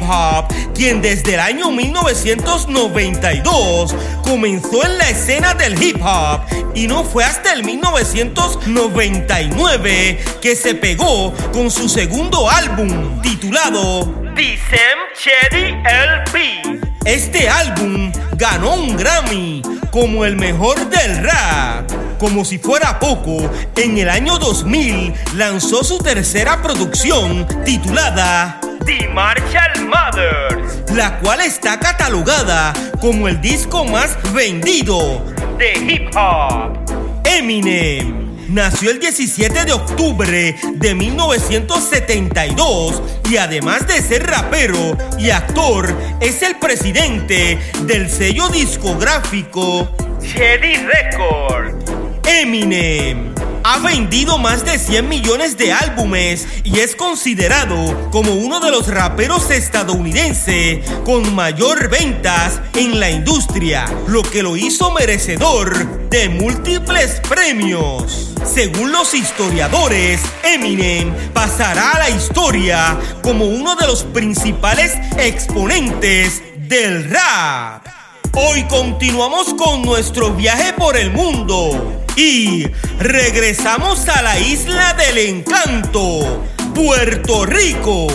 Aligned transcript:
hip 0.00 0.08
hop, 0.08 0.46
quien 0.74 1.02
desde 1.02 1.34
el 1.34 1.40
año 1.40 1.70
1992 1.70 3.94
comenzó 4.22 4.82
en 4.84 4.96
la 4.98 5.10
escena 5.10 5.54
del 5.54 5.82
hip 5.82 5.96
hop 6.02 6.40
y 6.74 6.86
no 6.86 7.02
fue 7.04 7.24
hasta 7.24 7.52
el 7.52 7.64
1999 7.64 10.18
que 10.40 10.56
se 10.56 10.74
pegó 10.74 11.34
con 11.52 11.70
su 11.70 11.86
segundo 11.88 12.50
álbum 12.50 13.20
titulado 13.22 14.12
Sam 14.36 14.98
Shady 15.14 15.76
LP. 15.84 16.80
Este 17.04 17.48
álbum 17.48 18.12
ganó 18.36 18.74
un 18.74 18.96
Grammy 18.96 19.62
como 19.90 20.24
el 20.24 20.36
mejor 20.36 20.88
del 20.88 21.24
rap. 21.24 21.90
Como 22.18 22.44
si 22.44 22.58
fuera 22.58 22.98
poco, 22.98 23.50
en 23.76 23.98
el 23.98 24.08
año 24.08 24.38
2000 24.38 25.12
lanzó 25.36 25.82
su 25.82 25.98
tercera 25.98 26.62
producción 26.62 27.46
titulada 27.64 28.59
The 28.84 29.08
Marshall 29.08 29.86
Mothers, 29.86 30.90
la 30.94 31.18
cual 31.18 31.40
está 31.40 31.78
catalogada 31.78 32.72
como 33.00 33.28
el 33.28 33.40
disco 33.40 33.84
más 33.84 34.16
vendido 34.32 35.24
de 35.58 35.72
hip 35.78 36.10
hop. 36.16 36.78
Eminem 37.24 38.46
nació 38.48 38.90
el 38.90 38.98
17 38.98 39.64
de 39.64 39.72
octubre 39.72 40.56
de 40.74 40.94
1972 40.94 43.02
y 43.30 43.36
además 43.36 43.86
de 43.86 44.02
ser 44.02 44.26
rapero 44.26 44.96
y 45.18 45.30
actor, 45.30 45.94
es 46.20 46.42
el 46.42 46.56
presidente 46.56 47.58
del 47.82 48.10
sello 48.10 48.48
discográfico 48.48 49.88
Chedi 50.20 50.74
Records. 50.76 51.92
Eminem 52.26 53.29
ha 53.62 53.78
vendido 53.78 54.38
más 54.38 54.64
de 54.64 54.78
100 54.78 55.08
millones 55.08 55.56
de 55.56 55.72
álbumes 55.72 56.46
y 56.64 56.80
es 56.80 56.96
considerado 56.96 58.10
como 58.10 58.34
uno 58.34 58.60
de 58.60 58.70
los 58.70 58.88
raperos 58.88 59.50
estadounidenses 59.50 60.88
con 61.04 61.34
mayor 61.34 61.88
ventas 61.88 62.60
en 62.74 63.00
la 63.00 63.10
industria, 63.10 63.84
lo 64.06 64.22
que 64.22 64.42
lo 64.42 64.56
hizo 64.56 64.90
merecedor 64.92 66.08
de 66.08 66.28
múltiples 66.28 67.20
premios. 67.28 68.34
Según 68.44 68.92
los 68.92 69.14
historiadores, 69.14 70.20
Eminem 70.42 71.12
pasará 71.32 71.92
a 71.92 71.98
la 71.98 72.10
historia 72.10 72.98
como 73.22 73.44
uno 73.44 73.76
de 73.76 73.86
los 73.86 74.04
principales 74.04 74.94
exponentes 75.18 76.42
del 76.56 77.10
rap. 77.10 77.86
Hoy 78.32 78.62
continuamos 78.64 79.54
con 79.54 79.82
nuestro 79.82 80.30
viaje 80.30 80.72
por 80.72 80.96
el 80.96 81.10
mundo 81.10 81.99
y 82.20 82.66
regresamos 82.98 84.06
a 84.10 84.20
la 84.20 84.38
isla 84.38 84.92
del 84.92 85.16
encanto, 85.16 86.44
Puerto 86.74 87.46
Rico. 87.46 88.08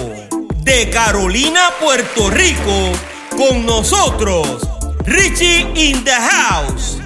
De 0.59 0.89
Carolina, 0.91 1.69
Puerto 1.79 2.29
Rico, 2.29 2.91
con 3.35 3.65
nosotros, 3.65 4.67
Richie 5.05 5.61
in 5.75 6.03
the 6.03 6.11
house. 6.11 6.99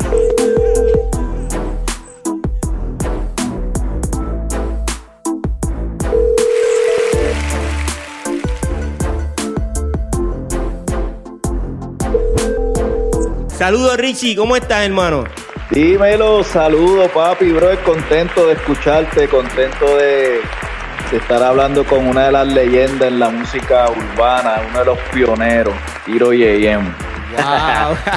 Saludos 13.57 13.97
Richie, 13.97 14.35
¿cómo 14.35 14.55
estás 14.55 14.85
hermano? 14.85 15.25
Dímelo, 15.71 16.43
saludos 16.43 17.11
papi, 17.11 17.51
bro, 17.51 17.69
contento 17.83 18.47
de 18.47 18.53
escucharte, 18.53 19.27
contento 19.27 19.97
de, 19.97 20.39
estar 21.11 21.43
hablando 21.43 21.85
con 21.85 22.07
una 22.07 22.25
de 22.25 22.31
las 22.31 22.47
leyendas 22.47 23.07
en 23.07 23.19
la 23.19 23.29
música 23.29 23.87
urbana, 23.91 24.63
uno 24.67 24.79
de 24.79 24.85
los 24.85 24.97
pioneros, 25.13 25.75
Hiro 26.07 26.33
Yeyem. 26.33 26.91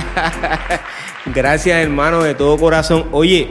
Gracias 1.27 1.77
hermano 1.77 2.23
de 2.23 2.35
todo 2.35 2.57
corazón. 2.57 3.09
Oye, 3.12 3.51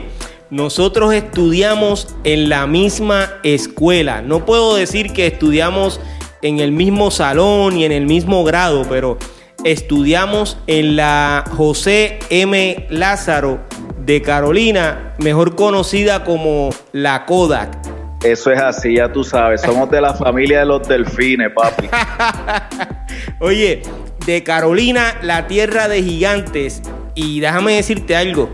nosotros 0.50 1.14
estudiamos 1.14 2.12
en 2.24 2.48
la 2.48 2.66
misma 2.66 3.34
escuela. 3.44 4.20
No 4.20 4.44
puedo 4.44 4.74
decir 4.74 5.12
que 5.12 5.28
estudiamos 5.28 6.00
en 6.42 6.58
el 6.58 6.72
mismo 6.72 7.12
salón 7.12 7.76
y 7.76 7.84
en 7.84 7.92
el 7.92 8.06
mismo 8.06 8.42
grado, 8.42 8.84
pero 8.88 9.16
estudiamos 9.62 10.58
en 10.66 10.96
la 10.96 11.44
José 11.56 12.18
M. 12.30 12.84
Lázaro 12.90 13.60
de 14.04 14.20
Carolina, 14.22 15.14
mejor 15.18 15.54
conocida 15.54 16.24
como 16.24 16.70
la 16.92 17.24
Kodak. 17.24 17.70
Eso 18.24 18.52
es 18.52 18.60
así, 18.60 18.96
ya 18.96 19.10
tú 19.12 19.24
sabes, 19.24 19.60
somos 19.62 19.90
de 19.90 20.00
la 20.00 20.14
familia 20.14 20.60
de 20.60 20.66
los 20.66 20.86
delfines, 20.86 21.50
papi. 21.54 21.88
Oye, 23.40 23.82
de 24.26 24.42
Carolina, 24.44 25.18
la 25.22 25.46
tierra 25.46 25.88
de 25.88 26.02
gigantes. 26.02 26.82
Y 27.14 27.40
déjame 27.40 27.74
decirte 27.74 28.16
algo, 28.16 28.48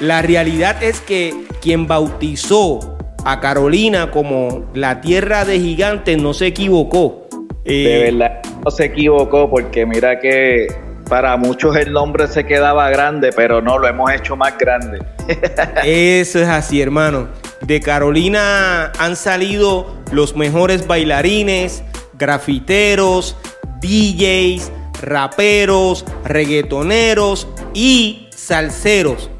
la 0.00 0.22
realidad 0.22 0.82
es 0.82 1.00
que 1.00 1.34
quien 1.60 1.86
bautizó 1.86 2.96
a 3.24 3.40
Carolina 3.40 4.10
como 4.10 4.64
la 4.74 5.00
tierra 5.00 5.44
de 5.44 5.58
gigantes 5.58 6.18
no 6.18 6.34
se 6.34 6.46
equivocó. 6.46 7.26
De 7.64 8.06
Eh, 8.06 8.10
verdad, 8.12 8.40
no 8.64 8.70
se 8.70 8.84
equivocó 8.84 9.50
porque 9.50 9.86
mira 9.86 10.20
que 10.20 10.66
para 11.08 11.36
muchos 11.36 11.76
el 11.76 11.92
nombre 11.92 12.26
se 12.28 12.44
quedaba 12.44 12.88
grande, 12.90 13.30
pero 13.34 13.60
no, 13.60 13.78
lo 13.78 13.86
hemos 13.88 14.10
hecho 14.12 14.36
más 14.36 14.56
grande. 14.58 15.02
Eso 15.84 16.40
es 16.40 16.48
así, 16.48 16.80
hermano. 16.80 17.28
De 17.60 17.80
Carolina 17.80 18.92
han 18.98 19.16
salido 19.16 19.94
los 20.12 20.36
mejores 20.36 20.86
bailarines, 20.86 21.82
grafiteros, 22.14 23.36
DJs, 23.80 24.70
raperos, 25.02 26.04
reggaetoneros 26.24 27.48
y 27.74 28.28
salseros. 28.34 29.30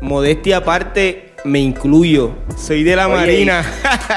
Modestia 0.00 0.58
aparte, 0.58 1.34
me 1.44 1.58
incluyo. 1.58 2.34
Soy 2.56 2.82
de 2.82 2.96
la 2.96 3.06
Oye, 3.08 3.16
Marina. 3.16 3.64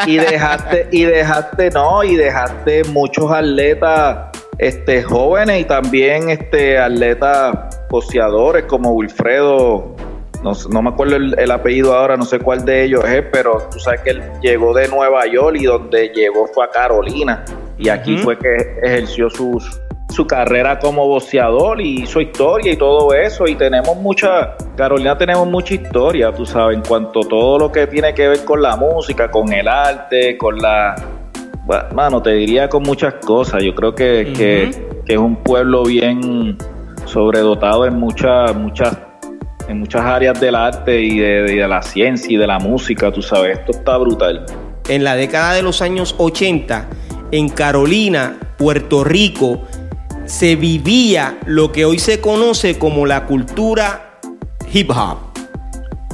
y 0.07 0.17
dejaste, 0.17 0.87
y 0.91 1.03
dejaste, 1.03 1.69
no, 1.71 2.03
y 2.03 2.15
dejaste 2.15 2.83
muchos 2.85 3.31
atletas 3.31 4.32
este, 4.57 5.03
jóvenes 5.03 5.61
y 5.61 5.65
también 5.65 6.29
este, 6.29 6.77
atletas 6.77 7.77
poseadores 7.89 8.65
como 8.65 8.91
Wilfredo, 8.91 9.95
no, 10.43 10.51
no 10.69 10.81
me 10.81 10.89
acuerdo 10.89 11.15
el, 11.15 11.37
el 11.39 11.51
apellido 11.51 11.95
ahora, 11.95 12.17
no 12.17 12.25
sé 12.25 12.39
cuál 12.39 12.65
de 12.65 12.83
ellos 12.83 13.03
es, 13.05 13.23
pero 13.31 13.69
tú 13.71 13.79
sabes 13.79 14.01
que 14.01 14.11
él 14.11 14.23
llegó 14.41 14.73
de 14.73 14.87
Nueva 14.87 15.25
York 15.25 15.57
y 15.59 15.65
donde 15.65 16.09
llegó 16.09 16.47
fue 16.47 16.65
a 16.65 16.69
Carolina. 16.69 17.45
Y 17.77 17.89
aquí 17.89 18.17
fue 18.17 18.37
que 18.37 18.55
ejerció 18.83 19.29
sus 19.29 19.81
su 20.13 20.27
carrera 20.27 20.77
como 20.77 21.07
boxeador 21.07 21.81
y 21.81 22.03
hizo 22.03 22.21
historia 22.21 22.71
y 22.71 22.77
todo 22.77 23.13
eso. 23.13 23.47
Y 23.47 23.55
tenemos 23.55 23.97
mucha 23.97 24.55
Carolina 24.77 25.17
tenemos 25.17 25.47
mucha 25.47 25.73
historia 25.73 26.31
tú 26.31 26.45
sabes 26.45 26.77
en 26.77 26.83
cuanto 26.83 27.21
a 27.21 27.27
todo 27.27 27.57
lo 27.57 27.71
que 27.71 27.87
tiene 27.87 28.13
que 28.13 28.27
ver 28.27 28.45
con 28.45 28.61
la 28.61 28.75
música 28.75 29.29
con 29.29 29.51
el 29.51 29.67
arte 29.67 30.37
con 30.37 30.57
la 30.57 30.95
mano 31.93 32.21
te 32.21 32.31
diría 32.31 32.69
con 32.69 32.83
muchas 32.83 33.15
cosas. 33.25 33.63
Yo 33.63 33.73
creo 33.75 33.95
que, 33.95 34.33
que 34.35 35.13
es 35.13 35.17
un 35.17 35.35
pueblo 35.37 35.83
bien 35.83 36.57
sobredotado 37.05 37.85
en 37.85 37.99
muchas 37.99 38.55
muchas 38.55 38.97
en 39.67 39.79
muchas 39.79 40.01
áreas 40.01 40.39
del 40.41 40.55
arte 40.55 41.01
y 41.01 41.19
de, 41.19 41.53
y 41.53 41.57
de 41.57 41.67
la 41.67 41.81
ciencia 41.81 42.33
y 42.33 42.37
de 42.37 42.47
la 42.47 42.59
música 42.59 43.11
tú 43.11 43.21
sabes. 43.21 43.59
Esto 43.59 43.71
está 43.71 43.97
brutal. 43.97 44.45
En 44.89 45.03
la 45.03 45.15
década 45.15 45.53
de 45.53 45.61
los 45.61 45.81
años 45.81 46.15
80, 46.17 46.87
en 47.31 47.49
Carolina, 47.49 48.37
Puerto 48.57 49.03
Rico, 49.03 49.61
se 50.25 50.55
vivía 50.55 51.37
lo 51.45 51.71
que 51.71 51.85
hoy 51.85 51.99
se 51.99 52.19
conoce 52.19 52.77
como 52.77 53.05
la 53.05 53.25
cultura 53.25 54.19
hip 54.71 54.89
hop. 54.91 55.32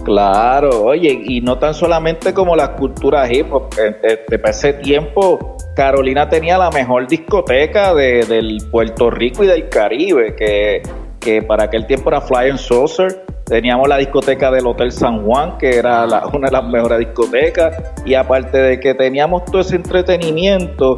Claro, 0.03 0.83
oye, 0.85 1.21
y 1.23 1.41
no 1.41 1.57
tan 1.59 1.73
solamente 1.73 2.33
como 2.33 2.55
las 2.55 2.69
culturas 2.69 3.29
hip 3.31 3.53
hop, 3.53 3.69
eh, 3.77 3.95
este, 4.01 4.39
para 4.39 4.51
ese 4.51 4.73
tiempo 4.73 5.57
Carolina 5.75 6.27
tenía 6.29 6.57
la 6.57 6.69
mejor 6.71 7.07
discoteca 7.07 7.93
de, 7.93 8.25
del 8.25 8.57
Puerto 8.71 9.09
Rico 9.09 9.43
y 9.43 9.47
del 9.47 9.69
Caribe, 9.69 10.35
que, 10.35 10.81
que 11.19 11.41
para 11.41 11.65
aquel 11.65 11.85
tiempo 11.85 12.09
era 12.09 12.21
Flying 12.21 12.57
Saucer. 12.57 13.23
Teníamos 13.45 13.87
la 13.87 13.97
discoteca 13.97 14.51
del 14.51 14.67
Hotel 14.67 14.91
San 14.91 15.23
Juan, 15.25 15.57
que 15.57 15.77
era 15.77 16.05
la- 16.07 16.25
una 16.33 16.47
de 16.47 16.53
las 16.53 16.67
mejores 16.67 16.99
discotecas, 16.99 17.75
y 18.05 18.13
aparte 18.15 18.57
de 18.57 18.79
que 18.79 18.93
teníamos 18.95 19.45
todo 19.45 19.61
ese 19.61 19.75
entretenimiento, 19.75 20.95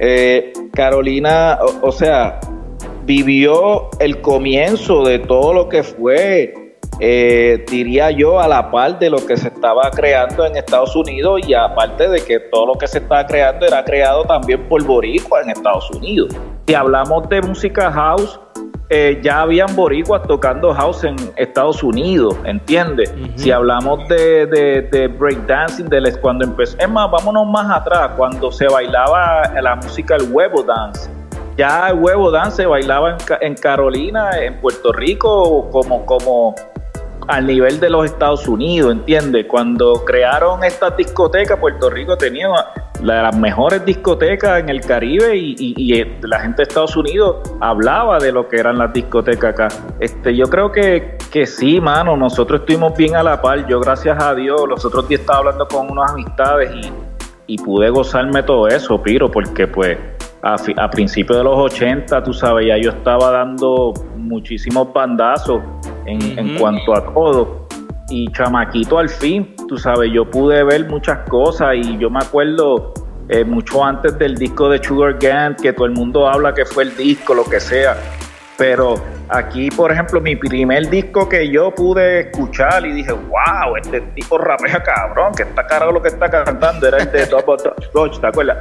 Eh, 0.00 0.52
Carolina, 0.72 1.58
o, 1.82 1.92
sea, 1.92 2.40
vivió 3.04 3.90
el 4.00 4.20
comienzo 4.22 5.04
de 5.04 5.18
todo 5.20 5.52
lo 5.52 5.68
que 5.68 5.82
fue, 5.82 6.52
eh, 7.00 7.64
diría 7.68 8.10
yo, 8.10 8.40
a 8.40 8.46
la 8.46 8.70
par 8.70 8.98
de 8.98 9.10
lo 9.10 9.24
que 9.26 9.36
se 9.36 9.48
estaba 9.48 9.90
creando 9.90 10.46
en 10.46 10.56
Estados 10.56 10.94
Unidos 10.94 11.40
y 11.46 11.54
aparte 11.54 12.08
de 12.08 12.24
que 12.24 12.38
todo 12.38 12.66
lo 12.66 12.74
que 12.74 12.86
se 12.86 12.98
estaba 12.98 13.26
creando 13.26 13.66
era 13.66 13.84
creado 13.84 14.24
también 14.24 14.68
por 14.68 14.82
Boricua 14.84 15.42
en 15.42 15.50
Estados 15.50 15.90
Unidos. 15.90 16.34
Si 16.66 16.74
hablamos 16.74 17.28
de 17.28 17.42
música 17.42 17.90
house, 17.90 18.38
eh, 18.90 19.18
ya 19.22 19.40
habían 19.40 19.74
boricuas 19.74 20.22
tocando 20.28 20.72
house 20.72 21.04
en 21.04 21.16
Estados 21.36 21.82
Unidos, 21.82 22.36
¿entiendes? 22.44 23.12
Si 23.34 23.50
hablamos 23.50 24.06
de, 24.08 24.46
de, 24.46 24.82
de 24.82 25.08
breakdancing, 25.08 25.88
de 25.88 26.16
cuando 26.20 26.44
empezó, 26.44 26.76
es 26.78 26.88
más, 26.88 27.10
vámonos 27.10 27.46
más 27.48 27.76
atrás, 27.76 28.10
cuando 28.16 28.52
se 28.52 28.68
bailaba 28.68 29.42
la 29.60 29.76
música 29.76 30.16
el 30.16 30.30
huevo 30.30 30.62
dance. 30.62 31.10
Ya 31.56 31.88
el 31.88 31.98
huevo 31.98 32.30
dance 32.30 32.58
se 32.58 32.66
bailaba 32.66 33.10
en, 33.10 33.16
en 33.40 33.54
Carolina, 33.54 34.30
en 34.38 34.60
Puerto 34.60 34.92
Rico, 34.92 35.68
como, 35.70 36.04
como 36.04 36.54
al 37.28 37.46
nivel 37.46 37.80
de 37.80 37.90
los 37.90 38.06
Estados 38.06 38.46
Unidos, 38.46 38.92
¿entiendes? 38.92 39.46
Cuando 39.48 40.04
crearon 40.04 40.62
esta 40.64 40.90
discoteca, 40.90 41.58
Puerto 41.58 41.90
Rico 41.90 42.16
tenía 42.16 42.48
las 43.02 43.36
mejores 43.36 43.84
discotecas 43.84 44.60
en 44.60 44.68
el 44.68 44.80
Caribe 44.80 45.36
y, 45.36 45.94
eh, 45.98 46.18
la 46.22 46.40
gente 46.40 46.58
de 46.58 46.62
Estados 46.64 46.96
Unidos 46.96 47.36
hablaba 47.60 48.18
de 48.18 48.32
lo 48.32 48.48
que 48.48 48.56
eran 48.56 48.78
las 48.78 48.92
discotecas 48.92 49.52
acá. 49.52 49.68
Este, 50.00 50.34
yo 50.34 50.46
creo 50.46 50.70
que, 50.70 51.18
que 51.30 51.46
sí, 51.46 51.80
mano, 51.80 52.16
nosotros 52.16 52.60
estuvimos 52.60 52.96
bien 52.96 53.16
a 53.16 53.22
la 53.22 53.40
par. 53.40 53.66
Yo, 53.66 53.80
gracias 53.80 54.22
a 54.22 54.34
Dios, 54.34 54.62
los 54.68 54.84
otros 54.84 55.08
días 55.08 55.20
estaba 55.20 55.40
hablando 55.40 55.66
con 55.68 55.90
unas 55.90 56.12
amistades 56.12 56.70
y, 56.74 56.92
y 57.46 57.58
pude 57.58 57.90
gozarme 57.90 58.42
todo 58.42 58.68
eso, 58.68 59.02
Piro, 59.02 59.30
porque 59.30 59.66
pues 59.66 59.98
a, 60.44 60.56
a 60.76 60.90
principios 60.90 61.38
de 61.38 61.44
los 61.44 61.58
80, 61.58 62.22
tú 62.22 62.32
sabes, 62.32 62.66
ya 62.66 62.76
yo 62.76 62.90
estaba 62.90 63.30
dando 63.30 63.94
muchísimos 64.16 64.92
bandazos 64.92 65.62
en, 66.06 66.38
en 66.38 66.58
cuanto 66.58 66.94
a 66.94 67.12
todo. 67.12 67.66
Y 68.10 68.30
chamaquito 68.32 68.98
al 68.98 69.08
fin, 69.08 69.54
tú 69.66 69.78
sabes, 69.78 70.12
yo 70.12 70.30
pude 70.30 70.62
ver 70.62 70.86
muchas 70.86 71.26
cosas 71.28 71.76
y 71.76 71.96
yo 71.96 72.10
me 72.10 72.18
acuerdo 72.18 72.92
eh, 73.30 73.42
mucho 73.42 73.82
antes 73.82 74.18
del 74.18 74.34
disco 74.34 74.68
de 74.68 74.82
Sugar 74.84 75.18
Gang, 75.18 75.56
que 75.56 75.72
todo 75.72 75.86
el 75.86 75.92
mundo 75.92 76.28
habla 76.28 76.52
que 76.52 76.66
fue 76.66 76.82
el 76.82 76.94
disco, 76.94 77.34
lo 77.34 77.44
que 77.44 77.58
sea. 77.58 77.96
Pero 78.56 78.94
aquí, 79.28 79.68
por 79.70 79.90
ejemplo, 79.90 80.20
mi 80.20 80.36
primer 80.36 80.88
disco 80.88 81.28
que 81.28 81.50
yo 81.50 81.74
pude 81.74 82.20
escuchar 82.20 82.86
y 82.86 82.92
dije, 82.92 83.12
wow, 83.12 83.76
este 83.76 84.00
tipo 84.14 84.38
rapea 84.38 84.80
cabrón, 84.82 85.34
que 85.34 85.42
está 85.42 85.66
caro 85.66 85.90
lo 85.90 86.00
que 86.00 86.08
está 86.08 86.30
cantando, 86.30 86.86
era 86.86 86.98
el 86.98 87.10
de 87.10 87.26
Top 87.26 87.48
of 87.48 87.62
the 87.62 88.20
¿te 88.20 88.26
acuerdas? 88.26 88.58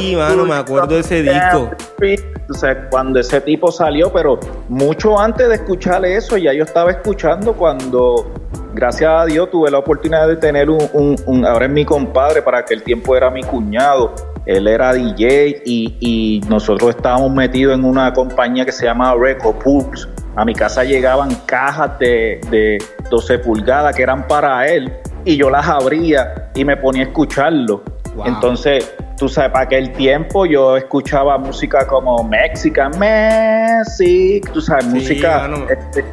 sí, 0.00 0.14
mano, 0.14 0.44
me 0.44 0.54
acuerdo 0.54 0.94
de 0.94 1.00
ese 1.00 1.22
disco. 1.22 1.70
O 2.48 2.54
sea, 2.54 2.88
cuando 2.88 3.18
ese 3.18 3.40
tipo 3.40 3.72
salió, 3.72 4.12
pero 4.12 4.38
mucho 4.68 5.18
antes 5.18 5.48
de 5.48 5.54
escuchar 5.56 6.04
eso, 6.04 6.36
ya 6.36 6.52
yo 6.52 6.62
estaba 6.62 6.92
escuchando 6.92 7.54
cuando, 7.54 8.32
gracias 8.74 9.10
a 9.10 9.24
Dios, 9.24 9.50
tuve 9.50 9.70
la 9.70 9.78
oportunidad 9.78 10.28
de 10.28 10.36
tener 10.36 10.70
un, 10.70 11.16
un 11.26 11.46
ahora 11.46 11.66
es 11.66 11.72
mi 11.72 11.84
compadre, 11.84 12.42
para 12.42 12.64
que 12.64 12.74
el 12.74 12.82
tiempo 12.82 13.16
era 13.16 13.30
mi 13.30 13.42
cuñado, 13.42 14.14
él 14.46 14.66
era 14.66 14.92
DJ 14.92 15.62
y, 15.64 16.40
nosotros 16.48 16.90
estábamos 16.90 17.32
metidos 17.32 17.74
en 17.74 17.84
una 17.84 18.12
compañía 18.12 18.64
que 18.64 18.72
se 18.72 18.86
llama 18.86 19.14
Record 19.14 19.56
Pulse. 19.58 20.08
A 20.36 20.44
mi 20.44 20.54
casa 20.54 20.84
llegaban 20.84 21.34
cajas 21.46 21.98
de, 21.98 22.40
de 22.50 22.78
12 23.10 23.38
pulgadas 23.38 23.94
que 23.94 24.02
eran 24.02 24.26
para 24.26 24.66
él 24.66 24.92
y 25.24 25.36
yo 25.36 25.50
las 25.50 25.66
abría 25.68 26.50
y 26.54 26.64
me 26.64 26.76
ponía 26.76 27.04
a 27.04 27.06
escucharlo. 27.06 27.82
Entonces, 28.24 28.92
tú 29.16 29.28
sabes, 29.28 29.52
para 29.52 29.64
aquel 29.64 29.92
tiempo 29.92 30.44
yo 30.44 30.76
escuchaba 30.76 31.38
música 31.38 31.86
como 31.86 32.22
Mexican 32.24 32.92
Music, 32.98 34.50
tú 34.52 34.60
sabes, 34.60 34.86
música 34.86 35.48
este, 35.70 36.04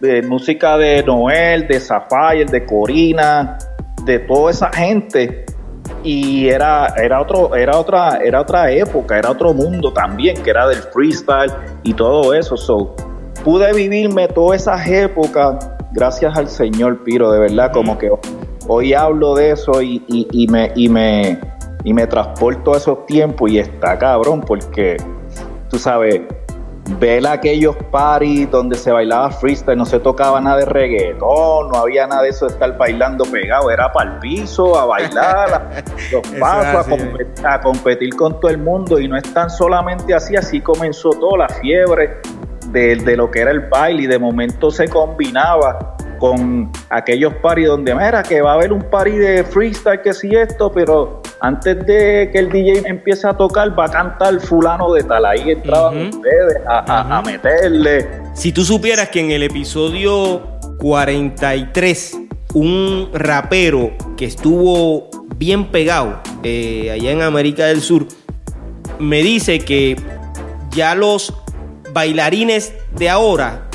de, 0.00 0.22
música 0.22 0.76
de 0.76 1.02
Noel, 1.02 1.66
de 1.66 1.80
Sapphire, 1.80 2.44
de 2.44 2.64
Corina, 2.64 3.58
de 4.04 4.18
toda 4.20 4.52
esa 4.52 4.70
gente 4.72 5.43
y 6.04 6.48
era, 6.48 6.88
era, 6.96 7.20
otro, 7.20 7.56
era, 7.56 7.78
otra, 7.78 8.18
era 8.22 8.42
otra 8.42 8.70
época, 8.70 9.18
era 9.18 9.30
otro 9.30 9.54
mundo 9.54 9.90
también, 9.92 10.42
que 10.42 10.50
era 10.50 10.68
del 10.68 10.78
freestyle 10.78 11.50
y 11.82 11.94
todo 11.94 12.34
eso. 12.34 12.56
So, 12.56 12.94
pude 13.42 13.72
vivirme 13.72 14.28
todas 14.28 14.62
esas 14.62 14.86
épocas 14.86 15.70
gracias 15.92 16.36
al 16.36 16.48
Señor 16.48 17.02
Piro, 17.04 17.32
de 17.32 17.38
verdad, 17.38 17.72
como 17.72 17.96
que 17.96 18.10
hoy 18.68 18.92
hablo 18.92 19.34
de 19.34 19.52
eso 19.52 19.80
y, 19.80 20.04
y, 20.08 20.46
me, 20.48 20.70
y, 20.74 20.88
me, 20.88 21.40
y 21.84 21.94
me 21.94 22.06
transporto 22.06 22.74
a 22.74 22.76
esos 22.76 23.06
tiempos 23.06 23.50
y 23.50 23.58
está 23.58 23.98
cabrón, 23.98 24.42
porque 24.42 24.96
tú 25.70 25.78
sabes, 25.78 26.20
ver 26.98 27.26
aquellos 27.26 27.76
paris 27.90 28.50
donde 28.50 28.76
se 28.76 28.90
bailaba 28.90 29.30
freestyle, 29.30 29.76
no 29.76 29.86
se 29.86 29.98
tocaba 30.00 30.40
nada 30.40 30.58
de 30.58 30.64
reggaetón, 30.66 31.70
no 31.70 31.76
había 31.76 32.06
nada 32.06 32.22
de 32.22 32.28
eso 32.28 32.46
de 32.46 32.52
estar 32.52 32.76
bailando 32.76 33.24
pegado, 33.24 33.70
era 33.70 33.92
para 33.92 34.14
el 34.14 34.18
piso, 34.18 34.78
a 34.78 34.84
bailar, 34.84 35.54
a, 35.54 35.82
los 36.12 36.26
pasos, 36.38 36.86
a, 37.44 37.60
competir, 37.60 38.14
con 38.14 38.38
todo 38.38 38.50
el 38.50 38.58
mundo 38.58 38.98
y 38.98 39.08
no 39.08 39.16
es 39.16 39.24
tan 39.32 39.48
solamente 39.48 40.14
así, 40.14 40.36
así 40.36 40.60
comenzó 40.60 41.10
toda 41.10 41.38
la 41.38 41.48
fiebre 41.48 42.18
de, 42.66 42.96
de 42.96 43.16
lo 43.16 43.30
que 43.30 43.40
era 43.40 43.50
el 43.50 43.60
baile 43.60 44.02
y 44.02 44.06
de 44.06 44.18
momento 44.18 44.70
se 44.70 44.88
combinaba 44.88 45.96
con 46.18 46.70
aquellos 46.90 47.34
paris 47.36 47.68
donde, 47.68 47.94
mira, 47.94 48.22
que 48.22 48.40
va 48.40 48.52
a 48.52 48.54
haber 48.54 48.72
un 48.72 48.82
party 48.82 49.10
de 49.10 49.44
freestyle, 49.44 50.00
que 50.00 50.12
sí 50.12 50.34
esto, 50.34 50.70
pero 50.70 51.20
antes 51.44 51.86
de 51.86 52.30
que 52.32 52.38
el 52.38 52.50
DJ 52.50 52.88
empiece 52.88 53.26
a 53.28 53.34
tocar, 53.34 53.78
va 53.78 53.84
a 53.84 53.90
cantar 53.90 54.40
fulano 54.40 54.94
de 54.94 55.02
tal. 55.02 55.26
Ahí 55.26 55.50
entraban 55.50 56.06
ustedes 56.06 56.56
a, 56.66 57.22
meterle. 57.24 58.08
Si 58.32 58.50
tú 58.50 58.64
supieras 58.64 59.10
que 59.10 59.20
en 59.20 59.30
el 59.30 59.42
episodio 59.42 60.42
43, 60.78 62.18
un 62.54 63.10
rapero 63.12 63.92
que 64.16 64.24
estuvo 64.24 65.10
bien 65.36 65.66
pegado 65.66 66.22
eh, 66.42 66.90
allá 66.90 67.10
en 67.10 67.20
América 67.20 67.66
del 67.66 67.82
Sur, 67.82 68.06
me 68.98 69.22
dice 69.22 69.58
que 69.58 69.96
ya 70.70 70.94
los 70.94 71.34
bailarines 71.92 72.72
de 72.96 73.10
ahora 73.10 73.68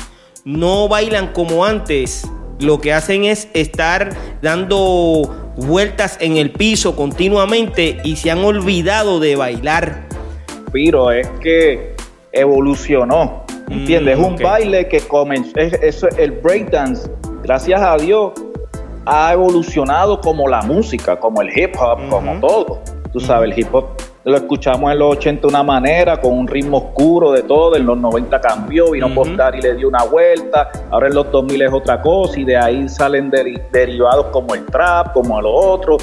no 0.44 0.88
bailan 0.88 1.32
como 1.32 1.64
antes. 1.64 2.28
Lo 2.58 2.80
que 2.80 2.92
hacen 2.92 3.24
es 3.24 3.48
estar 3.54 4.10
dando 4.42 5.39
vueltas 5.56 6.16
en 6.20 6.36
el 6.36 6.50
piso 6.50 6.96
continuamente 6.96 7.98
y 8.04 8.16
se 8.16 8.30
han 8.30 8.44
olvidado 8.44 9.20
de 9.20 9.36
bailar. 9.36 10.06
Pero 10.72 11.10
es 11.10 11.28
que 11.40 11.94
evolucionó, 12.32 13.44
¿entiendes? 13.68 14.18
es 14.18 14.24
un 14.24 14.34
mm, 14.34 14.42
baile 14.42 14.88
que 14.88 15.00
comenzó, 15.00 15.58
es, 15.58 16.04
el 16.16 16.32
breakdance, 16.32 17.10
gracias 17.42 17.80
a 17.80 17.96
Dios, 17.96 18.32
ha 19.06 19.32
evolucionado 19.32 20.20
como 20.20 20.48
la 20.48 20.62
música, 20.62 21.18
como 21.18 21.42
el 21.42 21.48
hip 21.58 21.74
hop, 21.80 21.98
como 22.08 22.38
todo. 22.40 22.80
Tú 23.12 23.18
sabes, 23.18 23.50
el 23.50 23.58
hip 23.58 23.74
hop 23.74 23.99
lo 24.24 24.36
escuchamos 24.36 24.92
en 24.92 24.98
los 24.98 25.16
80 25.16 25.42
de 25.42 25.48
una 25.48 25.62
manera, 25.62 26.20
con 26.20 26.36
un 26.36 26.46
ritmo 26.46 26.78
oscuro 26.78 27.32
de 27.32 27.42
todo, 27.42 27.76
en 27.76 27.86
los 27.86 27.96
90 27.98 28.40
cambió, 28.40 28.90
vino 28.90 29.06
uh 29.06 29.56
y 29.56 29.60
le 29.62 29.74
dio 29.74 29.88
una 29.88 30.04
vuelta, 30.04 30.70
ahora 30.90 31.08
en 31.08 31.14
los 31.14 31.30
2000 31.30 31.62
es 31.62 31.72
otra 31.72 32.00
cosa 32.00 32.38
y 32.38 32.44
de 32.44 32.56
ahí 32.56 32.88
salen 32.88 33.30
derivados 33.30 34.26
como 34.26 34.54
el 34.54 34.66
trap, 34.66 35.12
como 35.12 35.40
lo 35.40 35.52
otro. 35.52 35.96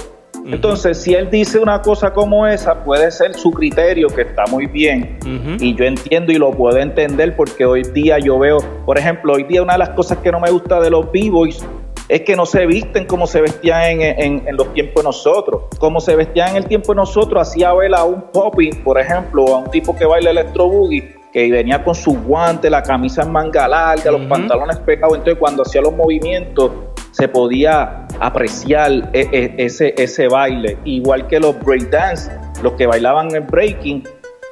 Entonces, 0.46 0.98
si 1.02 1.14
él 1.14 1.30
dice 1.30 1.60
una 1.60 1.82
cosa 1.82 2.14
como 2.14 2.48
esa, 2.48 2.84
puede 2.84 3.12
ser 3.12 3.34
su 3.34 3.52
criterio, 3.52 4.08
que 4.08 4.22
está 4.22 4.46
muy 4.50 4.66
bien, 4.66 5.20
y 5.60 5.76
yo 5.76 5.84
entiendo 5.84 6.32
y 6.32 6.36
lo 6.36 6.52
puedo 6.52 6.78
entender 6.78 7.36
porque 7.36 7.66
hoy 7.66 7.84
día 7.94 8.18
yo 8.18 8.40
veo, 8.40 8.60
por 8.86 8.98
ejemplo, 8.98 9.34
hoy 9.34 9.44
día 9.44 9.62
una 9.62 9.74
de 9.74 9.80
las 9.80 9.90
cosas 9.90 10.20
que 10.20 10.32
no 10.32 10.40
me 10.40 10.50
gusta 10.50 10.80
de 10.80 10.90
los 10.90 11.12
b-boys 11.12 11.66
es 12.10 12.22
que 12.22 12.36
no 12.36 12.46
se 12.46 12.66
visten 12.66 13.06
como 13.06 13.28
se 13.28 13.42
vestían 13.42 14.02
en, 14.02 14.56
los 14.56 14.74
tiempos 14.74 15.04
de 15.04 15.08
nosotros. 15.10 15.64
Como 15.78 16.00
se 16.00 16.16
vestían 16.16 16.52
en 16.52 16.58
el 16.58 16.66
tiempo 16.66 16.94
de 16.94 16.98
nosotros, 16.98 17.48
hacía 17.48 17.74
ver 17.74 17.94
a 17.94 18.04
un 18.04 18.22
popping, 18.32 18.84
por 18.84 19.00
ejemplo, 19.00 19.46
a 19.56 19.58
un 19.60 19.70
tipo 19.70 19.96
que 19.96 20.06
baila 20.06 20.30
electro 20.30 20.70
boogie, 20.70 21.16
que 21.34 21.52
venía 21.52 21.84
con 21.84 21.96
su 21.96 22.18
guante, 22.24 22.70
la 22.70 22.82
camisa 22.82 23.24
en 23.24 23.32
manga 23.32 23.68
larga, 23.68 24.12
los 24.12 24.22
pantalones 24.22 24.78
pegados. 24.78 25.18
Entonces, 25.18 25.40
cuando 25.40 25.64
hacía 25.64 25.82
los 25.82 25.94
movimientos, 25.94 26.72
se 27.12 27.28
podía 27.28 28.06
apreciar 28.20 28.92
e, 29.12 29.28
e, 29.32 29.54
ese, 29.58 29.94
ese 29.98 30.28
baile. 30.28 30.78
Igual 30.86 31.28
que 31.28 31.40
los 31.40 31.60
breakdance, 31.60 32.32
los 32.64 32.74
que 32.74 32.88
bailaban 32.88 33.36
el 33.36 33.42
breaking, 33.42 34.04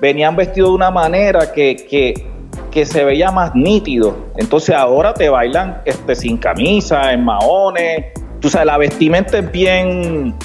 venían 0.01 0.35
vestidos 0.35 0.71
de 0.71 0.75
una 0.75 0.91
manera 0.91 1.53
que, 1.53 1.75
que 1.75 2.35
que 2.75 2.86
se 2.86 3.05
veía 3.05 3.32
más 3.32 3.55
nítido. 3.55 4.17
Entonces 4.36 4.75
ahora 4.75 5.13
te 5.13 5.29
bailan 5.29 5.82
este, 5.86 6.13
sin 6.13 6.36
camisa, 6.36 7.13
en 7.13 7.24
maones. 7.24 8.08
Tú 8.41 8.50
sabes, 8.50 8.67
la 8.67 8.77
vestimenta 8.77 9.38
es 9.38 9.50
bien, 9.50 10.36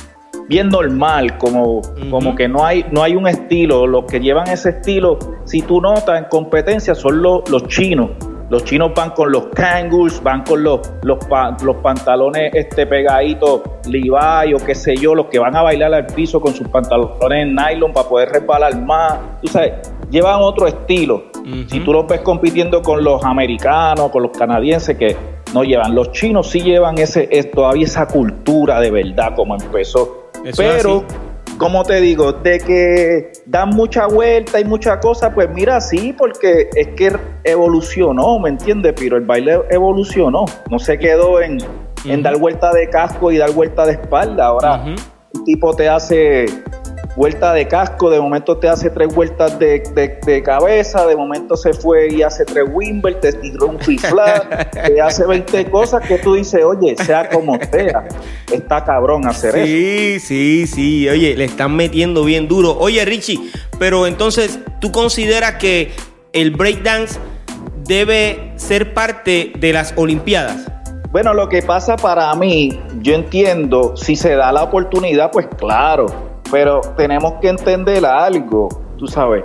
bien 0.47 0.69
normal, 0.69 1.37
como, 1.39 1.83
como 2.09 2.37
que 2.37 2.47
no 2.47 2.65
hay, 2.65 2.87
no 2.93 3.03
hay 3.03 3.17
un 3.17 3.27
estilo. 3.27 3.85
Los 3.85 4.05
que 4.05 4.21
llevan 4.21 4.47
ese 4.49 4.71
estilo, 4.71 5.19
si 5.45 5.63
tú 5.63 5.81
notas 5.81 6.21
en 6.21 6.27
competencia, 6.27 6.95
son 6.95 7.21
los, 7.21 7.51
los 7.51 7.67
chinos. 7.67 8.11
Los 8.49 8.63
chinos 8.65 8.93
van 8.95 9.11
con 9.11 9.33
los 9.33 9.47
kangaroos, 9.49 10.23
van 10.23 10.45
con 10.45 10.63
los, 10.63 10.89
los, 11.03 11.19
los 11.63 11.77
pantalones 11.77 12.53
este, 12.55 12.87
pegaditos 12.87 13.63
Levi 13.87 14.55
o 14.55 14.65
qué 14.65 14.77
sé 14.77 14.97
yo, 14.97 15.17
los 15.17 15.27
que 15.27 15.41
van 15.41 15.57
a 15.57 15.63
bailar 15.63 15.95
al 15.95 16.07
piso 16.07 16.41
con 16.41 16.55
sus 16.55 16.69
pantalones 16.69 17.43
en 17.43 17.57
nylon 17.57 17.93
para 17.93 18.09
poder 18.09 18.29
resbalar 18.29 18.81
más. 18.81 19.19
Tú 19.41 19.49
sabes, 19.49 19.73
llevan 20.11 20.41
otro 20.41 20.67
estilo. 20.67 21.25
Si 21.69 21.81
tú 21.81 21.93
los 21.93 22.07
ves 22.07 22.21
compitiendo 22.21 22.83
con 22.83 23.03
los 23.03 23.25
americanos, 23.25 24.11
con 24.11 24.23
los 24.23 24.37
canadienses, 24.37 24.97
que 24.97 25.17
no 25.55 25.65
llevan. 25.65 25.95
Los 25.95 26.13
chinos 26.13 26.49
sí 26.49 26.61
llevan 26.61 26.99
ese, 26.99 27.29
es, 27.31 27.51
todavía 27.51 27.87
esa 27.87 28.07
cultura 28.07 28.81
de 28.81 28.91
verdad 28.91 29.35
como 29.35 29.55
empezó. 29.55 30.31
Pero, 30.57 31.05
como 31.59 31.83
te 31.85 32.01
digo, 32.01 32.33
de 32.33 32.59
que 32.59 33.33
dan 33.47 33.71
mucha 33.71 34.07
vuelta 34.07 34.61
y 34.61 34.65
mucha 34.65 35.01
cosa, 35.01 35.35
pues 35.35 35.51
mira, 35.51 35.81
sí, 35.81 36.15
porque 36.17 36.69
es 36.75 36.89
que 36.89 37.13
evolucionó, 37.45 38.39
¿me 38.39 38.51
entiendes? 38.51 38.95
Pero 38.97 39.17
el 39.17 39.25
baile 39.25 39.61
evolucionó, 39.71 40.45
no 40.71 40.79
se 40.79 40.99
quedó 40.99 41.41
en, 41.41 41.59
en 42.05 42.23
dar 42.23 42.39
vuelta 42.39 42.73
de 42.73 42.89
casco 42.89 43.33
y 43.33 43.39
dar 43.39 43.53
vuelta 43.53 43.87
de 43.87 43.93
espalda. 43.93 44.47
Ahora, 44.47 44.85
un 45.35 45.45
tipo 45.45 45.75
te 45.75 45.89
hace 45.89 46.47
vuelta 47.17 47.53
de 47.53 47.67
casco, 47.67 48.11
de 48.11 48.21
momento 48.21 48.57
te 48.57 48.69
hace 48.69 48.91
tres 48.91 49.15
vueltas 49.15 49.59
de, 49.59 50.43
cabeza, 50.45 51.07
de 51.07 51.17
momento 51.17 51.57
se 51.57 51.73
fue 51.73 52.13
y 52.13 52.23
hace 52.23 52.45
tres 52.45 52.65
Wimble, 52.73 53.15
te 53.15 53.33
tiró 53.33 53.67
un 53.67 53.81
flat, 53.81 54.71
te 54.87 55.01
hace 55.01 55.27
20 55.27 55.71
cosas 55.71 56.07
que 56.07 56.19
tú 56.19 56.35
dices, 56.35 56.63
oye, 56.65 56.97
sea 56.97 57.29
como 57.29 57.59
sea, 57.71 58.07
está 58.53 58.85
cabrón 58.85 59.27
hacer 59.27 59.57
eso. 59.57 59.67
Sí, 59.67 60.21
sí, 60.21 60.67
sí, 60.67 61.09
oye, 61.09 61.37
le 61.37 61.45
están 61.45 61.75
metiendo 61.77 62.25
bien 62.25 62.49
duro. 62.49 62.77
Oye, 62.79 63.05
Richie, 63.05 63.41
pero 63.79 64.07
entonces, 64.07 64.61
¿tú 64.81 64.93
consideras 64.93 65.55
que 65.55 65.93
el 66.33 66.53
breakdance 66.53 67.19
debe 67.85 68.53
ser 68.57 68.95
parte 68.95 69.53
de 69.59 69.73
las 69.73 69.95
Olimpiadas? 69.97 70.67
Bueno, 71.11 71.35
lo 71.35 71.49
que 71.49 71.61
pasa 71.61 71.97
para 71.97 72.33
mí, 72.37 72.81
yo 73.01 73.15
entiendo, 73.15 73.97
si 73.97 74.15
se 74.15 74.37
da 74.37 74.53
la 74.53 74.63
oportunidad, 74.63 75.33
pues 75.33 75.49
claro, 75.59 76.30
pero 76.51 76.81
tenemos 76.97 77.35
que 77.41 77.49
entender 77.49 78.05
algo, 78.05 78.69
tú 78.99 79.07
sabes. 79.07 79.43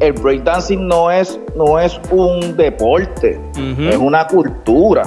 El 0.00 0.12
breakdancing 0.12 0.86
no 0.86 1.10
es, 1.10 1.40
no 1.56 1.78
es 1.78 2.00
un 2.10 2.56
deporte, 2.56 3.40
es 3.56 3.96
una 3.96 4.26
cultura. 4.26 5.02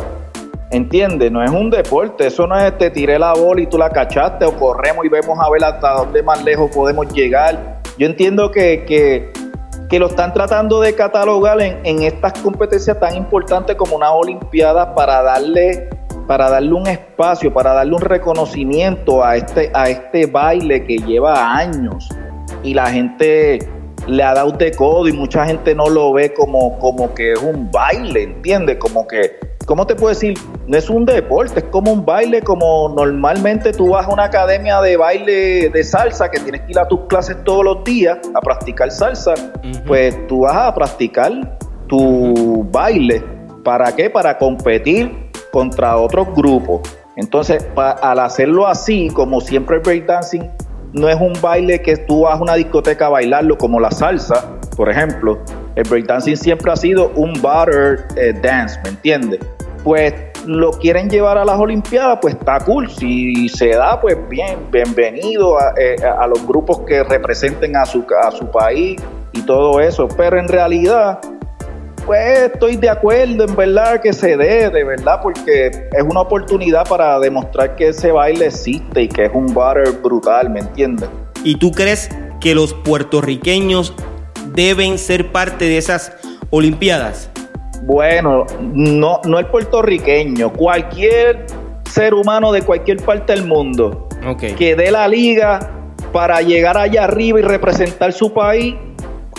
¿Entiendes? 0.72 1.32
No 1.32 1.44
es 1.44 1.50
un 1.50 1.72
deporte, 1.72 2.28
eso 2.28 2.46
no 2.46 2.56
es 2.56 2.78
te 2.78 2.92
tiré 2.92 3.18
la 3.18 3.34
bola 3.34 3.62
y 3.62 3.66
tú 3.66 3.78
la 3.78 3.90
cachaste 3.90 4.46
o 4.46 4.56
corremos 4.56 5.04
y 5.04 5.10
vemos 5.10 5.40
a 5.40 5.50
ver 5.50 5.64
hasta 5.64 5.94
dónde 5.94 6.22
más 6.22 6.44
lejos 6.44 6.70
podemos 6.70 7.12
llegar. 7.12 7.82
Yo 7.98 8.06
entiendo 8.06 8.52
que, 8.52 8.86
que, 8.86 9.32
que 9.90 9.98
lo 9.98 10.08
están 10.08 10.32
tratando 10.32 10.80
de 10.80 10.94
catalogar 10.94 11.60
en, 11.60 11.84
en 11.84 12.04
estas 12.04 12.34
competencias 12.34 13.00
tan 13.00 13.16
importantes 13.16 13.76
como 13.76 13.96
una 13.96 14.12
Olimpiada 14.12 14.94
para 14.94 15.24
darle 15.24 15.90
para 16.30 16.48
darle 16.48 16.74
un 16.74 16.86
espacio, 16.86 17.52
para 17.52 17.74
darle 17.74 17.96
un 17.96 18.02
reconocimiento 18.02 19.26
a 19.26 19.36
este, 19.36 19.72
a 19.74 19.90
este 19.90 20.28
baile 20.28 20.86
que 20.86 20.98
lleva 20.98 21.58
años 21.58 22.08
y 22.62 22.76
la 22.76 22.86
gente 22.86 23.58
le 24.06 24.22
ha 24.22 24.36
dado 24.36 24.52
de 24.52 24.72
codo 24.74 25.08
y 25.08 25.12
mucha 25.12 25.44
gente 25.48 25.74
no 25.74 25.90
lo 25.90 26.14
ve 26.14 26.32
como, 26.32 26.78
como 26.78 27.16
que 27.16 27.32
es 27.32 27.42
un 27.42 27.72
baile, 27.72 28.22
¿entiendes? 28.22 28.78
Como 28.78 29.08
que, 29.08 29.40
¿cómo 29.66 29.88
te 29.88 29.96
puedo 29.96 30.10
decir? 30.10 30.38
No 30.68 30.78
es 30.78 30.88
un 30.92 31.04
deporte, 31.04 31.62
es 31.62 31.66
como 31.72 31.92
un 31.92 32.06
baile, 32.06 32.44
como 32.44 32.90
normalmente 32.90 33.72
tú 33.72 33.90
vas 33.90 34.06
a 34.06 34.12
una 34.12 34.26
academia 34.26 34.82
de 34.82 34.98
baile 34.98 35.70
de 35.70 35.84
salsa 35.84 36.30
que 36.30 36.40
tienes 36.42 36.62
que 36.62 36.74
ir 36.74 36.78
a 36.78 36.88
tus 36.88 37.00
clases 37.08 37.44
todos 37.44 37.66
los 37.66 37.84
días 37.84 38.20
a 38.36 38.40
practicar 38.40 38.92
salsa, 38.92 39.34
pues 39.88 40.16
tú 40.28 40.42
vas 40.42 40.56
a 40.56 40.76
practicar 40.76 41.58
tu 41.88 42.68
baile. 42.72 43.24
¿Para 43.64 43.92
qué? 43.96 44.12
Para 44.12 44.38
competir 44.38 45.29
contra 45.52 45.98
otros 45.98 46.28
grupos. 46.36 46.82
Entonces, 47.16 47.68
al 47.76 48.20
hacerlo 48.20 48.68
así, 48.68 49.10
como 49.10 49.42
siempre 49.42 49.78
el 49.78 49.82
breakdancing 49.82 50.50
no 50.94 51.10
es 51.10 51.18
un 51.20 51.34
baile 51.42 51.82
que 51.82 51.98
tú 51.98 52.22
vas 52.22 52.40
a 52.40 52.42
una 52.42 52.56
discoteca 52.56 53.08
a 53.08 53.10
bailarlo 53.10 53.58
como 53.58 53.80
la 53.80 53.92
salsa, 53.92 54.60
por 54.76 54.90
ejemplo. 54.90 55.38
El 55.76 55.84
breakdancing 55.84 56.38
siempre 56.38 56.72
ha 56.72 56.76
sido 56.76 57.12
un 57.16 57.34
butter 57.34 58.06
eh, 58.16 58.34
dance, 58.42 58.80
¿me 58.84 58.90
entiendes? 58.90 59.40
Pues 59.84 60.14
lo 60.46 60.72
quieren 60.72 61.10
llevar 61.10 61.38
a 61.38 61.46
las 61.46 61.60
Olimpiadas, 61.60 62.20
pues 62.22 62.36
está 62.36 62.60
cool. 62.62 62.90
Si 62.90 63.50
se 63.50 63.70
da, 63.70 64.00
pues 64.00 64.18
bien, 64.30 64.58
bienvenido 64.72 65.60
a, 65.60 65.74
eh, 65.78 65.96
a 66.04 66.26
los 66.28 66.46
grupos 66.46 66.80
que 66.88 67.04
representen 67.04 67.76
a 67.76 67.86
su, 67.86 68.06
a 68.22 68.32
su 68.32 68.50
país 68.50 69.02
y 69.34 69.42
todo 69.42 69.80
eso. 69.80 70.08
Pero 70.08 70.40
en 70.40 70.48
realidad, 70.48 71.20
pues 72.06 72.52
estoy 72.52 72.76
de 72.76 72.90
acuerdo 72.90 73.46
en 73.46 73.56
verdad 73.56 74.02
que 74.02 74.14
se 74.14 74.38
dé, 74.38 74.70
de 74.70 74.84
verdad, 74.84 75.20
porque 75.22 75.68
es 75.68 76.04
una 76.04 76.22
oportunidad 76.22 76.88
para 76.88 77.20
demostrar 77.20 77.76
que 77.76 77.90
ese 77.90 78.12
baile 78.12 78.48
existe 78.48 79.04
y 79.04 79.08
que 79.08 79.26
es 79.26 79.32
un 79.34 79.48
butter 79.48 79.92
brutal, 80.04 80.50
¿me 80.50 80.60
entiendes? 80.60 81.10
¿Y 81.44 81.56
tú 81.56 81.72
crees 81.72 82.10
que 82.40 82.56
los 82.56 82.74
puertorriqueños 82.74 83.94
deben 84.54 84.98
ser 84.98 85.32
parte 85.32 85.66
de 85.66 85.78
esas 85.78 86.14
Olimpiadas? 86.52 87.30
Bueno, 87.84 88.46
no, 88.60 89.22
no 89.26 89.40
el 89.40 89.46
puertorriqueño, 89.46 90.52
cualquier 90.52 91.46
ser 91.90 92.14
humano 92.14 92.52
de 92.52 92.62
cualquier 92.62 92.98
parte 92.98 93.34
del 93.34 93.46
mundo 93.46 94.08
que 94.38 94.76
dé 94.76 94.92
la 94.92 95.08
liga 95.08 95.60
para 96.12 96.42
llegar 96.42 96.78
allá 96.78 97.06
arriba 97.06 97.40
y 97.40 97.44
representar 97.44 98.14
su 98.14 98.34
país, 98.34 98.76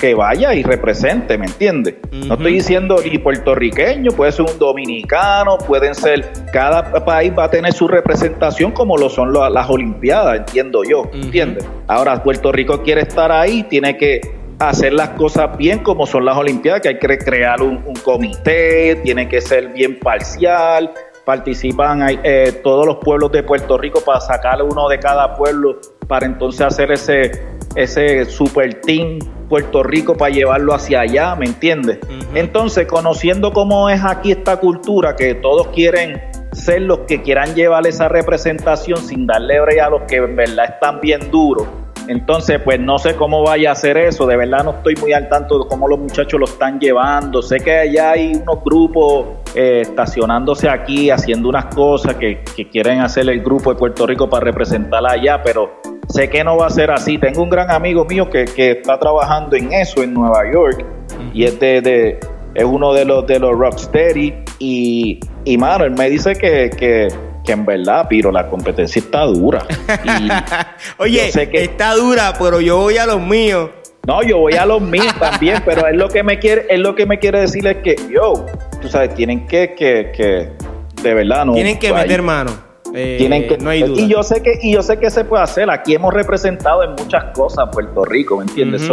que 0.01 0.15
vaya 0.15 0.55
y 0.55 0.63
represente, 0.63 1.37
¿me 1.37 1.47
entiendes? 1.47 1.97
No 2.11 2.35
estoy 2.35 2.55
diciendo 2.55 2.97
ni 3.05 3.19
puertorriqueño, 3.19 4.13
puede 4.13 4.33
ser 4.33 4.47
un 4.47 4.59
dominicano, 4.59 5.59
pueden 5.59 5.95
ser, 5.95 6.33
cada 6.53 6.91
país 7.05 7.33
va 7.39 7.45
a 7.45 7.51
tener 7.51 7.73
su 7.73 7.87
representación 7.87 8.73
como 8.73 8.97
lo 8.97 9.11
son 9.11 9.33
las 9.33 9.69
Olimpiadas, 9.69 10.39
entiendo 10.39 10.83
yo, 10.85 11.05
¿entiendes? 11.13 11.67
Ahora 11.87 12.23
Puerto 12.23 12.51
Rico 12.51 12.83
quiere 12.83 13.03
estar 13.03 13.31
ahí, 13.31 13.63
tiene 13.65 13.97
que 13.99 14.21
hacer 14.59 14.95
las 14.95 15.11
cosas 15.11 15.57
bien 15.57 15.81
como 15.81 16.07
son 16.07 16.25
las 16.25 16.37
Olimpiadas, 16.37 16.81
que 16.81 16.89
hay 16.89 16.99
que 16.99 17.19
crear 17.19 17.61
un, 17.63 17.83
comité, 18.03 18.97
tiene 19.05 19.29
que 19.29 19.41
ser 19.43 19.69
bien 19.69 19.99
parcial, 19.99 20.93
participan 21.27 22.19
eh, 22.25 22.59
todos 22.63 22.87
los 22.87 22.97
pueblos 22.97 23.31
de 23.33 23.43
Puerto 23.43 23.77
Rico 23.77 24.01
para 24.01 24.21
sacar 24.21 24.63
uno 24.63 24.89
de 24.89 24.99
cada 24.99 25.35
pueblo 25.37 25.79
para 26.09 26.27
entonces 26.27 26.63
hacer 26.63 26.91
ese, 26.91 27.31
ese 27.75 28.25
super 28.25 28.81
team 28.81 29.19
Puerto 29.49 29.83
Rico 29.83 30.17
para 30.17 30.33
llevarlo 30.33 30.75
hacia 30.75 31.01
allá, 31.01 31.35
¿me 31.35 31.47
entiendes? 31.47 31.99
Entonces, 32.35 32.87
conociendo 32.87 33.53
cómo 33.53 33.91
es 33.91 34.03
aquí 34.05 34.33
esta 34.33 34.59
cultura, 34.59 35.17
que 35.17 35.35
todos 35.35 35.69
quieren 35.69 36.23
ser 36.53 36.83
los 36.83 37.01
que 37.01 37.23
quieran 37.23 37.55
llevar 37.55 37.87
esa 37.87 38.09
representación 38.09 38.99
sin 38.99 39.27
darle 39.27 39.61
brea 39.61 39.87
a 39.87 39.91
los 39.91 40.03
que 40.03 40.17
en 40.17 40.37
verdad 40.37 40.67
están 40.75 41.01
bien 41.01 41.31
duros. 41.31 41.67
Entonces, 42.07 42.61
pues 42.65 42.81
no 42.81 42.99
sé 42.99 43.15
cómo 43.15 43.43
vaya 43.43 43.71
a 43.71 43.73
hacer 43.73 43.97
eso, 43.97 44.27
de 44.27 44.37
verdad 44.37 44.65
no 44.65 44.71
estoy 44.73 44.95
muy 44.97 45.13
al 45.13 45.29
tanto 45.29 45.61
de 45.61 45.69
cómo 45.69 45.87
los 45.87 45.99
muchachos 45.99 46.41
lo 46.41 46.47
están 46.47 46.81
llevando. 46.81 47.43
Sé 47.43 47.59
que 47.59 47.77
allá 47.77 48.13
hay 48.13 48.33
unos 48.35 48.65
grupos 48.65 49.27
eh, 49.55 49.83
estacionándose 49.83 50.69
aquí, 50.69 51.11
haciendo 51.11 51.49
unas 51.49 51.67
cosas 51.67 52.15
que, 52.17 52.43
que 52.57 52.69
quieren 52.69 53.01
hacer 53.01 53.29
el 53.29 53.43
grupo 53.43 53.73
de 53.73 53.79
Puerto 53.79 54.07
Rico 54.07 54.29
para 54.29 54.45
representarla 54.45 55.13
allá, 55.13 55.43
pero 55.43 55.81
Sé 56.11 56.29
que 56.29 56.43
no 56.43 56.57
va 56.57 56.67
a 56.67 56.71
ser 56.71 56.91
así. 56.91 57.19
Tengo 57.19 57.43
un 57.43 57.51
gran 57.51 57.71
amigo 57.71 58.05
mío 58.05 58.29
que, 58.29 58.45
está 58.57 58.99
trabajando 58.99 59.57
en 59.57 59.73
eso 59.73 60.03
en 60.03 60.13
Nueva 60.13 60.43
York 60.53 60.85
y 61.33 61.45
es 61.45 61.59
de, 61.61 62.19
es 62.55 62.65
uno 62.65 62.93
de 62.93 63.05
los 63.05 63.27
de 63.27 63.39
los 63.39 63.57
rocksteady 63.57 64.35
y, 64.59 65.21
y 65.45 65.59
mano, 65.59 65.85
él 65.85 65.93
me 65.93 66.11
dice 66.11 66.35
que, 66.35 66.71
que, 66.71 67.09
en 67.53 67.65
verdad, 67.65 68.07
Piro, 68.09 68.31
la 68.31 68.49
competencia 68.49 69.01
está 69.01 69.23
dura. 69.23 69.65
Oye, 70.99 71.33
sé 71.33 71.51
que, 71.51 71.65
está 71.65 71.95
dura, 71.95 72.35
pero 72.39 72.61
yo 72.61 72.79
voy 72.79 72.97
a 72.97 73.07
los 73.07 73.21
míos. 73.21 73.71
No, 74.07 74.23
yo 74.23 74.39
voy 74.39 74.55
a 74.55 74.65
los 74.67 74.81
míos 74.81 75.13
también, 75.19 75.63
pero 75.65 75.87
es 75.87 75.97
lo 75.97 76.09
que 76.09 76.23
me 76.23 76.39
quiere, 76.39 76.67
es 76.69 76.79
lo 76.79 76.95
que 76.95 77.07
me 77.07 77.19
quiere 77.19 77.41
decir 77.41 77.67
es 77.67 77.79
que, 77.79 77.97
yo, 78.13 78.47
tú 78.81 78.89
sabes, 78.89 79.15
tienen 79.15 79.47
que, 79.47 79.75
que, 79.75 80.13
que 80.17 80.49
de 81.03 81.15
verdad 81.15 81.45
no. 81.45 81.55
Tienen 81.55 81.79
que 81.79 81.93
meter 81.93 82.23
mano 82.23 82.70
eh, 82.95 83.17
Tienen 83.19 83.49
que, 83.49 83.59
no 83.59 83.71
hay 83.71 83.83
duda. 83.83 84.01
Y 84.01 84.09
yo 84.09 84.23
sé 84.23 84.43
que 84.43 84.59
y 84.63 84.75
yo 84.75 84.83
sé 84.83 84.99
que 84.99 85.11
se 85.11 85.25
puede 85.25 85.43
hacer. 85.43 85.71
Aquí 85.71 85.95
hemos 85.95 86.13
representado 86.13 86.83
en 86.83 86.91
muchas 86.93 87.25
cosas 87.35 87.69
Puerto 87.73 88.05
Rico, 88.05 88.37
¿me 88.37 88.45
entiendes? 88.45 88.89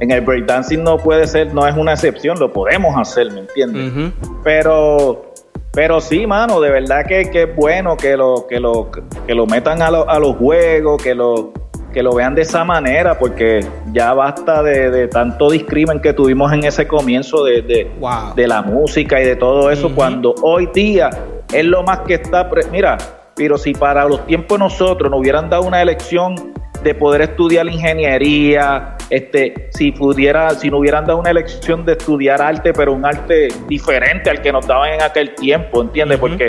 en 0.00 0.10
el 0.10 0.22
breakdancing 0.22 0.82
no 0.82 0.98
puede 0.98 1.24
ser, 1.26 1.54
no 1.54 1.68
es 1.68 1.76
una 1.76 1.92
excepción, 1.92 2.36
lo 2.40 2.52
podemos 2.52 2.96
hacer, 2.98 3.30
¿me 3.30 3.40
entiendes? 3.40 4.12
Pero 4.42 5.32
pero 5.72 6.00
sí, 6.00 6.26
mano, 6.26 6.60
de 6.60 6.70
verdad 6.70 7.04
que, 7.06 7.30
que, 7.30 7.42
es 7.44 7.56
bueno 7.56 7.96
que 7.96 8.16
lo 8.16 8.46
que 8.48 8.60
lo 8.60 8.90
que 9.26 9.34
lo 9.34 9.46
metan 9.46 9.82
a, 9.82 9.86
a 9.86 10.18
los 10.18 10.36
juegos, 10.36 11.02
que 11.02 11.14
lo 11.14 11.52
que 11.94 12.02
lo 12.02 12.12
vean 12.12 12.34
de 12.34 12.42
esa 12.42 12.64
manera, 12.64 13.16
porque 13.18 13.64
ya 13.92 14.12
basta 14.12 14.62
de, 14.62 15.06
tanto 15.08 15.48
discrimen 15.48 16.00
que 16.00 16.12
tuvimos 16.12 16.52
en 16.52 16.64
ese 16.64 16.88
comienzo 16.88 17.44
de, 17.44 17.62
de, 17.62 18.48
la 18.48 18.62
música 18.62 19.22
y 19.22 19.24
de 19.24 19.36
todo 19.36 19.70
eso, 19.70 19.94
cuando 19.94 20.34
hoy 20.42 20.68
día 20.74 21.08
es 21.52 21.64
lo 21.64 21.84
más 21.84 22.00
que 22.00 22.14
está... 22.14 22.50
Mira, 22.72 22.98
pero 23.36 23.58
si 23.58 23.72
para 23.72 24.06
los 24.06 24.26
tiempos 24.26 24.58
nosotros 24.58 25.10
nos 25.10 25.20
hubieran 25.20 25.50
dado 25.50 25.64
una 25.64 25.82
elección 25.82 26.52
de 26.82 26.94
poder 26.94 27.22
estudiar 27.22 27.66
ingeniería, 27.66 28.96
este, 29.10 29.68
si 29.70 29.90
pudiera, 29.90 30.50
si 30.50 30.70
no 30.70 30.78
hubieran 30.78 31.06
dado 31.06 31.18
una 31.18 31.30
elección 31.30 31.84
de 31.84 31.92
estudiar 31.92 32.42
arte, 32.42 32.72
pero 32.72 32.92
un 32.92 33.04
arte 33.06 33.48
diferente 33.68 34.28
al 34.30 34.42
que 34.42 34.52
nos 34.52 34.66
daban 34.66 34.92
en 34.92 35.02
aquel 35.02 35.34
tiempo, 35.34 35.82
¿entiendes? 35.82 36.18
Porque, 36.18 36.48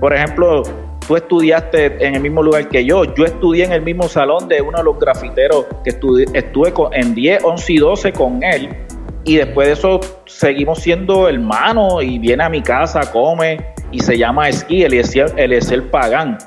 por 0.00 0.12
ejemplo, 0.12 0.64
tú 1.06 1.16
estudiaste 1.16 2.04
en 2.04 2.16
el 2.16 2.20
mismo 2.20 2.42
lugar 2.42 2.68
que 2.68 2.84
yo. 2.84 3.04
Yo 3.14 3.24
estudié 3.24 3.64
en 3.64 3.72
el 3.72 3.82
mismo 3.82 4.08
salón 4.08 4.48
de 4.48 4.60
uno 4.60 4.78
de 4.78 4.84
los 4.84 4.98
grafiteros 4.98 5.66
que 5.84 5.90
estuve 5.90 6.72
con, 6.72 6.92
en 6.92 7.14
10, 7.14 7.44
11 7.44 7.72
y 7.72 7.78
12 7.78 8.12
con 8.12 8.42
él. 8.42 8.85
Y 9.26 9.36
después 9.36 9.66
de 9.66 9.72
eso 9.74 10.00
seguimos 10.24 10.78
siendo 10.78 11.28
hermanos 11.28 12.04
y 12.04 12.16
viene 12.18 12.44
a 12.44 12.48
mi 12.48 12.62
casa, 12.62 13.00
come 13.10 13.58
y 13.90 13.98
se 13.98 14.16
llama 14.16 14.48
Esquí, 14.48 14.84
él 14.84 14.94
es 14.94 15.70
el 15.72 15.82
Pagán. 15.84 16.38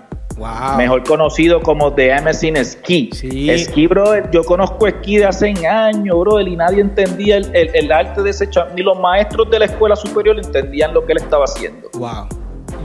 Mejor 0.78 1.04
conocido 1.04 1.62
como 1.62 1.94
The 1.94 2.14
Amazing 2.14 2.64
Ski. 2.64 3.10
Sí. 3.12 3.58
Ski, 3.66 3.88
bro, 3.88 4.32
yo 4.32 4.46
conozco 4.46 4.88
esquí 4.88 5.18
de 5.18 5.26
hace 5.26 5.54
años, 5.68 6.18
bro, 6.18 6.40
y 6.40 6.56
nadie 6.56 6.80
entendía 6.80 7.38
el, 7.38 7.92
arte 7.92 8.24
de 8.24 8.30
ese 8.30 8.48
Ni 8.74 8.82
los 8.82 8.98
maestros 8.98 9.50
de 9.50 9.60
la 9.60 9.66
escuela 9.66 9.98
superior 9.98 10.38
entendían 10.38 10.94
lo 10.94 11.06
que 11.06 11.12
él 11.12 11.18
estaba 11.18 11.44
haciendo. 11.44 11.90
Wow. 11.96 12.30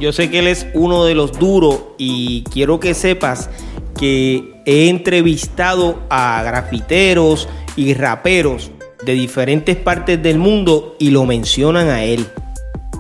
Yo 0.00 0.12
sé 0.12 0.28
que 0.28 0.40
él 0.40 0.48
es 0.48 0.66
uno 0.74 1.04
de 1.04 1.14
los 1.14 1.38
duros 1.38 1.80
y 1.98 2.42
quiero 2.52 2.80
que 2.80 2.94
sepas 2.94 3.48
que 3.96 4.60
he 4.66 4.88
entrevistado 4.88 6.00
a 6.10 6.42
grafiteros 6.42 7.48
y 7.76 7.94
raperos 7.94 8.72
de 9.04 9.12
diferentes 9.12 9.76
partes 9.76 10.23
del 10.23 10.38
mundo 10.38 10.96
y 10.99 11.11
lo 11.11 11.25
mencionan 11.25 11.88
a 11.88 12.02
él. 12.02 12.26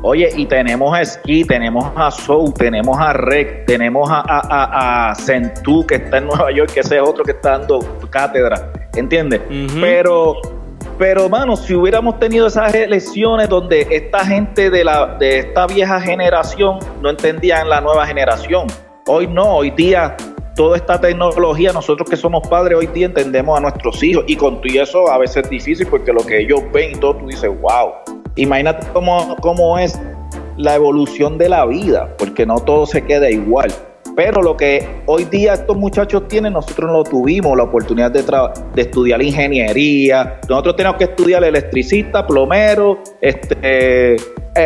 Oye, 0.06 0.28
y 0.36 0.44
tenemos 0.44 0.94
a 0.94 1.02
Ski, 1.02 1.44
tenemos 1.44 1.90
a 1.96 2.10
Soul, 2.10 2.52
tenemos 2.52 2.98
a 2.98 3.14
Rec, 3.14 3.64
tenemos 3.64 4.10
a, 4.10 4.22
a, 4.26 5.10
a, 5.10 5.14
Centú, 5.14 5.86
que 5.86 5.94
está 5.94 6.18
en 6.18 6.26
Nueva 6.26 6.52
York, 6.52 6.72
que 6.74 6.80
ese 6.80 6.96
es 6.96 7.02
otro 7.02 7.24
que 7.24 7.30
está 7.30 7.58
dando 7.58 7.78
cátedra, 8.10 8.70
¿entiendes? 8.94 9.40
Pero, 9.80 10.36
pero, 10.98 11.30
mano, 11.30 11.56
si 11.56 11.74
hubiéramos 11.74 12.18
tenido 12.18 12.48
esas 12.48 12.74
elecciones 12.74 13.48
donde 13.48 13.86
esta 13.90 14.26
gente 14.26 14.68
de, 14.68 14.84
la, 14.84 15.16
de 15.18 15.38
esta 15.38 15.66
vieja 15.66 15.98
generación 15.98 16.80
no 17.00 17.08
entendían 17.08 17.70
la 17.70 17.80
nueva 17.80 18.06
generación, 18.06 18.66
hoy 19.06 19.26
no, 19.26 19.56
hoy 19.56 19.70
día 19.70 20.14
toda 20.54 20.76
esta 20.76 21.00
tecnología, 21.00 21.72
nosotros 21.72 22.08
que 22.08 22.16
somos 22.16 22.46
padres 22.48 22.78
hoy 22.78 22.86
día 22.88 23.06
entendemos 23.06 23.58
a 23.58 23.60
nuestros 23.60 24.02
hijos 24.02 24.24
y 24.26 24.36
con 24.36 24.60
todo 24.60 24.82
eso 24.82 25.10
a 25.10 25.18
veces 25.18 25.44
es 25.44 25.50
difícil 25.50 25.86
porque 25.86 26.12
lo 26.12 26.24
que 26.24 26.40
ellos 26.40 26.60
ven 26.72 26.92
y 26.92 27.00
todo, 27.00 27.16
tú 27.16 27.26
dices, 27.26 27.50
wow, 27.60 27.92
Imagínate 28.36 28.86
cómo, 28.92 29.36
cómo 29.40 29.78
es 29.78 30.00
la 30.56 30.74
evolución 30.74 31.38
de 31.38 31.48
la 31.48 31.66
vida, 31.66 32.14
porque 32.18 32.44
no 32.44 32.58
todo 32.58 32.86
se 32.86 33.04
queda 33.04 33.30
igual. 33.30 33.72
Pero 34.16 34.42
lo 34.42 34.56
que 34.56 35.02
hoy 35.06 35.24
día 35.24 35.54
estos 35.54 35.76
muchachos 35.76 36.28
tienen, 36.28 36.52
nosotros 36.52 36.88
no 36.88 36.98
lo 36.98 37.04
tuvimos, 37.04 37.56
la 37.56 37.64
oportunidad 37.64 38.10
de, 38.10 38.22
de 38.22 38.82
estudiar 38.82 39.22
ingeniería. 39.22 40.40
Nosotros 40.48 40.76
tenemos 40.76 40.98
que 40.98 41.04
estudiar 41.04 41.42
electricista, 41.44 42.26
plomero, 42.26 43.00
este, 43.20 43.56
eh, 43.62 44.16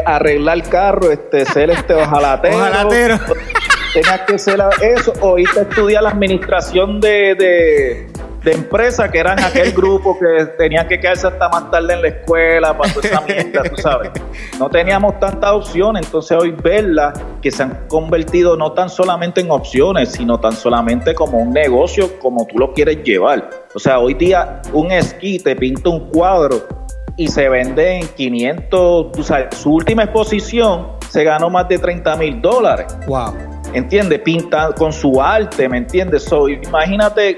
arreglar 0.05 0.63
carro, 0.65 1.11
este, 1.11 1.45
ser 1.47 1.71
este 1.71 1.95
ojalatero. 1.95 2.57
ojalatero. 2.57 3.19
Tenías 3.93 4.21
que 4.27 4.39
ser 4.39 4.61
eso, 4.81 5.13
o 5.21 5.39
irte 5.39 5.61
a 5.61 5.63
estudiar 5.63 6.03
la 6.03 6.11
administración 6.11 7.01
de 7.01 8.07
de 8.43 8.53
empresa 8.53 9.11
que 9.11 9.19
eran 9.19 9.39
aquel 9.43 9.73
grupo 9.73 10.17
que 10.19 10.47
tenían 10.57 10.87
que 10.87 11.01
quedarse 11.01 11.27
hasta 11.27 11.49
más 11.49 11.71
tarde 11.71 11.95
en 11.95 12.03
la 12.03 12.09
escuela 12.09 12.77
para 12.77 12.93
toda 12.93 13.09
esa 13.09 13.21
mierda, 13.23 13.63
tú 13.65 13.77
sabes. 13.77 14.11
No 14.59 14.69
teníamos 14.69 15.19
tantas 15.19 15.51
opciones, 15.51 16.07
entonces 16.07 16.37
hoy 16.39 16.53
verla 16.53 17.13
que 17.43 17.51
se 17.51 17.65
han 17.65 17.87
convertido 17.89 18.57
no 18.57 18.73
tan 18.73 18.89
solamente 18.89 19.41
en 19.41 19.51
opciones, 19.51 20.13
sino 20.13 20.39
tan 20.39 20.53
solamente 20.53 21.15
como 21.15 21.39
un 21.39 21.51
negocio 21.51 22.19
como 22.21 22.47
tú 22.47 22.59
lo 22.59 22.73
quieres 22.73 23.03
llevar. 23.03 23.51
O 23.75 23.79
sea, 23.79 23.99
hoy 23.99 24.15
día 24.15 24.63
un 24.73 24.93
esquí 24.93 25.39
te 25.39 25.57
pinta 25.57 25.91
un 25.91 26.09
cuadro 26.11 26.67
y 27.17 27.29
se 27.29 27.49
vende 27.49 27.99
en 27.99 28.09
500, 28.09 29.13
tú 29.13 29.23
sabes, 29.25 29.57
su 29.57 29.75
última 29.75 30.05
exposición 30.05 30.93
se 31.09 31.25
ganó 31.25 31.51
más 31.51 31.69
de 31.69 31.79
30 31.79 32.17
mil 32.17 32.41
dólares. 32.41 32.97
Wow. 33.07 33.48
¿Entiendes? 33.75 34.21
Pinta 34.21 34.73
con 34.77 34.93
su 34.93 35.21
arte, 35.21 35.69
¿me 35.69 35.79
entiendes? 35.79 36.25
So, 36.25 36.49
imagínate 36.49 37.37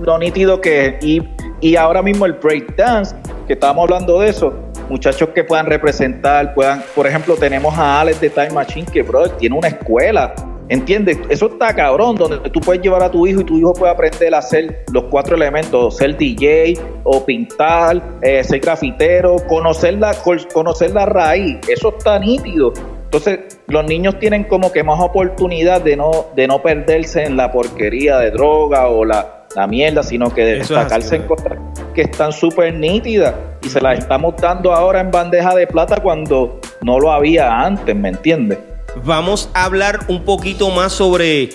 lo 0.00 0.18
nítido 0.18 0.60
que 0.60 0.86
es. 0.86 1.04
Y, 1.04 1.22
y 1.60 1.76
ahora 1.76 2.02
mismo 2.02 2.26
el 2.26 2.34
breakdance, 2.34 3.14
que 3.46 3.54
estábamos 3.54 3.84
hablando 3.84 4.20
de 4.20 4.28
eso, 4.28 4.52
muchachos 4.88 5.30
que 5.30 5.44
puedan 5.44 5.66
representar, 5.66 6.54
puedan, 6.54 6.82
por 6.94 7.06
ejemplo, 7.06 7.36
tenemos 7.36 7.76
a 7.76 8.00
Alex 8.00 8.20
de 8.20 8.30
Time 8.30 8.50
Machine, 8.50 8.86
que, 8.92 9.02
bro, 9.02 9.28
tiene 9.30 9.56
una 9.56 9.68
escuela. 9.68 10.34
¿Entiendes? 10.68 11.18
Eso 11.28 11.46
está 11.48 11.74
cabrón, 11.74 12.14
donde 12.14 12.48
tú 12.50 12.60
puedes 12.60 12.80
llevar 12.80 13.02
a 13.02 13.10
tu 13.10 13.26
hijo 13.26 13.40
y 13.40 13.44
tu 13.44 13.58
hijo 13.58 13.72
puede 13.72 13.92
aprender 13.92 14.32
a 14.32 14.38
hacer 14.38 14.84
los 14.92 15.04
cuatro 15.10 15.34
elementos, 15.34 15.96
ser 15.96 16.16
DJ 16.16 16.78
o 17.02 17.24
pintar, 17.24 18.00
eh, 18.22 18.44
ser 18.44 18.60
grafitero, 18.60 19.36
conocer 19.48 19.94
la, 19.94 20.14
conocer 20.52 20.92
la 20.92 21.06
raíz. 21.06 21.58
Eso 21.66 21.92
está 21.98 22.20
nítido. 22.20 22.72
Entonces, 23.12 23.58
los 23.66 23.84
niños 23.86 24.20
tienen 24.20 24.44
como 24.44 24.70
que 24.70 24.84
más 24.84 25.00
oportunidad 25.00 25.80
de 25.80 25.96
no, 25.96 26.26
de 26.36 26.46
no 26.46 26.62
perderse 26.62 27.24
en 27.24 27.36
la 27.36 27.50
porquería 27.50 28.18
de 28.18 28.30
droga 28.30 28.86
o 28.86 29.04
la, 29.04 29.46
la 29.56 29.66
mierda, 29.66 30.04
sino 30.04 30.32
que 30.32 30.44
destacarse 30.44 31.16
en 31.16 31.22
cosas 31.24 31.58
que 31.92 32.02
están 32.02 32.32
súper 32.32 32.72
nítidas 32.72 33.34
y 33.64 33.68
se 33.68 33.80
las 33.80 33.98
estamos 33.98 34.36
dando 34.36 34.72
ahora 34.72 35.00
en 35.00 35.10
bandeja 35.10 35.56
de 35.56 35.66
plata 35.66 36.00
cuando 36.00 36.60
no 36.82 37.00
lo 37.00 37.10
había 37.10 37.60
antes, 37.60 37.96
¿me 37.96 38.10
entiendes? 38.10 38.60
Vamos 39.04 39.50
a 39.54 39.64
hablar 39.64 40.04
un 40.06 40.22
poquito 40.22 40.70
más 40.70 40.92
sobre 40.92 41.50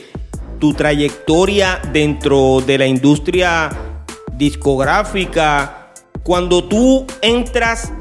tu 0.59 0.73
trayectoria 0.73 1.79
dentro 1.93 2.59
de 2.67 2.79
la 2.79 2.85
industria 2.85 3.69
discográfica. 4.33 5.87
Cuando 6.21 6.65
tú 6.65 7.05
entras 7.21 7.93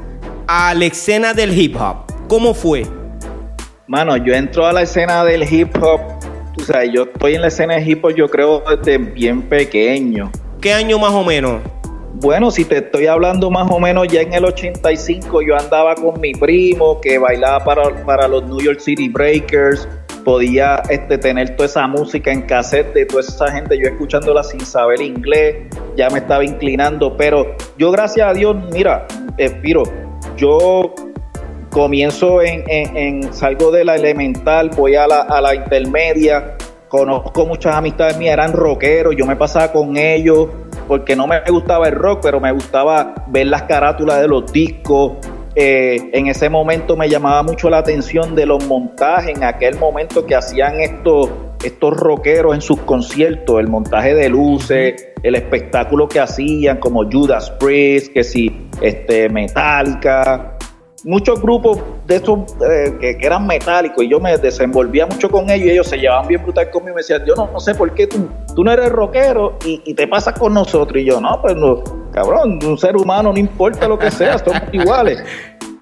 a 0.45 0.73
la 0.73 0.83
escena 0.83 1.33
del 1.33 1.57
hip 1.57 1.77
hop, 1.79 2.27
¿cómo 2.27 2.53
fue? 2.53 2.85
Mano, 3.87 4.17
yo 4.17 4.33
entro 4.33 4.65
a 4.65 4.73
la 4.73 4.81
escena 4.81 5.23
del 5.23 5.43
hip 5.51 5.75
hop 5.81 6.01
o 6.57 6.63
sea, 6.63 6.85
yo 6.85 7.03
estoy 7.03 7.35
en 7.35 7.41
la 7.41 7.47
escena 7.47 7.75
de 7.75 7.81
hip 7.81 8.03
hop, 8.03 8.15
yo 8.15 8.29
creo, 8.29 8.63
desde 8.77 8.97
bien 8.97 9.41
pequeño. 9.41 10.31
¿Qué 10.61 10.73
año 10.73 10.97
más 10.97 11.11
o 11.11 11.23
menos? 11.23 11.61
Bueno, 12.13 12.49
si 12.49 12.63
te 12.63 12.77
estoy 12.77 13.07
hablando 13.07 13.51
más 13.51 13.69
o 13.69 13.77
menos 13.77 14.07
ya 14.07 14.21
en 14.21 14.33
el 14.33 14.45
85, 14.45 15.41
yo 15.41 15.57
andaba 15.57 15.95
con 15.95 16.19
mi 16.21 16.33
primo 16.33 17.01
que 17.01 17.17
bailaba 17.17 17.63
para, 17.65 18.05
para 18.05 18.27
los 18.27 18.45
New 18.45 18.61
York 18.61 18.79
City 18.79 19.09
Breakers, 19.09 19.87
podía 20.23 20.81
este, 20.89 21.17
tener 21.17 21.57
toda 21.57 21.67
esa 21.67 21.85
música 21.87 22.31
en 22.31 22.43
cassette 22.43 22.93
de 22.93 23.05
toda 23.05 23.21
esa 23.21 23.51
gente, 23.51 23.77
yo 23.77 23.89
escuchándola 23.89 24.43
sin 24.43 24.61
saber 24.61 25.01
inglés, 25.01 25.57
ya 25.97 26.09
me 26.09 26.19
estaba 26.19 26.45
inclinando, 26.45 27.17
pero 27.17 27.53
yo 27.77 27.91
gracias 27.91 28.29
a 28.29 28.33
Dios, 28.33 28.55
mira, 28.71 29.05
Espiro, 29.37 29.83
yo 30.37 30.95
comienzo 31.75 32.41
en, 32.41 33.33
salgo 33.33 33.69
de 33.69 33.83
la 33.83 33.95
elemental, 33.97 34.69
voy 34.77 34.95
a 34.95 35.05
la, 35.05 35.55
intermedia, 35.55 36.55
conozco 36.87 37.45
muchas 37.45 37.75
amistades 37.75 38.17
mías, 38.17 38.31
eran 38.31 38.53
rockeros, 38.53 39.13
yo 39.17 39.25
me 39.25 39.35
pasaba 39.35 39.73
con 39.73 39.97
ellos 39.97 40.47
porque 40.87 41.17
no 41.17 41.27
me 41.27 41.41
gustaba 41.49 41.89
el 41.89 41.95
rock, 41.95 42.21
pero 42.23 42.39
me 42.39 42.53
gustaba 42.53 43.13
ver 43.27 43.47
las 43.47 43.63
carátulas 43.63 44.21
de 44.21 44.27
los 44.29 44.49
discos. 44.53 45.17
Eh, 45.53 46.11
en 46.13 46.27
ese 46.27 46.47
momento 46.47 46.95
me 46.95 47.09
llamaba 47.09 47.43
mucho 47.43 47.69
la 47.69 47.79
atención 47.79 48.35
de 48.35 48.45
los 48.45 48.65
montajes, 48.67 49.35
en 49.35 49.43
aquel 49.43 49.77
momento 49.77 50.25
que 50.25 50.33
hacían 50.33 50.79
estos, 50.79 51.29
estos 51.61 51.93
rockeros 51.97 52.55
en 52.55 52.61
sus 52.61 52.79
conciertos, 52.83 53.59
el 53.59 53.67
montaje 53.67 54.15
de 54.15 54.29
luces, 54.29 55.09
el 55.21 55.35
espectáculo 55.35 56.07
que 56.07 56.21
hacían, 56.21 56.77
como 56.77 57.03
Judas 57.03 57.51
Priest, 57.51 58.13
que 58.13 58.23
si 58.23 58.69
este, 58.81 59.27
Metallica, 59.27 60.55
muchos 61.05 61.39
grupos 61.39 61.79
de 62.07 62.15
esos 62.15 62.39
eh, 62.67 62.97
que, 62.99 63.17
eran 63.21 63.45
metálicos 63.45 64.03
y 64.03 64.09
yo 64.09 64.19
me 64.19 64.35
desenvolvía 64.37 65.05
mucho 65.05 65.29
con 65.29 65.49
ellos 65.49 65.67
y 65.67 65.71
ellos 65.71 65.87
se 65.87 65.97
llevaban 65.97 66.27
bien 66.27 66.41
brutal 66.41 66.69
conmigo 66.71 66.93
y 66.93 66.95
me 66.95 67.01
decían, 67.01 67.23
yo 67.25 67.35
no, 67.35 67.49
no 67.51 67.59
sé 67.59 67.75
por 67.75 67.93
qué 67.93 68.07
tú, 68.07 68.27
tú 68.55 68.63
no 68.63 68.71
eres 68.71 68.91
rockero 68.91 69.57
y, 69.63 69.93
te 69.93 70.07
pasas 70.07 70.37
con 70.37 70.53
nosotros. 70.53 71.01
Y 71.01 71.05
yo, 71.05 71.21
no, 71.21 71.39
pues 71.41 71.55
no, 71.55 71.83
cabrón, 72.11 72.59
un 72.65 72.77
ser 72.77 72.97
humano 72.97 73.31
no 73.31 73.39
importa 73.39 73.87
lo 73.87 73.97
que 73.97 74.11
sea, 74.11 74.37
somos 74.43 74.61
iguales. 74.73 75.23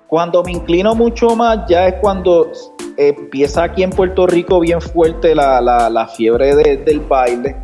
Cuando 0.08 0.44
me 0.44 0.52
inclino 0.52 0.94
mucho 0.94 1.36
más 1.36 1.60
ya 1.68 1.88
es 1.88 1.96
cuando 1.96 2.52
empieza 2.98 3.64
aquí 3.64 3.82
en 3.82 3.90
Puerto 3.90 4.28
Rico 4.28 4.60
bien 4.60 4.80
fuerte 4.80 5.34
la, 5.34 5.60
la, 5.62 5.90
la 5.90 6.08
fiebre 6.08 6.56
del 6.56 7.00
baile 7.00 7.56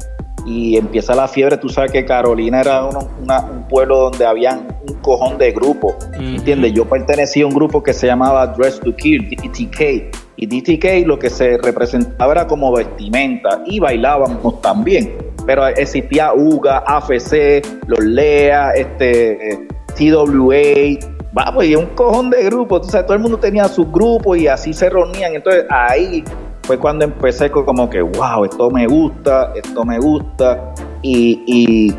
y 0.45 0.77
empieza 0.77 1.15
la 1.15 1.27
fiebre. 1.27 1.57
Tú 1.57 1.69
sabes 1.69 1.91
que 1.91 2.05
Carolina 2.05 2.61
era 2.61 2.85
un 2.85 3.67
pueblo 3.67 3.97
donde 4.09 4.25
había 4.25 4.59
un 4.87 4.93
cojón 5.01 5.37
de 5.37 5.51
grupos, 5.51 5.95
¿entiendes? 6.13 6.73
Yo 6.73 6.85
pertenecía 6.85 7.43
a 7.43 7.47
un 7.47 7.53
grupo 7.53 7.81
que 7.83 7.93
se 7.93 8.07
llamaba 8.07 8.47
Dress 8.47 8.79
to 8.79 8.95
Kill, 8.95 9.29
DTK, 9.29 10.15
y 10.41 10.47
DTK 10.47 11.05
lo 11.05 11.19
que 11.19 11.29
se 11.29 11.57
representaba 11.57 12.31
era 12.31 12.47
como 12.47 12.71
vestimenta 12.71 13.61
y 13.65 13.79
bailábamos 13.79 14.61
también, 14.61 15.13
pero 15.45 15.67
existía 15.67 16.33
UGA, 16.33 16.83
AFC, 16.85 17.61
los 17.87 17.99
LEA, 17.99 18.71
este, 18.71 19.67
TWA, 19.97 20.97
vamos, 21.33 21.65
y 21.65 21.75
un 21.75 21.87
cojón 21.87 22.29
de 22.29 22.43
grupos, 22.45 22.87
o 22.87 22.89
sea, 22.89 23.05
todo 23.05 23.15
el 23.15 23.19
mundo 23.19 23.37
tenía 23.37 23.67
su 23.67 23.85
grupo 23.91 24.35
y 24.35 24.47
así 24.47 24.73
se 24.73 24.89
reunían, 24.89 25.35
entonces 25.35 25.65
ahí 25.69 26.23
fue 26.69 26.77
cuando 26.77 27.03
empecé 27.03 27.49
como 27.49 27.89
que, 27.89 27.99
wow, 27.99 28.45
esto 28.45 28.69
me 28.69 28.85
gusta, 28.85 29.53
esto 29.55 29.83
me 29.83 29.97
gusta. 29.97 30.71
Y, 31.01 31.91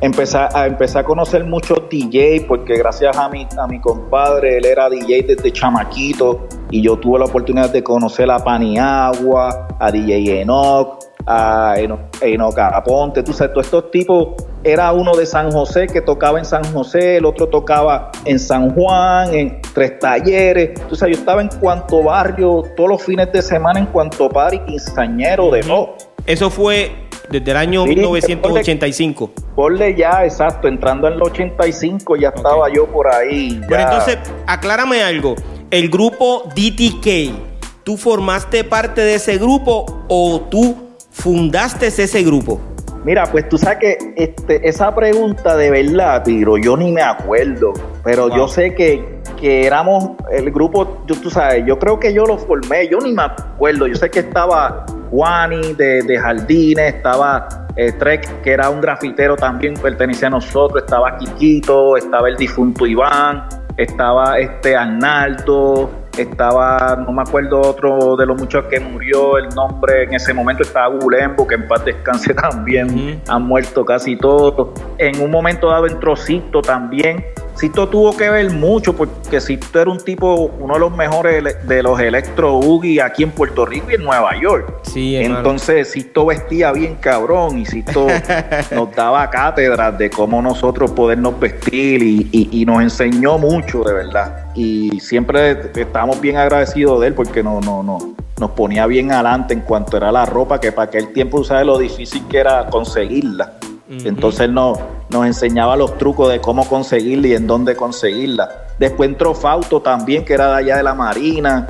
empecé 0.00 0.38
a, 0.38 0.66
empecé 0.66 0.98
a 0.98 1.04
conocer 1.04 1.44
muchos 1.44 1.88
DJ 1.88 2.44
porque 2.48 2.76
gracias 2.78 3.16
a 3.16 3.28
mi, 3.28 3.46
a 3.56 3.68
mi 3.68 3.80
compadre, 3.80 4.56
él 4.56 4.66
era 4.66 4.90
DJ 4.90 5.22
desde 5.22 5.52
chamaquito 5.52 6.48
y 6.68 6.82
yo 6.82 6.96
tuve 6.96 7.20
la 7.20 7.26
oportunidad 7.26 7.70
de 7.70 7.84
conocer 7.84 8.28
a 8.28 8.40
Paniagua, 8.40 9.68
a 9.78 9.92
DJ 9.92 10.40
Enoch, 10.40 10.98
a 11.24 11.76
Enoch 11.78 12.58
Aponte, 12.58 13.22
tú 13.22 13.32
sabes, 13.32 13.52
todos 13.52 13.66
estos 13.66 13.90
tipos, 13.92 14.30
era 14.64 14.92
uno 14.92 15.14
de 15.14 15.26
San 15.26 15.50
José 15.50 15.86
que 15.86 16.00
tocaba 16.00 16.38
en 16.38 16.44
San 16.44 16.64
José, 16.72 17.16
el 17.16 17.24
otro 17.24 17.48
tocaba 17.48 18.10
en 18.24 18.38
San 18.38 18.70
Juan, 18.70 19.32
en 19.32 19.60
tres 19.74 19.98
talleres, 19.98 20.80
sabes, 20.92 21.16
yo 21.16 21.20
estaba 21.20 21.40
en 21.40 21.48
cuanto 21.48 22.02
barrio 22.02 22.64
todos 22.76 22.90
los 22.90 23.02
fines 23.02 23.32
de 23.32 23.42
semana 23.42 23.78
en 23.78 23.86
cuanto 23.86 24.28
y 24.52 24.58
quinceañero 24.60 25.50
de 25.50 25.62
no. 25.62 25.94
Eso 26.26 26.50
fue 26.50 27.08
desde 27.30 27.50
el 27.50 27.56
año 27.56 27.86
1985. 27.86 29.30
Ponle 29.54 29.94
ya, 29.94 30.24
exacto, 30.24 30.68
entrando 30.68 31.08
en 31.08 31.14
el 31.14 31.22
85 31.22 32.16
ya 32.16 32.28
estaba 32.28 32.68
yo 32.72 32.86
por 32.86 33.12
ahí. 33.12 33.60
Pero 33.68 33.82
entonces, 33.82 34.18
aclárame 34.46 35.02
algo. 35.02 35.34
El 35.70 35.90
grupo 35.90 36.44
DTK, 36.54 37.84
¿tú 37.84 37.96
formaste 37.96 38.64
parte 38.64 39.02
de 39.02 39.14
ese 39.14 39.36
grupo 39.38 40.04
o 40.08 40.40
tú 40.50 40.76
fundaste 41.10 41.88
ese 41.88 42.22
grupo? 42.22 42.60
Mira, 43.04 43.26
pues 43.26 43.48
tú 43.48 43.56
sabes 43.56 43.78
que 43.78 43.98
este, 44.16 44.68
esa 44.68 44.94
pregunta 44.94 45.56
de 45.56 45.70
verdad, 45.70 46.22
Tiro, 46.24 46.58
yo 46.58 46.76
ni 46.76 46.92
me 46.92 47.02
acuerdo, 47.02 47.72
pero 48.02 48.34
yo 48.34 48.48
sé 48.48 48.74
que, 48.74 49.20
que 49.40 49.66
éramos 49.66 50.10
el 50.30 50.50
grupo, 50.50 51.04
yo, 51.06 51.14
tú 51.20 51.30
sabes, 51.30 51.64
yo 51.64 51.78
creo 51.78 51.98
que 52.00 52.12
yo 52.12 52.24
lo 52.26 52.36
formé, 52.38 52.88
yo 52.88 52.98
ni 52.98 53.12
me 53.12 53.22
acuerdo, 53.22 53.86
yo 53.86 53.94
sé 53.94 54.10
que 54.10 54.20
estaba 54.20 54.84
Juani 55.10 55.74
de, 55.74 56.02
de 56.02 56.18
Jardines, 56.18 56.94
estaba 56.96 57.48
eh, 57.76 57.92
Trek, 57.92 58.42
que 58.42 58.50
era 58.50 58.68
un 58.68 58.80
grafitero 58.80 59.36
también, 59.36 59.74
pertenecía 59.74 60.26
a 60.26 60.32
nosotros, 60.32 60.82
estaba 60.82 61.16
Quiquito, 61.16 61.96
estaba 61.96 62.28
el 62.28 62.36
difunto 62.36 62.84
Iván, 62.84 63.48
estaba 63.76 64.38
este 64.40 64.74
Arnaldo, 64.76 65.88
estaba, 66.22 66.96
no 66.96 67.12
me 67.12 67.22
acuerdo 67.22 67.60
otro 67.60 68.16
de 68.16 68.26
los 68.26 68.38
muchos 68.38 68.64
que 68.66 68.80
murió, 68.80 69.38
el 69.38 69.48
nombre 69.50 70.04
en 70.04 70.14
ese 70.14 70.34
momento 70.34 70.62
estaba 70.62 70.88
Gulembo, 70.88 71.46
que 71.46 71.54
en 71.54 71.68
paz 71.68 71.84
descanse 71.84 72.34
también, 72.34 73.20
han 73.28 73.42
muerto 73.42 73.84
casi 73.84 74.16
todos. 74.16 74.70
En 74.98 75.20
un 75.20 75.30
momento 75.30 75.68
dado 75.68 75.86
entró 75.86 76.16
Cito 76.16 76.60
también, 76.60 77.24
Sisto 77.58 77.88
tuvo 77.88 78.16
que 78.16 78.30
ver 78.30 78.52
mucho 78.52 78.94
porque 78.94 79.40
Sisto 79.40 79.80
era 79.80 79.90
un 79.90 79.98
tipo, 79.98 80.52
uno 80.60 80.74
de 80.74 80.80
los 80.80 80.96
mejores 80.96 81.42
de 81.66 81.82
los 81.82 81.98
electro 81.98 82.56
Ugi 82.56 83.00
aquí 83.00 83.24
en 83.24 83.32
Puerto 83.32 83.66
Rico 83.66 83.90
y 83.90 83.94
en 83.94 84.04
Nueva 84.04 84.40
York. 84.40 84.82
Sí, 84.82 85.16
Entonces 85.16 85.90
Sisto 85.90 86.26
vestía 86.26 86.70
bien 86.70 86.94
cabrón 87.00 87.58
y 87.58 87.66
Sisto 87.66 88.06
nos 88.70 88.94
daba 88.94 89.28
cátedras 89.28 89.98
de 89.98 90.08
cómo 90.08 90.40
nosotros 90.40 90.92
podernos 90.92 91.40
vestir 91.40 92.00
y, 92.02 92.64
nos 92.64 92.82
enseñó 92.82 93.38
mucho 93.38 93.82
de 93.82 93.92
verdad. 93.92 94.46
Y 94.54 95.00
siempre 95.00 95.72
estábamos 95.74 96.20
bien 96.20 96.36
agradecidos 96.36 97.00
de 97.00 97.08
él 97.08 97.14
porque 97.14 97.42
no, 97.42 97.60
no, 97.60 97.82
no, 97.82 98.14
nos 98.38 98.50
ponía 98.52 98.86
bien 98.86 99.10
adelante 99.10 99.54
en 99.54 99.62
cuanto 99.62 99.96
era 99.96 100.12
la 100.12 100.26
ropa, 100.26 100.60
que 100.60 100.70
para 100.70 100.88
aquel 100.88 101.12
tiempo, 101.12 101.42
¿sabes 101.42 101.66
lo 101.66 101.76
difícil 101.78 102.22
que 102.28 102.38
era 102.38 102.66
conseguirla? 102.66 103.54
Entonces 103.88 104.50
no, 104.50 104.74
nos 105.08 105.26
enseñaba 105.26 105.76
los 105.76 105.96
trucos 105.96 106.30
de 106.30 106.40
cómo 106.40 106.68
conseguirla 106.68 107.28
y 107.28 107.34
en 107.34 107.46
dónde 107.46 107.74
conseguirla. 107.74 108.66
Después 108.78 109.08
entró 109.08 109.34
Fausto 109.34 109.80
también, 109.80 110.24
que 110.24 110.34
era 110.34 110.48
de 110.48 110.56
allá 110.56 110.76
de 110.76 110.82
la 110.82 110.94
Marina, 110.94 111.66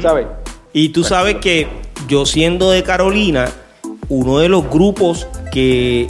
¿sabes? 0.00 0.26
Y 0.72 0.90
tú 0.90 1.02
sabes 1.02 1.36
que 1.36 1.68
yo 2.08 2.26
siendo 2.26 2.70
de 2.70 2.82
Carolina, 2.82 3.48
uno 4.08 4.38
de 4.38 4.48
los 4.48 4.68
grupos 4.68 5.26
que 5.50 6.08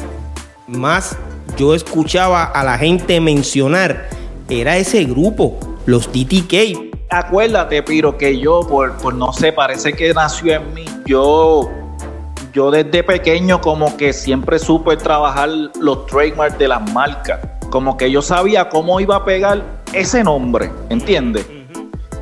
más 0.66 1.16
yo 1.56 1.74
escuchaba 1.74 2.44
a 2.44 2.64
la 2.64 2.78
gente 2.78 3.20
mencionar 3.20 4.08
era 4.48 4.76
ese 4.76 5.04
grupo, 5.04 5.58
los 5.86 6.08
TTK. 6.08 6.92
Acuérdate, 7.10 7.82
Piro, 7.82 8.16
que 8.16 8.38
yo, 8.38 8.60
por, 8.68 8.96
por 8.96 9.14
no 9.14 9.32
sé, 9.32 9.52
parece 9.52 9.92
que 9.92 10.12
nació 10.14 10.54
en 10.54 10.74
mí. 10.74 10.84
Yo 11.06 11.70
yo 12.52 12.70
desde 12.70 13.02
pequeño 13.02 13.60
como 13.60 13.96
que 13.96 14.12
siempre 14.12 14.58
supe 14.58 14.96
trabajar 14.96 15.48
los 15.80 16.06
trademarks 16.06 16.58
de 16.58 16.68
las 16.68 16.92
marcas. 16.92 17.40
Como 17.70 17.96
que 17.96 18.10
yo 18.10 18.20
sabía 18.20 18.68
cómo 18.68 19.00
iba 19.00 19.16
a 19.16 19.24
pegar 19.24 19.62
ese 19.92 20.22
nombre, 20.22 20.70
¿entiendes? 20.90 21.46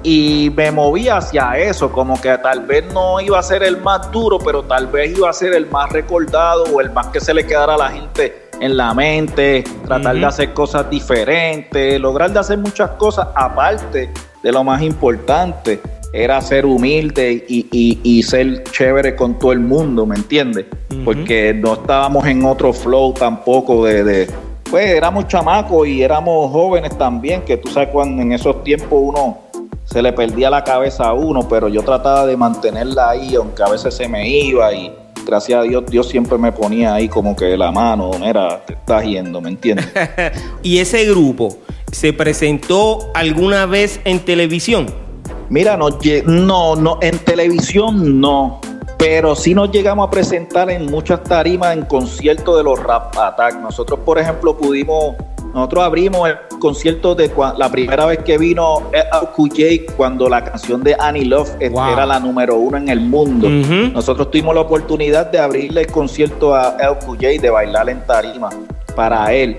Y 0.02 0.50
me 0.54 0.70
movía 0.70 1.16
hacia 1.16 1.58
eso, 1.58 1.90
como 1.90 2.18
que 2.20 2.38
tal 2.38 2.64
vez 2.64 2.84
no 2.94 3.20
iba 3.20 3.38
a 3.38 3.42
ser 3.42 3.64
el 3.64 3.78
más 3.78 4.10
duro, 4.12 4.38
pero 4.38 4.62
tal 4.62 4.86
vez 4.86 5.16
iba 5.16 5.28
a 5.28 5.32
ser 5.32 5.52
el 5.52 5.66
más 5.66 5.90
recordado 5.90 6.64
o 6.72 6.80
el 6.80 6.90
más 6.90 7.08
que 7.08 7.20
se 7.20 7.34
le 7.34 7.44
quedara 7.44 7.74
a 7.74 7.78
la 7.78 7.90
gente 7.90 8.48
en 8.60 8.76
la 8.76 8.94
mente, 8.94 9.64
tratar 9.84 10.14
de 10.16 10.24
hacer 10.24 10.54
cosas 10.54 10.88
diferentes, 10.88 12.00
lograr 12.00 12.30
de 12.30 12.38
hacer 12.38 12.58
muchas 12.58 12.90
cosas 12.90 13.28
aparte 13.34 14.12
de 14.42 14.52
lo 14.52 14.62
más 14.62 14.80
importante 14.82 15.80
era 16.12 16.40
ser 16.40 16.66
humilde 16.66 17.44
y, 17.48 18.22
ser 18.22 18.64
chévere 18.64 19.14
con 19.14 19.38
todo 19.38 19.52
el 19.52 19.60
mundo, 19.60 20.06
¿me 20.06 20.16
entiendes? 20.16 20.66
Porque 21.04 21.54
no 21.54 21.74
estábamos 21.74 22.26
en 22.26 22.44
otro 22.44 22.72
flow 22.72 23.12
tampoco 23.12 23.84
de, 23.84 24.28
Pues 24.70 24.86
éramos 24.86 25.28
chamacos 25.28 25.86
y 25.86 26.02
éramos 26.02 26.50
jóvenes 26.50 26.96
también, 26.98 27.42
que 27.42 27.56
tú 27.56 27.68
sabes 27.68 27.90
cuando 27.90 28.22
en 28.22 28.32
esos 28.32 28.62
tiempos 28.64 28.90
uno 28.92 29.38
se 29.84 30.02
le 30.02 30.12
perdía 30.12 30.50
la 30.50 30.62
cabeza 30.62 31.04
a 31.04 31.12
uno, 31.14 31.48
pero 31.48 31.68
yo 31.68 31.82
trataba 31.82 32.26
de 32.26 32.36
mantenerla 32.36 33.10
ahí, 33.10 33.34
aunque 33.34 33.62
a 33.62 33.68
veces 33.68 33.94
se 33.94 34.08
me 34.08 34.28
iba 34.28 34.72
y 34.72 34.92
gracias 35.26 35.60
a 35.60 35.62
Dios, 35.62 35.84
Dios 35.86 36.08
siempre 36.08 36.38
me 36.38 36.52
ponía 36.52 36.94
ahí 36.94 37.08
como 37.08 37.34
que 37.34 37.56
la 37.56 37.70
mano, 37.70 38.12
era, 38.24 38.64
te 38.64 38.74
estás 38.74 39.04
yendo, 39.04 39.40
¿me 39.40 39.50
entiendes? 39.50 39.88
¿Y 40.62 40.78
ese 40.78 41.04
grupo 41.06 41.56
se 41.92 42.12
presentó 42.12 43.10
alguna 43.14 43.66
vez 43.66 44.00
en 44.04 44.20
televisión? 44.20 45.09
Mira, 45.50 45.76
no, 45.76 45.88
no, 46.26 46.76
no, 46.76 46.98
en 47.02 47.18
televisión 47.18 48.20
no, 48.20 48.60
pero 48.96 49.34
sí 49.34 49.52
nos 49.52 49.72
llegamos 49.72 50.06
a 50.06 50.10
presentar 50.10 50.70
en 50.70 50.86
muchas 50.86 51.24
tarimas 51.24 51.76
en 51.76 51.86
conciertos 51.86 52.56
de 52.56 52.62
los 52.62 52.80
Rap 52.80 53.18
Attack. 53.18 53.60
Nosotros, 53.60 53.98
por 54.04 54.20
ejemplo, 54.20 54.56
pudimos, 54.56 55.16
nosotros 55.52 55.82
abrimos 55.82 56.28
el 56.28 56.36
concierto 56.60 57.16
de 57.16 57.32
la 57.58 57.68
primera 57.68 58.06
vez 58.06 58.20
que 58.20 58.38
vino 58.38 58.90
LQJ 58.92 59.96
cuando 59.96 60.28
la 60.28 60.44
canción 60.44 60.84
de 60.84 60.94
Annie 60.96 61.24
Love 61.24 61.50
era 61.58 62.06
la 62.06 62.20
número 62.20 62.54
uno 62.54 62.76
en 62.76 62.88
el 62.88 63.00
mundo. 63.00 63.48
Nosotros 63.48 64.30
tuvimos 64.30 64.54
la 64.54 64.60
oportunidad 64.60 65.32
de 65.32 65.40
abrirle 65.40 65.80
el 65.80 65.86
concierto 65.88 66.54
a 66.54 66.76
LQJ, 66.78 67.40
de 67.40 67.50
bailar 67.50 67.88
en 67.88 68.06
tarima 68.06 68.50
para 68.94 69.32
él. 69.32 69.58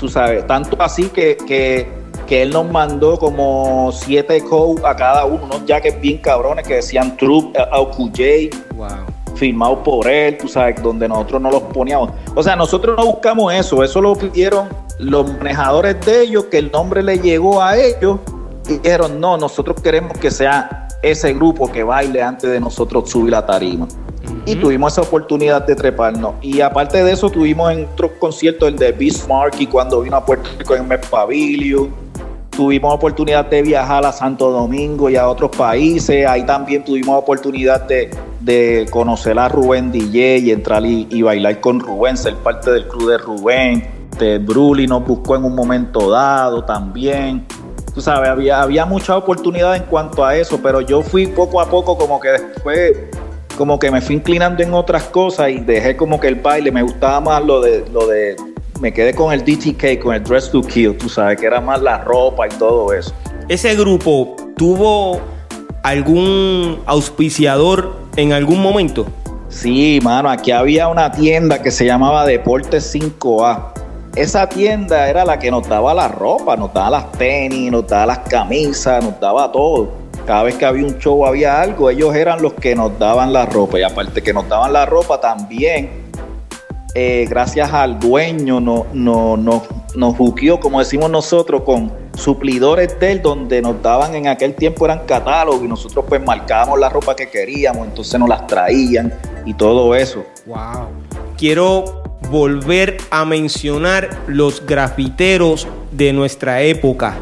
Tú 0.00 0.08
sabes, 0.08 0.44
tanto 0.48 0.76
así 0.80 1.04
que, 1.10 1.36
que 1.46 1.97
que 2.28 2.42
él 2.42 2.50
nos 2.50 2.70
mandó 2.70 3.18
como 3.18 3.90
siete 3.90 4.44
codes 4.44 4.84
a 4.84 4.94
cada 4.94 5.24
uno, 5.24 5.44
unos 5.44 5.64
jackets 5.64 5.98
bien 5.98 6.18
cabrones 6.18 6.68
que 6.68 6.74
decían 6.74 7.16
Troop, 7.16 7.56
AUQJ, 7.72 8.50
wow. 8.76 8.88
firmados 9.34 9.78
por 9.78 10.06
él, 10.06 10.36
tú 10.36 10.46
sabes, 10.46 10.80
donde 10.82 11.08
nosotros 11.08 11.40
no 11.40 11.50
los 11.50 11.62
poníamos. 11.62 12.10
O 12.34 12.42
sea, 12.42 12.54
nosotros 12.54 12.98
no 12.98 13.06
buscamos 13.06 13.54
eso, 13.54 13.82
eso 13.82 14.02
lo 14.02 14.14
pidieron 14.14 14.68
los 14.98 15.26
manejadores 15.38 16.04
de 16.04 16.24
ellos, 16.24 16.44
que 16.50 16.58
el 16.58 16.70
nombre 16.70 17.02
le 17.02 17.18
llegó 17.18 17.62
a 17.62 17.78
ellos 17.78 18.18
y 18.68 18.74
dijeron, 18.74 19.18
no, 19.18 19.38
nosotros 19.38 19.80
queremos 19.80 20.18
que 20.18 20.30
sea 20.30 20.86
ese 21.02 21.32
grupo 21.32 21.72
que 21.72 21.82
baile 21.82 22.22
antes 22.22 22.50
de 22.50 22.60
nosotros 22.60 23.08
subir 23.08 23.32
la 23.32 23.46
tarima. 23.46 23.88
Y 24.44 24.56
tuvimos 24.56 24.92
esa 24.92 25.02
oportunidad 25.02 25.66
de 25.66 25.74
treparnos. 25.74 26.34
Y 26.42 26.60
aparte 26.60 27.02
de 27.02 27.12
eso, 27.12 27.30
tuvimos 27.30 27.72
en 27.72 27.86
otros 27.86 28.10
conciertos 28.18 28.68
el 28.68 28.76
de 28.76 28.92
Bismarck 28.92 29.58
y 29.60 29.66
cuando 29.66 30.02
vino 30.02 30.16
a 30.16 30.24
Puerto 30.24 30.50
Rico 30.58 30.74
en 30.74 30.90
el 30.92 31.00
Pavilion 31.00 32.07
tuvimos 32.58 32.92
oportunidad 32.92 33.46
de 33.46 33.62
viajar 33.62 34.04
a 34.04 34.10
Santo 34.10 34.50
Domingo 34.50 35.08
y 35.08 35.14
a 35.14 35.28
otros 35.28 35.52
países. 35.56 36.26
Ahí 36.26 36.44
también 36.44 36.82
tuvimos 36.82 37.16
oportunidad 37.16 37.86
de, 37.86 38.84
conocer 38.90 39.38
a 39.38 39.48
Rubén 39.48 39.92
DJ 39.92 40.38
y 40.38 40.50
entrar 40.50 40.84
y, 40.84 41.22
bailar 41.22 41.60
con 41.60 41.78
Rubén, 41.78 42.16
ser 42.16 42.34
parte 42.34 42.72
del 42.72 42.88
club 42.88 43.10
de 43.10 43.18
Rubén. 43.18 43.88
De 44.18 44.38
Bruli 44.38 44.88
nos 44.88 45.06
buscó 45.06 45.36
en 45.36 45.44
un 45.44 45.54
momento 45.54 46.10
dado 46.10 46.64
también. 46.64 47.46
Tú 47.94 48.00
sabes, 48.00 48.28
había, 48.28 48.60
había 48.60 48.84
mucha 48.84 49.16
oportunidad 49.16 49.76
en 49.76 49.84
cuanto 49.84 50.24
a 50.24 50.34
eso, 50.34 50.58
pero 50.60 50.80
yo 50.80 51.00
fui 51.00 51.28
poco 51.28 51.60
a 51.60 51.70
poco 51.70 51.96
como 51.96 52.18
que 52.18 52.30
después 52.30 52.92
como 53.56 53.78
que 53.78 53.92
me 53.92 54.00
fui 54.00 54.16
inclinando 54.16 54.64
en 54.64 54.74
otras 54.74 55.04
cosas 55.04 55.50
y 55.50 55.60
dejé 55.60 55.96
como 55.96 56.18
que 56.18 56.26
el 56.26 56.34
baile, 56.34 56.72
me 56.72 56.82
gustaba 56.82 57.20
más 57.20 57.44
lo 57.44 57.60
de, 57.60 57.84
lo 57.92 58.08
de 58.08 58.34
me 58.80 58.92
quedé 58.92 59.14
con 59.14 59.32
el 59.32 59.44
DTK, 59.44 60.00
con 60.00 60.14
el 60.14 60.22
Dress 60.22 60.50
to 60.50 60.62
Kill, 60.62 60.96
tú 60.96 61.08
sabes, 61.08 61.38
que 61.38 61.46
era 61.46 61.60
más 61.60 61.82
la 61.82 61.98
ropa 61.98 62.46
y 62.46 62.50
todo 62.50 62.92
eso. 62.92 63.12
¿Ese 63.48 63.74
grupo 63.74 64.36
tuvo 64.56 65.20
algún 65.82 66.80
auspiciador 66.86 67.96
en 68.16 68.32
algún 68.32 68.60
momento? 68.62 69.06
Sí, 69.48 69.98
mano, 70.02 70.28
aquí 70.30 70.50
había 70.50 70.88
una 70.88 71.10
tienda 71.10 71.62
que 71.62 71.70
se 71.70 71.86
llamaba 71.86 72.26
Deportes 72.26 72.94
5A. 72.94 73.72
Esa 74.14 74.48
tienda 74.48 75.08
era 75.08 75.24
la 75.24 75.38
que 75.38 75.50
nos 75.50 75.68
daba 75.68 75.94
la 75.94 76.08
ropa, 76.08 76.56
nos 76.56 76.72
daba 76.74 76.90
las 76.90 77.12
tenis, 77.12 77.70
nos 77.70 77.86
daba 77.86 78.06
las 78.06 78.18
camisas, 78.20 79.02
nos 79.02 79.18
daba 79.20 79.50
todo. 79.50 79.92
Cada 80.26 80.42
vez 80.42 80.56
que 80.56 80.66
había 80.66 80.84
un 80.84 80.98
show, 80.98 81.24
había 81.24 81.62
algo, 81.62 81.88
ellos 81.88 82.14
eran 82.14 82.42
los 82.42 82.52
que 82.54 82.74
nos 82.74 82.98
daban 82.98 83.32
la 83.32 83.46
ropa. 83.46 83.78
Y 83.78 83.82
aparte 83.82 84.22
que 84.22 84.32
nos 84.32 84.46
daban 84.48 84.72
la 84.72 84.84
ropa, 84.84 85.20
también 85.20 86.07
eh, 86.94 87.26
gracias 87.28 87.72
al 87.72 87.98
dueño, 87.98 88.60
no, 88.60 88.86
no, 88.92 89.36
no, 89.36 89.62
nos 89.94 90.16
juqueó, 90.16 90.58
como 90.58 90.78
decimos 90.78 91.10
nosotros, 91.10 91.62
con 91.62 91.92
suplidores 92.14 92.98
de 92.98 93.12
él, 93.12 93.22
donde 93.22 93.60
nos 93.60 93.82
daban 93.82 94.14
en 94.14 94.26
aquel 94.26 94.54
tiempo 94.54 94.86
eran 94.86 95.00
catálogos 95.06 95.62
y 95.62 95.68
nosotros 95.68 96.04
pues 96.08 96.24
marcábamos 96.24 96.78
la 96.78 96.88
ropa 96.88 97.14
que 97.14 97.28
queríamos, 97.28 97.86
entonces 97.86 98.18
nos 98.18 98.28
las 98.28 98.46
traían 98.46 99.12
y 99.44 99.54
todo 99.54 99.94
eso. 99.94 100.24
Wow. 100.46 100.88
Quiero 101.36 102.02
volver 102.30 102.96
a 103.10 103.24
mencionar 103.24 104.08
los 104.26 104.64
grafiteros 104.64 105.68
de 105.92 106.12
nuestra 106.12 106.62
época. 106.62 107.16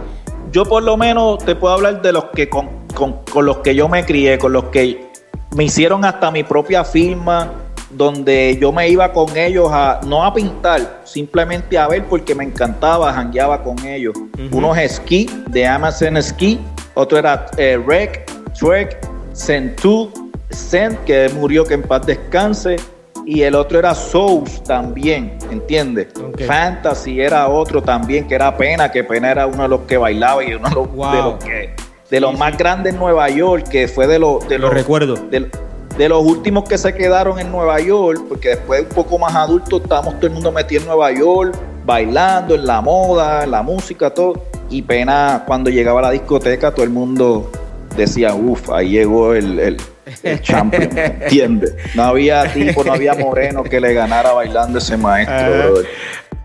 Yo 0.53 0.65
por 0.65 0.85
lo 0.85 0.97
menos 0.97 1.45
te 1.45 1.57
puedo 1.57 1.75
hablar 1.75 2.03
de 2.03 2.13
los 2.13 2.27
que 2.27 2.49
con, 2.49 2.69
con 2.95 3.45
los 3.45 3.59
que 3.59 3.75
yo 3.75 3.89
me 3.89 4.07
crié, 4.07 4.39
con 4.39 4.53
los 4.53 4.65
que 4.67 5.11
me 5.57 5.65
hicieron 5.65 6.05
hasta 6.05 6.31
mi 6.31 6.45
propia 6.45 6.85
firma 6.85 7.66
donde 7.97 8.59
yo 8.61 8.73
me 8.73 8.89
iba 8.89 9.11
con 9.13 9.35
ellos 9.37 9.71
a, 9.73 10.01
no 10.07 10.23
a 10.23 10.35
pintar, 10.35 11.01
simplemente 11.05 11.79
a 11.79 11.89
ver 11.89 12.05
porque 12.05 12.35
me 12.35 12.45
encantaba, 12.45 13.13
jangueaba 13.13 13.63
con 13.63 13.79
ellos. 13.87 14.15
Uno 14.53 14.75
es 14.75 14.97
Ski, 14.97 15.29
de 15.49 15.67
Amazon 15.67 16.23
Ski, 16.23 16.61
otro 16.95 17.19
era 17.19 17.47
eh, 17.57 17.81
Rec, 17.87 18.31
Trek, 18.53 18.99
Centu, 19.35 20.13
Cent, 20.51 20.99
que 21.05 21.31
murió, 21.35 21.65
que 21.65 21.75
en 21.75 21.83
paz 21.83 22.05
descanse, 22.07 22.77
y 23.25 23.43
el 23.43 23.55
otro 23.55 23.79
era 23.79 23.95
Souls 23.95 24.63
también, 24.63 25.37
¿entiendes? 25.51 26.09
Fantasy 26.47 27.21
era 27.21 27.49
otro 27.49 27.83
también, 27.83 28.29
que 28.29 28.35
era 28.35 28.57
Pena, 28.57 28.91
que 28.93 29.05
Pena 29.05 29.31
era 29.31 29.47
uno 29.47 29.63
de 29.63 29.69
los 29.69 29.81
que 29.81 29.97
bailaba 29.97 30.45
y 30.45 30.55
uno 30.55 30.69
de 30.69 30.75
los, 30.75 31.45
que 31.45 31.75
de 32.11 32.21
los 32.21 32.39
más 32.39 32.57
grandes 32.57 32.93
en 32.93 33.01
Nueva 33.01 33.29
York, 33.31 33.69
que 33.69 33.89
fue 33.89 34.07
de, 34.07 34.19
los 34.19 34.47
de 34.49 34.59
los 34.59 34.73
recuerdo. 34.73 35.17
de 35.17 35.51
los 35.99 36.23
últimos 36.23 36.69
que 36.69 36.77
se 36.77 36.95
quedaron 36.95 37.39
en 37.39 37.51
Nueva 37.51 37.81
York, 37.81 38.25
porque 38.29 38.51
después 38.51 38.83
un 38.83 38.89
poco 38.89 39.19
más 39.19 39.35
adultos 39.35 39.83
estábamos 39.83 40.17
todo 40.17 40.27
el 40.27 40.33
mundo 40.35 40.53
metido 40.53 40.83
en 40.83 40.87
Nueva 40.89 41.13
York, 41.13 41.57
bailando, 41.85 42.55
en 42.55 42.67
la 42.67 42.81
moda, 42.81 43.45
en 43.45 43.51
la 43.51 43.63
música, 43.63 44.11
todo. 44.11 44.43
Y 44.69 44.83
pena 44.83 45.45
cuando 45.47 45.71
llegaba 45.71 46.01
a 46.01 46.03
la 46.03 46.11
discoteca, 46.11 46.73
todo 46.73 46.85
el 46.85 46.91
mundo 46.91 47.51
decía, 47.97 48.35
uff, 48.35 48.71
ahí 48.71 48.91
llegó 48.91 49.35
el, 49.35 49.59
el, 49.59 49.77
el 50.23 50.43
champion, 50.43 50.91
¿entiendes? 50.97 51.75
No 51.95 52.03
había 52.05 52.53
tipo, 52.53 52.85
no 52.85 52.93
había 52.93 53.15
moreno 53.15 53.65
que 53.65 53.81
le 53.81 53.95
ganara 53.95 54.33
bailando 54.33 54.79
ese 54.79 54.97
maestro, 54.97 55.83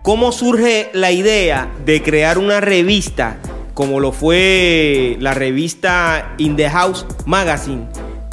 ¿Cómo 0.02 0.32
surge 0.32 0.90
la 0.94 1.12
idea 1.12 1.70
de 1.84 2.02
crear 2.02 2.36
una 2.36 2.60
revista 2.60 3.36
como 3.72 4.00
lo 4.00 4.10
fue 4.10 5.16
la 5.20 5.32
revista 5.32 6.34
In 6.38 6.56
the 6.56 6.68
House 6.68 7.06
Magazine? 7.24 7.86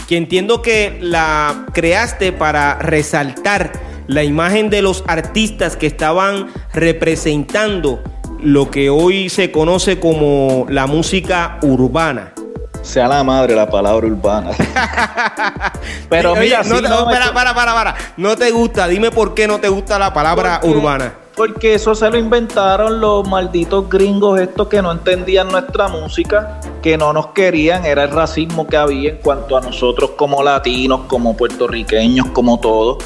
Que 0.09 0.17
entiendo 0.17 0.63
que 0.63 0.97
la 1.01 1.67
creaste 1.71 2.31
para 2.31 2.79
resaltar 2.79 3.73
la 4.07 4.23
imagen 4.23 4.71
de 4.71 4.81
los 4.81 5.03
artistas 5.05 5.75
que 5.75 5.85
estaban 5.85 6.47
representando 6.73 8.01
lo 8.41 8.71
que 8.71 8.89
hoy 8.89 9.29
se 9.29 9.51
conoce 9.51 9.99
como 9.99 10.65
la 10.67 10.87
música 10.87 11.59
urbana. 11.61 12.33
Sea 12.81 13.07
la 13.07 13.23
madre 13.23 13.53
la 13.53 13.69
palabra 13.69 14.07
urbana. 14.07 14.49
Pero 16.09 16.35
mira, 16.35 16.63
no, 16.63 16.81
para, 17.05 17.31
para, 17.31 17.53
para, 17.53 17.73
para. 17.75 17.95
No 18.17 18.35
te 18.35 18.49
gusta, 18.49 18.87
dime 18.87 19.11
por 19.11 19.35
qué 19.35 19.47
no 19.47 19.59
te 19.59 19.69
gusta 19.69 19.99
la 19.99 20.11
palabra 20.11 20.59
urbana. 20.63 21.13
Porque 21.39 21.75
eso 21.75 21.95
se 21.95 22.09
lo 22.09 22.17
inventaron 22.17 22.99
los 22.99 23.25
malditos 23.25 23.87
gringos 23.87 24.41
estos 24.41 24.67
que 24.67 24.81
no 24.81 24.91
entendían 24.91 25.47
nuestra 25.47 25.87
música, 25.87 26.59
que 26.81 26.97
no 26.97 27.13
nos 27.13 27.27
querían, 27.27 27.85
era 27.85 28.03
el 28.03 28.11
racismo 28.11 28.67
que 28.67 28.75
había 28.75 29.11
en 29.11 29.19
cuanto 29.19 29.55
a 29.55 29.61
nosotros 29.61 30.09
como 30.17 30.43
latinos, 30.43 31.03
como 31.07 31.37
puertorriqueños, 31.37 32.27
como 32.31 32.59
todos. 32.59 32.97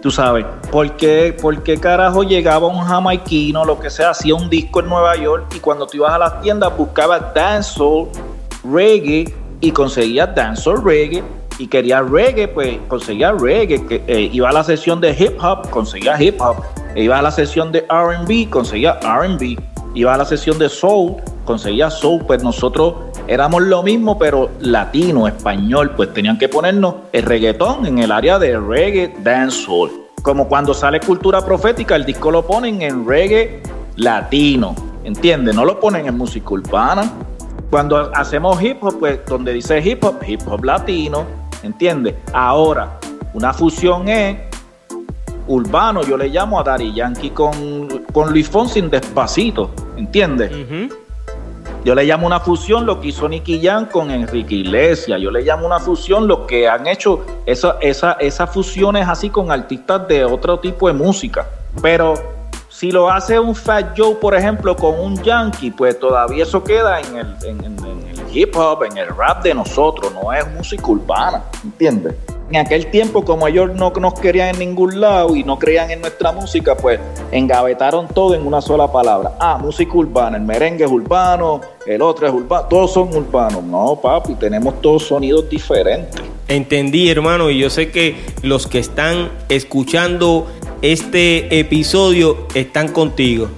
Tú 0.00 0.12
sabes, 0.12 0.46
¿por 0.70 0.92
qué, 0.92 1.36
¿por 1.42 1.64
qué 1.64 1.80
carajo 1.80 2.22
llegaba 2.22 2.68
un 2.68 2.78
jamaiquino, 2.78 3.64
lo 3.64 3.80
que 3.80 3.90
sea, 3.90 4.10
hacía 4.10 4.36
un 4.36 4.48
disco 4.48 4.78
en 4.78 4.88
Nueva 4.88 5.16
York 5.16 5.52
y 5.56 5.58
cuando 5.58 5.84
tú 5.88 5.96
ibas 5.96 6.12
a 6.12 6.18
las 6.18 6.40
tiendas 6.42 6.76
buscabas 6.76 7.34
dancehall, 7.34 8.08
reggae 8.62 9.34
y 9.60 9.72
conseguías 9.72 10.32
dancehall, 10.32 10.84
reggae 10.84 11.24
y 11.60 11.66
quería 11.66 12.00
reggae, 12.00 12.48
pues 12.48 12.78
conseguía 12.88 13.32
reggae. 13.32 13.84
Eh, 14.06 14.30
iba 14.32 14.48
a 14.48 14.52
la 14.52 14.64
sesión 14.64 14.98
de 14.98 15.10
hip 15.10 15.38
hop, 15.42 15.68
conseguía 15.68 16.20
hip 16.20 16.40
hop 16.40 16.56
Iba 16.96 17.18
a 17.18 17.22
la 17.22 17.30
sesión 17.30 17.70
de 17.70 17.82
RB, 17.82 18.48
conseguía 18.48 18.98
RB. 19.02 19.58
Iba 19.94 20.14
a 20.14 20.16
la 20.16 20.24
sesión 20.24 20.58
de 20.58 20.68
soul, 20.70 21.16
conseguía 21.44 21.90
soul. 21.90 22.24
Pues 22.26 22.42
nosotros 22.42 22.94
éramos 23.28 23.62
lo 23.62 23.82
mismo, 23.82 24.18
pero 24.18 24.50
latino, 24.60 25.28
español. 25.28 25.92
Pues 25.96 26.14
tenían 26.14 26.38
que 26.38 26.48
ponernos 26.48 26.94
el 27.12 27.24
reggaetón 27.24 27.86
en 27.86 27.98
el 27.98 28.10
área 28.10 28.38
de 28.38 28.58
reggae, 28.58 29.14
dancehall. 29.22 29.90
Como 30.22 30.48
cuando 30.48 30.72
sale 30.72 30.98
cultura 30.98 31.44
profética, 31.44 31.94
el 31.94 32.06
disco 32.06 32.30
lo 32.30 32.44
ponen 32.44 32.80
en 32.82 33.06
reggae 33.06 33.62
latino. 33.96 34.74
¿Entiendes? 35.04 35.54
No 35.54 35.64
lo 35.66 35.78
ponen 35.78 36.06
en 36.06 36.16
música 36.16 36.48
urbana. 36.50 37.12
Cuando 37.70 38.10
hacemos 38.14 38.60
hip 38.62 38.82
hop, 38.82 38.98
pues 38.98 39.20
donde 39.26 39.52
dice 39.52 39.78
hip 39.78 40.02
hop, 40.02 40.16
hip 40.26 40.40
hop 40.48 40.64
latino. 40.64 41.39
¿Entiendes? 41.62 42.14
Ahora, 42.32 42.98
una 43.34 43.52
fusión 43.52 44.08
es 44.08 44.38
urbano, 45.46 46.02
yo 46.02 46.16
le 46.16 46.28
llamo 46.28 46.60
a 46.60 46.62
Dari 46.62 46.92
Yankee 46.94 47.30
con, 47.30 48.04
con 48.12 48.30
Luis 48.30 48.48
Fonsi 48.48 48.80
despacito, 48.82 49.70
¿entiendes? 49.96 50.52
Yo 51.84 51.94
le 51.94 52.04
llamo 52.04 52.26
una 52.26 52.40
fusión 52.40 52.84
lo 52.84 53.00
que 53.00 53.08
hizo 53.08 53.28
Nicky 53.28 53.60
Jam 53.62 53.86
con 53.86 54.10
Enrique 54.10 54.54
Iglesias. 54.54 55.18
Yo 55.18 55.30
le 55.30 55.40
llamo 55.42 55.66
una 55.66 55.80
fusión 55.80 56.28
lo 56.28 56.46
que 56.46 56.68
han 56.68 56.86
hecho 56.86 57.24
esa, 57.46 57.78
esa, 57.80 58.12
esas 58.20 58.50
fusiones 58.50 59.08
así 59.08 59.30
con 59.30 59.50
artistas 59.50 60.06
de 60.06 60.24
otro 60.24 60.58
tipo 60.58 60.88
de 60.88 60.92
música. 60.92 61.46
Pero 61.80 62.14
si 62.68 62.92
lo 62.92 63.10
hace 63.10 63.40
un 63.40 63.54
Fat 63.54 63.96
Joe, 63.96 64.14
por 64.16 64.34
ejemplo, 64.34 64.76
con 64.76 65.00
un 65.00 65.22
Yankee, 65.22 65.70
pues 65.70 65.98
todavía 65.98 66.42
eso 66.42 66.62
queda 66.62 67.00
en 67.00 67.16
el, 67.16 67.36
en 67.44 67.64
el 67.64 68.19
hip 68.32 68.56
hop, 68.56 68.84
en 68.84 68.96
el 68.96 69.08
rap 69.08 69.42
de 69.42 69.54
nosotros, 69.54 70.12
no 70.12 70.32
es 70.32 70.46
música 70.52 70.86
urbana, 70.86 71.44
¿entiendes? 71.64 72.14
en 72.50 72.56
aquel 72.56 72.90
tiempo, 72.90 73.24
como 73.24 73.46
ellos 73.46 73.70
no 73.74 73.90
nos 73.90 74.14
querían 74.14 74.50
en 74.50 74.58
ningún 74.58 75.00
lado 75.00 75.36
y 75.36 75.44
no 75.44 75.58
creían 75.58 75.90
en 75.92 76.00
nuestra 76.00 76.32
música, 76.32 76.76
pues 76.76 76.98
engavetaron 77.30 78.08
todo 78.08 78.34
en 78.34 78.44
una 78.44 78.60
sola 78.60 78.90
palabra. 78.90 79.36
Ah, 79.38 79.56
música 79.56 79.92
urbana, 79.94 80.36
el 80.36 80.42
merengue 80.42 80.84
es 80.84 80.90
urbano, 80.90 81.60
el 81.86 82.02
otro 82.02 82.26
es 82.26 82.32
urbano, 82.32 82.66
todos 82.68 82.92
son 82.92 83.14
urbanos. 83.14 83.62
No, 83.62 84.00
papi, 84.02 84.34
tenemos 84.34 84.80
todos 84.80 85.04
sonidos 85.04 85.48
diferentes. 85.48 86.20
Entendí, 86.48 87.08
hermano, 87.08 87.50
y 87.50 87.58
yo 87.60 87.70
sé 87.70 87.92
que 87.92 88.16
los 88.42 88.66
que 88.66 88.80
están 88.80 89.30
escuchando 89.48 90.48
este 90.82 91.60
episodio 91.60 92.48
están 92.54 92.88
contigo. 92.88 93.48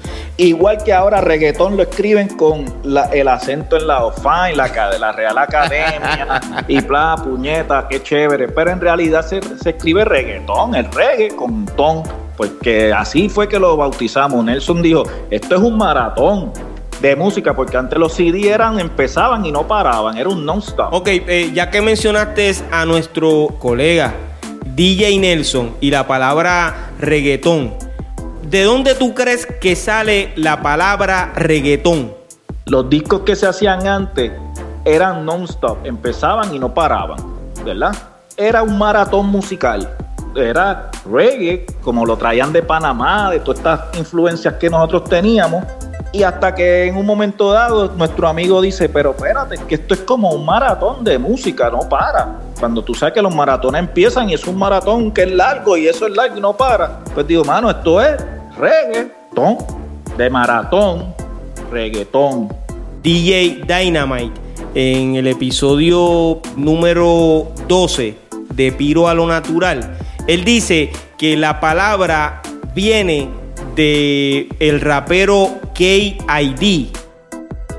Igual 0.42 0.82
que 0.82 0.92
ahora 0.92 1.20
reggaetón 1.20 1.76
lo 1.76 1.84
escriben 1.84 2.26
con 2.26 2.64
el 3.12 3.28
acento 3.28 3.76
en 3.76 3.86
la 3.86 4.04
OFAN, 4.04 4.56
la, 4.56 4.66
la 4.98 5.12
Real 5.12 5.38
Academia 5.38 6.40
y 6.66 6.80
bla, 6.80 7.14
puñeta, 7.22 7.86
qué 7.88 8.02
chévere. 8.02 8.48
Pero 8.48 8.72
en 8.72 8.80
realidad 8.80 9.24
se, 9.24 9.38
escribe 9.64 10.04
reggaetón, 10.04 10.74
el 10.74 10.90
reggae 10.90 11.28
con 11.36 11.64
ton. 11.76 12.02
Porque 12.36 12.92
así 12.92 13.28
fue 13.28 13.48
que 13.48 13.60
lo 13.60 13.76
bautizamos. 13.76 14.44
Nelson 14.44 14.82
dijo, 14.82 15.04
esto 15.30 15.54
es 15.54 15.62
un 15.62 15.78
maratón 15.78 16.52
de 17.00 17.14
música, 17.14 17.54
porque 17.54 17.76
antes 17.76 17.96
los 17.96 18.12
CD 18.12 18.50
eran, 18.50 18.80
empezaban 18.80 19.46
y 19.46 19.52
no 19.52 19.68
paraban, 19.68 20.18
era 20.18 20.28
un 20.28 20.44
non-stop. 20.44 20.92
Ok, 20.92 21.06
eh, 21.06 21.52
ya 21.54 21.70
que 21.70 21.80
mencionaste 21.80 22.52
a 22.72 22.84
nuestro 22.84 23.46
colega 23.60 24.12
DJ 24.74 25.20
Nelson 25.20 25.76
y 25.80 25.92
la 25.92 26.08
palabra 26.08 26.90
reggaetón, 26.98 27.74
¿de 28.52 28.64
dónde 28.64 28.94
tú 28.94 29.14
crees 29.14 29.46
que 29.46 29.74
sale 29.74 30.34
la 30.36 30.60
palabra 30.60 31.32
reggaetón? 31.34 32.12
Los 32.66 32.90
discos 32.90 33.20
que 33.20 33.34
se 33.34 33.46
hacían 33.46 33.86
antes 33.86 34.30
eran 34.84 35.24
non-stop, 35.24 35.78
empezaban 35.86 36.54
y 36.54 36.58
no 36.58 36.74
paraban, 36.74 37.16
¿verdad? 37.64 37.96
Era 38.36 38.62
un 38.62 38.76
maratón 38.76 39.28
musical. 39.28 39.96
Era 40.36 40.90
reggae, 41.10 41.64
como 41.80 42.04
lo 42.04 42.18
traían 42.18 42.52
de 42.52 42.62
Panamá, 42.62 43.30
de 43.30 43.40
todas 43.40 43.58
estas 43.58 43.98
influencias 43.98 44.54
que 44.54 44.68
nosotros 44.68 45.04
teníamos. 45.04 45.64
Y 46.12 46.22
hasta 46.22 46.54
que 46.54 46.88
en 46.88 46.96
un 46.98 47.06
momento 47.06 47.52
dado 47.52 47.88
nuestro 47.96 48.28
amigo 48.28 48.60
dice, 48.60 48.90
pero 48.90 49.12
espérate, 49.12 49.56
que 49.66 49.76
esto 49.76 49.94
es 49.94 50.00
como 50.00 50.28
un 50.28 50.44
maratón 50.44 51.02
de 51.04 51.18
música, 51.18 51.70
no 51.70 51.88
para. 51.88 52.40
Cuando 52.60 52.82
tú 52.82 52.94
sabes 52.94 53.14
que 53.14 53.22
los 53.22 53.34
maratones 53.34 53.78
empiezan 53.80 54.28
y 54.28 54.34
es 54.34 54.46
un 54.46 54.58
maratón 54.58 55.10
que 55.10 55.22
es 55.22 55.32
largo 55.32 55.74
y 55.78 55.88
eso 55.88 56.06
es 56.06 56.14
largo 56.14 56.36
y 56.36 56.40
no 56.42 56.54
para. 56.54 56.98
Pues 57.14 57.26
digo, 57.26 57.44
mano, 57.44 57.70
esto 57.70 57.98
es 58.02 58.22
reggaetón, 58.56 59.58
de 60.16 60.30
maratón, 60.30 61.14
reggaetón. 61.70 62.48
DJ 63.02 63.64
Dynamite, 63.66 64.40
en 64.74 65.16
el 65.16 65.26
episodio 65.26 66.40
número 66.56 67.52
12 67.66 68.16
de 68.54 68.72
Piro 68.72 69.08
a 69.08 69.14
lo 69.14 69.26
Natural, 69.26 69.96
él 70.28 70.44
dice 70.44 70.92
que 71.18 71.36
la 71.36 71.58
palabra 71.58 72.42
viene 72.74 73.28
de 73.74 74.48
el 74.60 74.80
rapero 74.80 75.50
KID. 75.74 76.86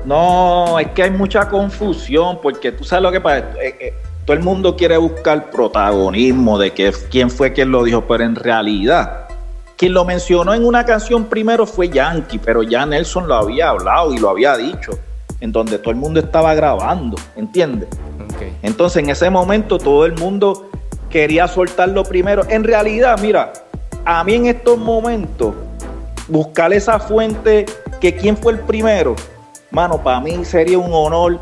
No, 0.04 0.78
es 0.78 0.88
que 0.88 1.04
hay 1.04 1.10
mucha 1.10 1.48
confusión 1.48 2.38
porque 2.42 2.72
tú 2.72 2.84
sabes 2.84 3.02
lo 3.02 3.12
que 3.12 3.20
pasa. 3.20 3.46
Eh, 3.62 3.76
eh, 3.80 3.94
todo 4.26 4.36
el 4.36 4.42
mundo 4.42 4.76
quiere 4.76 4.98
buscar 4.98 5.50
protagonismo 5.50 6.58
de 6.58 6.72
que, 6.72 6.92
quién 7.10 7.30
fue 7.30 7.52
quien 7.52 7.70
lo 7.70 7.82
dijo, 7.84 8.02
pero 8.06 8.24
en 8.24 8.34
realidad 8.34 9.23
Quien 9.84 9.92
lo 9.92 10.06
mencionó 10.06 10.54
en 10.54 10.64
una 10.64 10.86
canción 10.86 11.26
primero 11.26 11.66
fue 11.66 11.90
Yankee, 11.90 12.38
pero 12.38 12.62
ya 12.62 12.86
Nelson 12.86 13.28
lo 13.28 13.34
había 13.34 13.68
hablado 13.68 14.14
y 14.14 14.16
lo 14.16 14.30
había 14.30 14.56
dicho, 14.56 14.92
en 15.40 15.52
donde 15.52 15.78
todo 15.78 15.90
el 15.90 15.98
mundo 15.98 16.20
estaba 16.20 16.54
grabando, 16.54 17.18
¿entiendes? 17.36 17.90
Entonces 18.62 19.02
en 19.02 19.10
ese 19.10 19.28
momento 19.28 19.76
todo 19.76 20.06
el 20.06 20.14
mundo 20.14 20.70
quería 21.10 21.46
soltarlo 21.48 22.02
primero. 22.02 22.44
En 22.48 22.64
realidad, 22.64 23.18
mira, 23.20 23.52
a 24.06 24.24
mí 24.24 24.32
en 24.32 24.46
estos 24.46 24.78
momentos, 24.78 25.52
buscar 26.28 26.72
esa 26.72 26.98
fuente 26.98 27.66
que 28.00 28.16
quién 28.16 28.38
fue 28.38 28.54
el 28.54 28.60
primero, 28.60 29.14
mano, 29.70 30.02
para 30.02 30.18
mí 30.18 30.46
sería 30.46 30.78
un 30.78 30.94
honor 30.94 31.38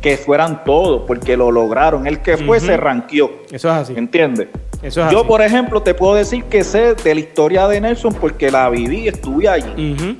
que 0.00 0.16
fueran 0.16 0.64
todos, 0.64 1.02
porque 1.06 1.36
lo 1.36 1.50
lograron. 1.50 2.06
El 2.06 2.22
que 2.22 2.38
fue 2.38 2.58
se 2.58 2.78
ranqueó. 2.78 3.30
Eso 3.50 3.68
es 3.68 3.74
así. 3.74 3.92
¿Entiendes? 3.94 4.48
Yo, 4.90 5.26
por 5.26 5.42
ejemplo, 5.42 5.82
te 5.82 5.94
puedo 5.94 6.14
decir 6.14 6.44
que 6.44 6.64
sé 6.64 6.94
de 6.94 7.14
la 7.14 7.20
historia 7.20 7.68
de 7.68 7.80
Nelson 7.80 8.14
porque 8.14 8.50
la 8.50 8.68
viví, 8.68 9.08
estuve 9.08 9.48
allí. 9.48 10.18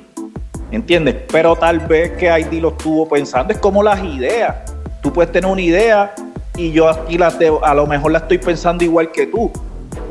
¿Entiendes? 0.71 1.15
Pero 1.31 1.55
tal 1.55 1.79
vez 1.79 2.11
que 2.13 2.29
Heidi 2.29 2.59
lo 2.59 2.69
estuvo 2.69 3.07
pensando, 3.07 3.53
es 3.53 3.59
como 3.59 3.81
las 3.81 4.03
ideas. 4.03 4.55
Tú 5.01 5.13
puedes 5.13 5.31
tener 5.31 5.49
una 5.49 5.61
idea 5.61 6.13
y 6.57 6.71
yo 6.71 6.89
aquí 6.89 7.17
la 7.17 7.33
a 7.63 7.73
lo 7.73 7.87
mejor 7.87 8.11
la 8.11 8.17
estoy 8.19 8.37
pensando 8.37 8.83
igual 8.83 9.11
que 9.11 9.27
tú. 9.27 9.51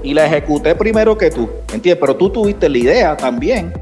Y 0.02 0.14
la 0.14 0.26
ejecuté 0.26 0.74
primero 0.74 1.18
que 1.18 1.30
tú. 1.30 1.48
¿Entiendes? 1.72 1.98
Pero 2.00 2.16
tú 2.16 2.30
tuviste 2.30 2.68
la 2.68 2.78
idea 2.78 3.16
también. 3.16 3.72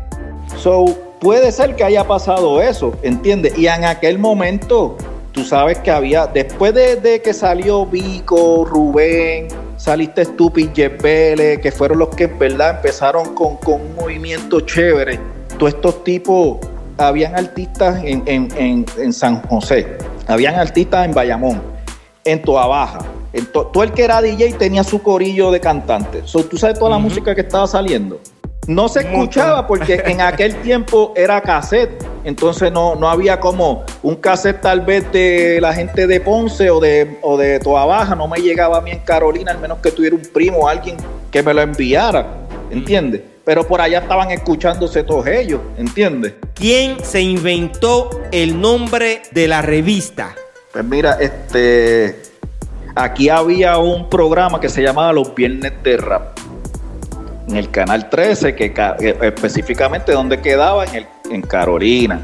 So, 0.56 0.86
puede 1.20 1.52
ser 1.52 1.74
que 1.74 1.84
haya 1.84 2.04
pasado 2.04 2.60
eso, 2.60 2.94
¿entiendes? 3.02 3.56
Y 3.58 3.66
en 3.66 3.84
aquel 3.84 4.18
momento, 4.18 4.96
tú 5.32 5.44
sabes 5.44 5.78
que 5.78 5.90
había, 5.90 6.26
después 6.26 6.74
de, 6.74 7.20
que 7.22 7.32
salió 7.32 7.86
Vico, 7.86 8.64
Rubén, 8.64 9.48
saliste 9.76 10.24
tú, 10.26 10.52
Jeff 10.74 11.02
que 11.02 11.72
fueron 11.74 11.98
los 11.98 12.08
que 12.10 12.24
en 12.24 12.38
verdad 12.38 12.76
empezaron 12.76 13.34
con, 13.34 13.58
un 13.66 13.94
movimiento 13.94 14.60
chévere. 14.60 15.18
Todos 15.58 15.74
estos 15.74 16.04
tipos, 16.04 16.58
habían 16.98 17.34
artistas 17.34 18.00
en, 18.04 19.12
San 19.12 19.42
José, 19.42 19.98
habían 20.26 20.56
artistas 20.56 21.06
en 21.06 21.12
Bayamón, 21.12 21.62
en 22.24 22.42
Toa 22.42 22.66
Baja. 22.66 22.98
En 23.32 23.46
todo 23.46 23.82
el 23.82 23.90
que 23.90 24.04
era 24.04 24.22
DJ 24.22 24.52
tenía 24.52 24.84
su 24.84 25.02
corillo 25.02 25.50
de 25.50 25.58
cantantes. 25.58 26.30
¿Tú 26.30 26.56
sabes 26.56 26.78
toda 26.78 26.92
la 26.92 26.98
música 26.98 27.34
que 27.34 27.40
estaba 27.40 27.66
saliendo? 27.66 28.20
No 28.68 28.88
se 28.88 29.00
escuchaba 29.00 29.66
porque 29.66 30.02
en 30.06 30.20
aquel 30.20 30.54
tiempo 30.62 31.12
era 31.16 31.40
cassette, 31.40 32.04
entonces 32.24 32.72
no, 32.72 32.94
no 32.94 33.08
había 33.08 33.38
como 33.38 33.84
un 34.02 34.16
cassette 34.16 34.60
tal 34.60 34.80
vez 34.80 35.10
de 35.12 35.58
la 35.60 35.72
gente 35.72 36.06
de 36.06 36.20
Ponce 36.20 36.70
o 36.70 36.80
de, 36.80 37.18
o 37.22 37.36
de 37.36 37.60
Toa 37.60 37.84
Baja, 37.84 38.14
no 38.14 38.26
me 38.26 38.38
llegaba 38.38 38.78
a 38.78 38.80
mí 38.80 38.90
en 38.90 39.00
Carolina, 39.00 39.52
al 39.52 39.58
menos 39.58 39.78
que 39.78 39.90
tuviera 39.90 40.16
un 40.16 40.22
primo 40.22 40.58
o 40.58 40.68
alguien 40.68 40.96
que 41.30 41.42
me 41.42 41.52
lo 41.52 41.62
enviara, 41.62 42.26
¿entiendes? 42.70 43.22
Pero 43.44 43.66
por 43.66 43.80
allá 43.80 43.98
estaban 43.98 44.30
escuchándose 44.30 45.02
todos 45.02 45.26
ellos, 45.26 45.60
¿entiendes? 45.76 46.34
¿Quién 46.54 47.04
se 47.04 47.20
inventó 47.20 48.08
el 48.32 48.58
nombre 48.58 49.22
de 49.32 49.48
la 49.48 49.60
revista? 49.60 50.34
Pues 50.72 50.84
mira, 50.84 51.18
este, 51.20 52.22
aquí 52.94 53.28
había 53.28 53.76
un 53.78 54.08
programa 54.08 54.60
que 54.60 54.68
se 54.68 54.82
llamaba 54.82 55.12
Los 55.12 55.34
Viernes 55.34 55.72
de 55.82 55.96
Rap 55.98 56.38
en 57.48 57.56
el 57.56 57.70
canal 57.70 58.08
13, 58.08 58.54
que, 58.54 58.72
específicamente 59.22 60.12
donde 60.12 60.40
quedaba 60.40 60.84
en, 60.84 60.94
el, 60.94 61.06
en 61.30 61.42
Carolina. 61.42 62.20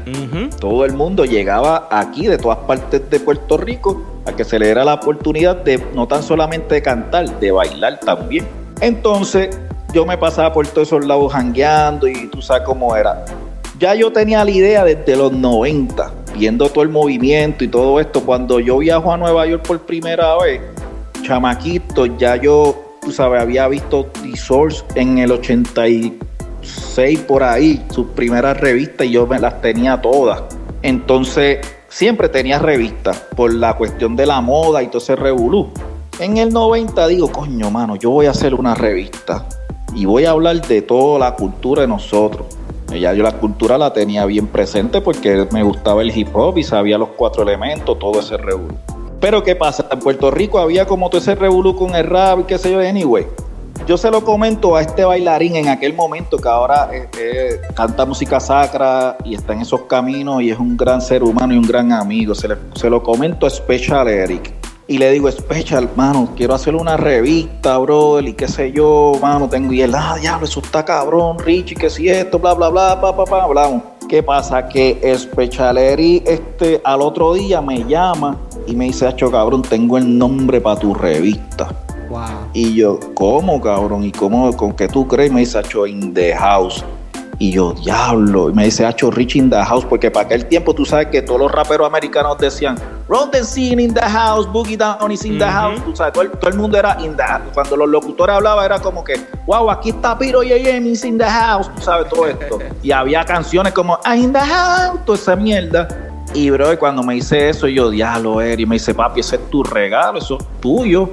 Todo 0.59 0.85
el 0.85 0.93
mundo 0.93 1.25
llegaba 1.25 1.87
aquí 1.89 2.27
de 2.27 2.37
todas 2.37 2.59
partes 2.59 3.09
de 3.09 3.19
Puerto 3.19 3.57
Rico 3.57 4.01
a 4.25 4.33
que 4.33 4.43
se 4.43 4.59
le 4.59 4.65
diera 4.65 4.83
la 4.83 4.95
oportunidad 4.95 5.57
de 5.57 5.83
no 5.95 6.07
tan 6.07 6.21
solamente 6.21 6.81
cantar, 6.81 7.39
de 7.39 7.51
bailar 7.51 7.99
también. 7.99 8.47
Entonces 8.79 9.57
yo 9.93 10.05
me 10.05 10.17
pasaba 10.17 10.53
por 10.53 10.67
todos 10.67 10.87
esos 10.87 11.05
lados 11.05 11.33
jangueando 11.33 12.07
y 12.07 12.27
tú 12.27 12.41
sabes 12.41 12.63
cómo 12.63 12.95
era. 12.95 13.25
Ya 13.79 13.95
yo 13.95 14.11
tenía 14.11 14.45
la 14.45 14.51
idea 14.51 14.83
desde 14.83 15.15
los 15.15 15.31
90, 15.31 16.11
viendo 16.37 16.69
todo 16.69 16.83
el 16.83 16.89
movimiento 16.89 17.63
y 17.63 17.67
todo 17.67 17.99
esto. 17.99 18.21
Cuando 18.21 18.59
yo 18.59 18.77
viajo 18.77 19.11
a 19.11 19.17
Nueva 19.17 19.47
York 19.47 19.65
por 19.65 19.79
primera 19.79 20.37
vez, 20.37 20.61
chamaquito, 21.23 22.05
ya 22.05 22.35
yo 22.35 22.75
tú 23.01 23.11
sabes, 23.11 23.41
había 23.41 23.67
visto 23.67 24.05
The 24.21 24.37
Source 24.37 24.83
en 24.93 25.17
el 25.17 25.31
86 26.61 27.19
por 27.21 27.43
ahí, 27.43 27.83
sus 27.91 28.07
primeras 28.07 28.59
revistas, 28.59 29.07
y 29.07 29.11
yo 29.11 29.27
me 29.27 29.39
las 29.39 29.61
tenía 29.61 30.01
todas. 30.01 30.43
Entonces, 30.81 31.59
siempre 31.89 32.29
tenía 32.29 32.59
revistas 32.59 33.17
por 33.35 33.53
la 33.53 33.75
cuestión 33.75 34.15
de 34.15 34.25
la 34.25 34.41
moda 34.41 34.81
y 34.83 34.87
todo 34.87 34.99
ese 34.99 35.15
revolú. 35.15 35.69
En 36.19 36.37
el 36.37 36.53
90 36.53 37.07
digo, 37.07 37.31
coño, 37.31 37.71
mano, 37.71 37.95
yo 37.95 38.11
voy 38.11 38.27
a 38.27 38.31
hacer 38.31 38.53
una 38.53 38.75
revista 38.75 39.45
y 39.95 40.05
voy 40.05 40.25
a 40.25 40.31
hablar 40.31 40.61
de 40.61 40.81
toda 40.81 41.19
la 41.19 41.35
cultura 41.35 41.81
de 41.81 41.87
nosotros. 41.87 42.47
Ya 42.89 43.13
yo 43.13 43.23
la 43.23 43.31
cultura 43.31 43.77
la 43.77 43.93
tenía 43.93 44.25
bien 44.25 44.47
presente 44.47 44.99
porque 45.01 45.47
me 45.51 45.63
gustaba 45.63 46.01
el 46.01 46.15
hip 46.15 46.35
hop 46.35 46.57
y 46.57 46.63
sabía 46.63 46.97
los 46.97 47.09
cuatro 47.09 47.43
elementos, 47.43 47.97
todo 47.97 48.19
ese 48.19 48.37
revolú. 48.37 48.75
Pero 49.21 49.43
¿qué 49.43 49.55
pasa? 49.55 49.87
En 49.89 49.99
Puerto 49.99 50.29
Rico 50.29 50.59
había 50.59 50.85
como 50.85 51.09
todo 51.09 51.21
ese 51.21 51.35
revolú 51.35 51.75
con 51.75 51.95
el 51.95 52.05
rap 52.05 52.39
y 52.39 52.43
qué 52.43 52.57
sé 52.57 52.71
yo, 52.71 52.79
anyway. 52.79 53.27
Yo 53.87 53.97
se 53.97 54.11
lo 54.11 54.23
comento 54.23 54.75
a 54.75 54.81
este 54.81 55.03
bailarín 55.03 55.55
en 55.55 55.67
aquel 55.67 55.93
momento 55.93 56.37
que 56.37 56.47
ahora 56.47 56.89
eh, 56.93 57.59
canta 57.73 58.05
música 58.05 58.39
sacra 58.39 59.17
y 59.25 59.33
está 59.33 59.53
en 59.53 59.61
esos 59.61 59.81
caminos 59.81 60.41
y 60.43 60.51
es 60.51 60.59
un 60.59 60.77
gran 60.77 61.01
ser 61.01 61.23
humano 61.23 61.53
y 61.53 61.57
un 61.57 61.67
gran 61.67 61.91
amigo. 61.91 62.35
Se, 62.35 62.89
lo 62.89 63.03
comento 63.03 63.45
a 63.45 63.49
Special 63.49 64.07
Eric. 64.07 64.53
Y 64.87 64.97
le 64.97 65.11
digo, 65.11 65.31
Special, 65.31 65.89
mano, 65.95 66.29
quiero 66.35 66.53
hacer 66.53 66.75
una 66.75 66.95
revista, 66.97 67.77
bro, 67.77 68.19
y 68.19 68.33
qué 68.33 68.47
sé 68.47 68.71
yo, 68.71 69.13
mano, 69.21 69.47
tengo. 69.49 69.73
Y 69.73 69.81
él, 69.81 69.93
ah, 69.95 70.17
diablo, 70.19 70.45
eso 70.45 70.59
está 70.59 70.83
cabrón, 70.83 71.39
Richie, 71.39 71.75
que 71.75 71.89
si 71.89 72.09
esto, 72.09 72.39
bla, 72.39 72.53
bla, 72.53 72.69
bla, 72.69 72.99
pa, 72.99 73.15
pa, 73.15 73.25
pa, 73.25 73.43
hablamos. 73.43 73.83
¿Qué 74.09 74.21
pasa? 74.21 74.67
Que 74.67 75.15
Special 75.17 75.77
Eric, 75.77 76.23
este, 76.27 76.81
al 76.83 77.01
otro 77.01 77.33
día 77.33 77.61
me 77.61 77.85
llama 77.85 78.37
y 78.67 78.75
me 78.75 78.85
dice, 78.85 79.07
Acho, 79.07 79.31
cabrón, 79.31 79.61
tengo 79.61 79.97
el 79.97 80.17
nombre 80.17 80.59
para 80.59 80.79
tu 80.79 80.93
revista. 80.93 81.69
Y 82.53 82.75
yo, 82.75 82.99
¿cómo, 83.13 83.61
cabrón? 83.61 84.03
¿Y 84.03 84.11
cómo, 84.11 84.55
con 84.55 84.73
qué 84.73 84.87
tú 84.87 85.07
crees? 85.07 85.31
Me 85.31 85.41
dice, 85.41 85.59
Acho, 85.59 85.87
in 85.87 86.13
the 86.13 86.35
house. 86.35 86.83
Y 87.39 87.51
yo, 87.51 87.73
diablo. 87.73 88.49
Y 88.49 88.53
me 88.53 88.65
dice, 88.65 88.85
Acho, 88.85 89.09
Rich 89.09 89.35
in 89.35 89.49
the 89.49 89.63
house. 89.63 89.85
Porque 89.85 90.11
para 90.11 90.25
aquel 90.25 90.45
tiempo 90.45 90.73
tú 90.75 90.85
sabes 90.85 91.07
que 91.07 91.21
todos 91.21 91.39
los 91.39 91.51
raperos 91.51 91.87
americanos 91.87 92.37
decían, 92.37 92.77
Roll 93.07 93.31
the 93.31 93.43
scene 93.43 93.81
in 93.81 93.93
the 93.93 94.01
house, 94.01 94.47
Boogie 94.47 94.77
Down 94.77 95.11
is 95.11 95.25
in 95.25 95.37
the 95.37 95.45
house. 95.45 95.83
Tú 95.83 95.95
sabes, 95.95 96.13
todo 96.13 96.49
el, 96.49 96.57
mundo 96.57 96.77
era 96.77 96.97
in 97.01 97.15
the 97.15 97.23
house. 97.23 97.43
Cuando 97.53 97.75
los 97.75 97.89
locutores 97.89 98.35
hablaban 98.35 98.65
era 98.65 98.79
como 98.79 99.03
que, 99.03 99.19
wow, 99.45 99.69
aquí 99.71 99.89
está 99.89 100.17
Piro 100.17 100.43
y 100.43 100.53
is 100.53 101.03
in 101.03 101.17
the 101.17 101.25
house. 101.25 101.69
Tú 101.75 101.81
sabes 101.81 102.09
todo 102.09 102.27
esto. 102.27 102.59
y 102.83 102.91
había 102.91 103.23
canciones 103.25 103.73
como, 103.73 103.97
ah, 104.03 104.15
in 104.15 104.31
the 104.31 104.39
house, 104.39 104.99
toda 105.05 105.17
esa 105.17 105.35
mierda. 105.35 105.87
Y 106.33 106.49
bro, 106.49 106.77
cuando 106.79 107.03
me 107.03 107.15
dice 107.15 107.49
eso, 107.49 107.67
yo, 107.67 107.89
diablo, 107.89 108.39
Eri, 108.39 108.65
me 108.65 108.75
dice, 108.75 108.93
papi, 108.93 109.19
ese 109.19 109.35
es 109.35 109.49
tu 109.49 109.63
regalo, 109.63 110.19
eso 110.19 110.37
es 110.39 110.61
tuyo. 110.61 111.09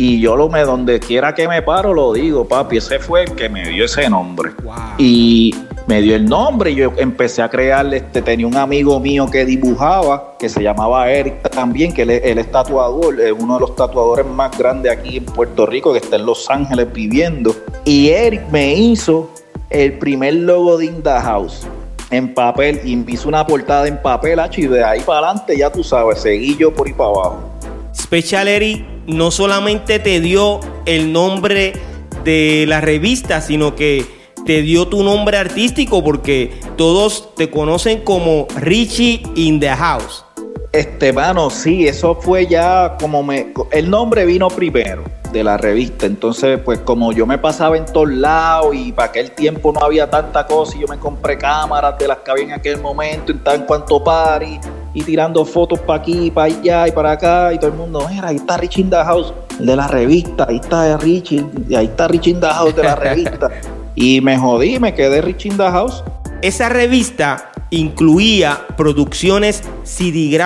Y 0.00 0.20
yo 0.20 0.36
lo 0.36 0.48
me, 0.48 0.60
donde 0.60 1.00
quiera 1.00 1.34
que 1.34 1.48
me 1.48 1.60
paro, 1.60 1.92
lo 1.92 2.12
digo, 2.12 2.46
papi, 2.46 2.76
ese 2.76 3.00
fue 3.00 3.24
el 3.24 3.32
que 3.32 3.48
me 3.48 3.68
dio 3.68 3.84
ese 3.84 4.08
nombre. 4.08 4.52
Y 4.96 5.52
me 5.88 6.00
dio 6.00 6.14
el 6.14 6.24
nombre 6.24 6.70
y 6.70 6.76
yo 6.76 6.92
empecé 6.98 7.42
a 7.42 7.48
crear, 7.48 7.92
este, 7.92 8.22
tenía 8.22 8.46
un 8.46 8.56
amigo 8.56 9.00
mío 9.00 9.28
que 9.28 9.44
dibujaba, 9.44 10.36
que 10.38 10.48
se 10.48 10.62
llamaba 10.62 11.10
Eric 11.10 11.50
también, 11.50 11.92
que 11.92 12.02
él, 12.02 12.10
él 12.10 12.38
es 12.38 12.48
tatuador, 12.48 13.20
es 13.20 13.32
uno 13.36 13.54
de 13.54 13.60
los 13.60 13.74
tatuadores 13.74 14.24
más 14.24 14.56
grandes 14.56 14.92
aquí 14.92 15.16
en 15.16 15.24
Puerto 15.24 15.66
Rico, 15.66 15.92
que 15.92 15.98
está 15.98 16.14
en 16.14 16.26
Los 16.26 16.48
Ángeles 16.48 16.92
viviendo. 16.92 17.52
Y 17.84 18.10
Eric 18.10 18.42
me 18.52 18.74
hizo 18.74 19.28
el 19.68 19.98
primer 19.98 20.34
logo 20.34 20.78
de 20.78 20.84
Inda 20.84 21.20
House 21.20 21.66
en 22.12 22.32
papel 22.34 22.80
y 22.84 22.94
me 22.94 23.10
hizo 23.10 23.28
una 23.28 23.44
portada 23.44 23.88
en 23.88 24.00
papel, 24.00 24.38
y 24.56 24.66
de 24.68 24.84
ahí 24.84 25.00
para 25.00 25.26
adelante 25.26 25.58
ya 25.58 25.72
tú 25.72 25.82
sabes, 25.82 26.20
seguí 26.20 26.56
yo 26.56 26.72
por 26.72 26.86
ahí 26.86 26.92
para 26.92 27.10
abajo. 27.10 27.57
Special 27.94 28.48
Eric 28.48 28.84
no 29.06 29.30
solamente 29.30 29.98
te 29.98 30.20
dio 30.20 30.60
el 30.86 31.12
nombre 31.12 31.72
de 32.24 32.64
la 32.66 32.80
revista, 32.80 33.40
sino 33.40 33.74
que 33.74 34.04
te 34.44 34.62
dio 34.62 34.88
tu 34.88 35.02
nombre 35.02 35.36
artístico 35.36 36.02
porque 36.02 36.58
todos 36.76 37.34
te 37.34 37.50
conocen 37.50 38.00
como 38.00 38.46
Richie 38.56 39.22
in 39.34 39.60
the 39.60 39.68
House. 39.68 40.24
Este, 40.72 41.12
mano, 41.12 41.48
sí, 41.48 41.88
eso 41.88 42.14
fue 42.14 42.46
ya 42.46 42.96
como 43.00 43.22
me. 43.22 43.52
El 43.72 43.88
nombre 43.88 44.26
vino 44.26 44.48
primero 44.48 45.02
de 45.32 45.44
la 45.44 45.56
revista. 45.56 46.06
Entonces, 46.06 46.58
pues 46.64 46.78
como 46.80 47.12
yo 47.12 47.26
me 47.26 47.38
pasaba 47.38 47.76
en 47.76 47.86
todos 47.86 48.10
lados 48.10 48.74
y 48.74 48.92
para 48.92 49.08
aquel 49.08 49.30
tiempo 49.30 49.72
no 49.72 49.80
había 49.80 50.08
tanta 50.08 50.46
cosa 50.46 50.76
y 50.76 50.80
yo 50.80 50.88
me 50.88 50.98
compré 50.98 51.38
cámaras 51.38 51.98
de 51.98 52.08
las 52.08 52.18
que 52.18 52.30
había 52.30 52.44
en 52.44 52.52
aquel 52.52 52.80
momento, 52.80 53.32
en 53.32 53.38
tan 53.38 53.64
cuanto 53.64 54.02
pari 54.02 54.60
y 54.94 55.02
tirando 55.02 55.44
fotos 55.44 55.78
para 55.80 56.00
aquí, 56.00 56.30
para 56.30 56.46
allá 56.46 56.88
y 56.88 56.92
para 56.92 57.12
acá 57.12 57.52
y 57.52 57.58
todo 57.58 57.70
el 57.70 57.76
mundo, 57.76 58.06
mira, 58.10 58.28
ahí 58.28 58.36
está 58.36 58.56
Richie 58.56 58.82
in 58.82 58.90
the 58.90 58.96
House, 58.96 59.32
de 59.58 59.76
la 59.76 59.86
revista, 59.86 60.46
ahí 60.48 60.56
está 60.56 60.96
Richie, 60.96 61.46
ahí 61.76 61.86
está 61.86 62.08
Richie 62.08 62.30
in 62.30 62.40
the 62.40 62.46
House 62.46 62.74
de 62.74 62.82
la 62.82 62.94
revista. 62.94 63.50
y 63.94 64.20
me 64.20 64.38
jodí, 64.38 64.78
me 64.78 64.94
quedé 64.94 65.20
Richie 65.20 65.50
in 65.50 65.56
the 65.56 65.70
House. 65.70 66.02
Esa 66.40 66.68
revista 66.68 67.50
incluía 67.70 68.66
producciones 68.76 69.62
CD 69.84 70.38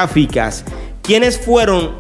¿Quiénes 1.03 1.39
fueron 1.39 1.93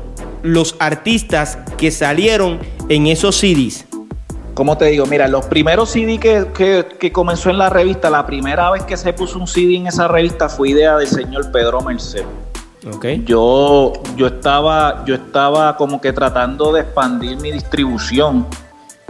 los 0.42 0.76
artistas 0.78 1.58
que 1.76 1.90
salieron 1.90 2.58
en 2.88 3.06
esos 3.06 3.36
CDs? 3.36 3.86
¿Cómo 4.54 4.76
te 4.76 4.86
digo? 4.86 5.06
Mira, 5.06 5.28
los 5.28 5.46
primeros 5.46 5.90
CD 5.90 6.18
que, 6.18 6.46
que, 6.98 7.12
comenzó 7.12 7.48
en 7.48 7.58
la 7.58 7.70
revista, 7.70 8.10
la 8.10 8.26
primera 8.26 8.70
vez 8.70 8.82
que 8.82 8.98
se 8.98 9.12
puso 9.14 9.38
un 9.38 9.46
CD 9.46 9.76
en 9.76 9.86
esa 9.86 10.08
revista 10.08 10.48
fue 10.48 10.70
idea 10.70 10.96
del 10.96 11.06
señor 11.06 11.50
Pedro 11.50 11.80
Merced. 11.80 12.24
Okay. 12.96 13.22
Yo, 13.24 13.92
yo, 14.16 14.26
estaba, 14.26 15.04
yo 15.06 15.14
estaba 15.14 15.76
como 15.76 16.00
que 16.00 16.12
tratando 16.12 16.72
de 16.72 16.82
expandir 16.82 17.38
mi 17.38 17.50
distribución. 17.50 18.46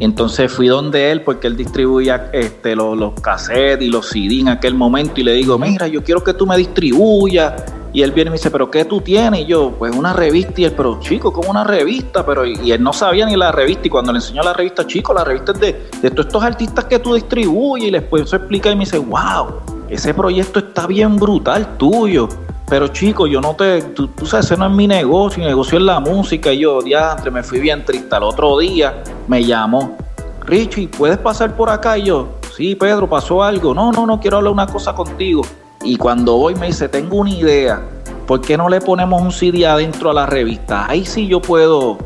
Entonces 0.04 0.50
fui 0.52 0.66
donde 0.66 1.12
él 1.12 1.22
porque 1.22 1.46
él 1.46 1.56
distribuía 1.56 2.28
este, 2.32 2.74
los, 2.74 2.98
los 2.98 3.12
cassettes 3.20 3.86
y 3.86 3.88
los 3.88 4.08
CD 4.08 4.40
en 4.40 4.48
aquel 4.48 4.74
momento 4.74 5.20
y 5.20 5.22
le 5.22 5.32
digo, 5.34 5.58
mira, 5.58 5.86
yo 5.86 6.02
quiero 6.02 6.24
que 6.24 6.34
tú 6.34 6.44
me 6.44 6.56
distribuyas 6.56 7.62
y 7.92 8.02
él 8.02 8.10
viene 8.10 8.28
y 8.28 8.32
me 8.32 8.36
dice, 8.36 8.50
¿pero 8.50 8.68
qué 8.70 8.84
tú 8.84 9.00
tienes? 9.00 9.42
Y 9.42 9.46
yo, 9.46 9.74
pues 9.78 9.94
una 9.94 10.12
revista. 10.12 10.60
Y 10.60 10.64
él, 10.64 10.72
pero 10.76 10.98
chico, 10.98 11.32
como 11.32 11.50
una 11.50 11.62
revista? 11.62 12.26
Pero 12.26 12.44
y, 12.44 12.72
él 12.72 12.82
no 12.82 12.92
sabía 12.92 13.26
ni 13.26 13.36
la 13.36 13.52
revista. 13.52 13.86
Y 13.86 13.90
cuando 13.90 14.12
le 14.12 14.18
enseñó 14.18 14.42
la 14.42 14.54
revista, 14.54 14.86
chico, 14.86 15.12
la 15.12 15.24
revista 15.24 15.52
es 15.52 15.60
de, 15.60 15.88
de 16.00 16.10
todos 16.10 16.26
estos 16.26 16.42
artistas 16.42 16.86
que 16.86 16.98
tú 16.98 17.14
distribuyes. 17.14 17.88
Y 17.88 17.90
después 17.92 18.28
se 18.28 18.36
explica 18.36 18.70
y 18.70 18.76
me 18.76 18.84
dice, 18.84 18.98
wow, 18.98 19.60
ese 19.92 20.14
proyecto 20.14 20.58
está 20.58 20.86
bien 20.86 21.16
brutal 21.16 21.76
tuyo. 21.76 22.26
Pero 22.66 22.88
chico, 22.88 23.26
yo 23.26 23.42
no 23.42 23.54
te, 23.54 23.82
tú, 23.82 24.08
sabes, 24.24 24.46
ese 24.46 24.56
no 24.56 24.66
es 24.66 24.72
mi 24.72 24.86
negocio, 24.86 25.40
mi 25.42 25.46
negocio 25.46 25.76
es 25.76 25.84
la 25.84 26.00
música. 26.00 26.50
Y 26.50 26.60
yo, 26.60 26.80
diantre, 26.80 27.30
me 27.30 27.42
fui 27.42 27.60
bien 27.60 27.84
triste. 27.84 28.16
Al 28.16 28.22
otro 28.22 28.58
día 28.58 29.02
me 29.28 29.44
llamó, 29.44 29.98
Richie, 30.46 30.88
¿puedes 30.88 31.18
pasar 31.18 31.54
por 31.54 31.68
acá? 31.68 31.98
Y 31.98 32.04
yo, 32.04 32.30
sí, 32.56 32.74
Pedro, 32.74 33.06
pasó 33.06 33.42
algo. 33.42 33.74
No, 33.74 33.92
no, 33.92 34.06
no, 34.06 34.18
quiero 34.18 34.38
hablar 34.38 34.54
una 34.54 34.66
cosa 34.66 34.94
contigo. 34.94 35.42
Y 35.82 35.96
cuando 35.96 36.36
voy 36.38 36.54
me 36.54 36.68
dice, 36.68 36.88
tengo 36.88 37.16
una 37.16 37.30
idea, 37.30 37.82
¿por 38.26 38.40
qué 38.40 38.56
no 38.56 38.70
le 38.70 38.80
ponemos 38.80 39.20
un 39.20 39.30
CD 39.30 39.66
adentro 39.66 40.08
a 40.08 40.14
la 40.14 40.24
revista? 40.24 40.88
Ahí 40.88 41.04
sí 41.04 41.26
yo 41.26 41.42
puedo 41.42 41.98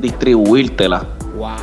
distribuírtela. 0.00 1.04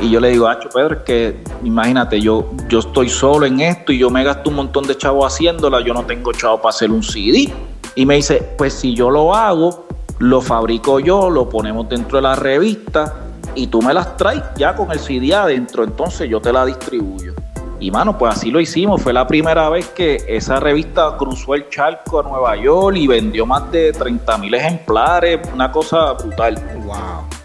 Y 0.00 0.10
yo 0.10 0.20
le 0.20 0.30
digo, 0.30 0.46
Acho 0.48 0.68
Pedro, 0.68 0.96
es 0.96 1.02
que 1.02 1.42
imagínate, 1.64 2.20
yo, 2.20 2.50
yo 2.68 2.80
estoy 2.80 3.08
solo 3.08 3.46
en 3.46 3.60
esto 3.60 3.92
y 3.92 3.98
yo 3.98 4.10
me 4.10 4.22
gasto 4.22 4.50
un 4.50 4.56
montón 4.56 4.86
de 4.86 4.96
chavos 4.96 5.32
haciéndola, 5.32 5.80
yo 5.80 5.94
no 5.94 6.04
tengo 6.04 6.32
chavo 6.32 6.58
para 6.58 6.70
hacer 6.70 6.90
un 6.90 7.02
CD. 7.02 7.52
Y 7.94 8.06
me 8.06 8.16
dice, 8.16 8.54
pues 8.56 8.74
si 8.74 8.94
yo 8.94 9.10
lo 9.10 9.34
hago, 9.34 9.86
lo 10.18 10.40
fabrico 10.40 11.00
yo, 11.00 11.30
lo 11.30 11.48
ponemos 11.48 11.88
dentro 11.88 12.18
de 12.18 12.22
la 12.22 12.34
revista 12.34 13.14
y 13.54 13.66
tú 13.66 13.82
me 13.82 13.92
las 13.92 14.16
traes 14.16 14.42
ya 14.56 14.74
con 14.74 14.90
el 14.92 14.98
CD 14.98 15.34
adentro, 15.34 15.84
entonces 15.84 16.28
yo 16.28 16.40
te 16.40 16.52
la 16.52 16.64
distribuyo. 16.64 17.34
Y 17.80 17.90
mano, 17.90 18.16
pues 18.16 18.36
así 18.36 18.52
lo 18.52 18.60
hicimos. 18.60 19.02
Fue 19.02 19.12
la 19.12 19.26
primera 19.26 19.68
vez 19.68 19.88
que 19.88 20.22
esa 20.28 20.60
revista 20.60 21.16
cruzó 21.18 21.56
el 21.56 21.68
charco 21.68 22.20
a 22.20 22.22
Nueva 22.22 22.54
York 22.54 22.96
y 22.96 23.08
vendió 23.08 23.44
más 23.44 23.72
de 23.72 23.92
30 23.92 24.38
mil 24.38 24.54
ejemplares. 24.54 25.40
Una 25.52 25.72
cosa 25.72 26.12
brutal. 26.12 26.62
Wow. 26.84 27.41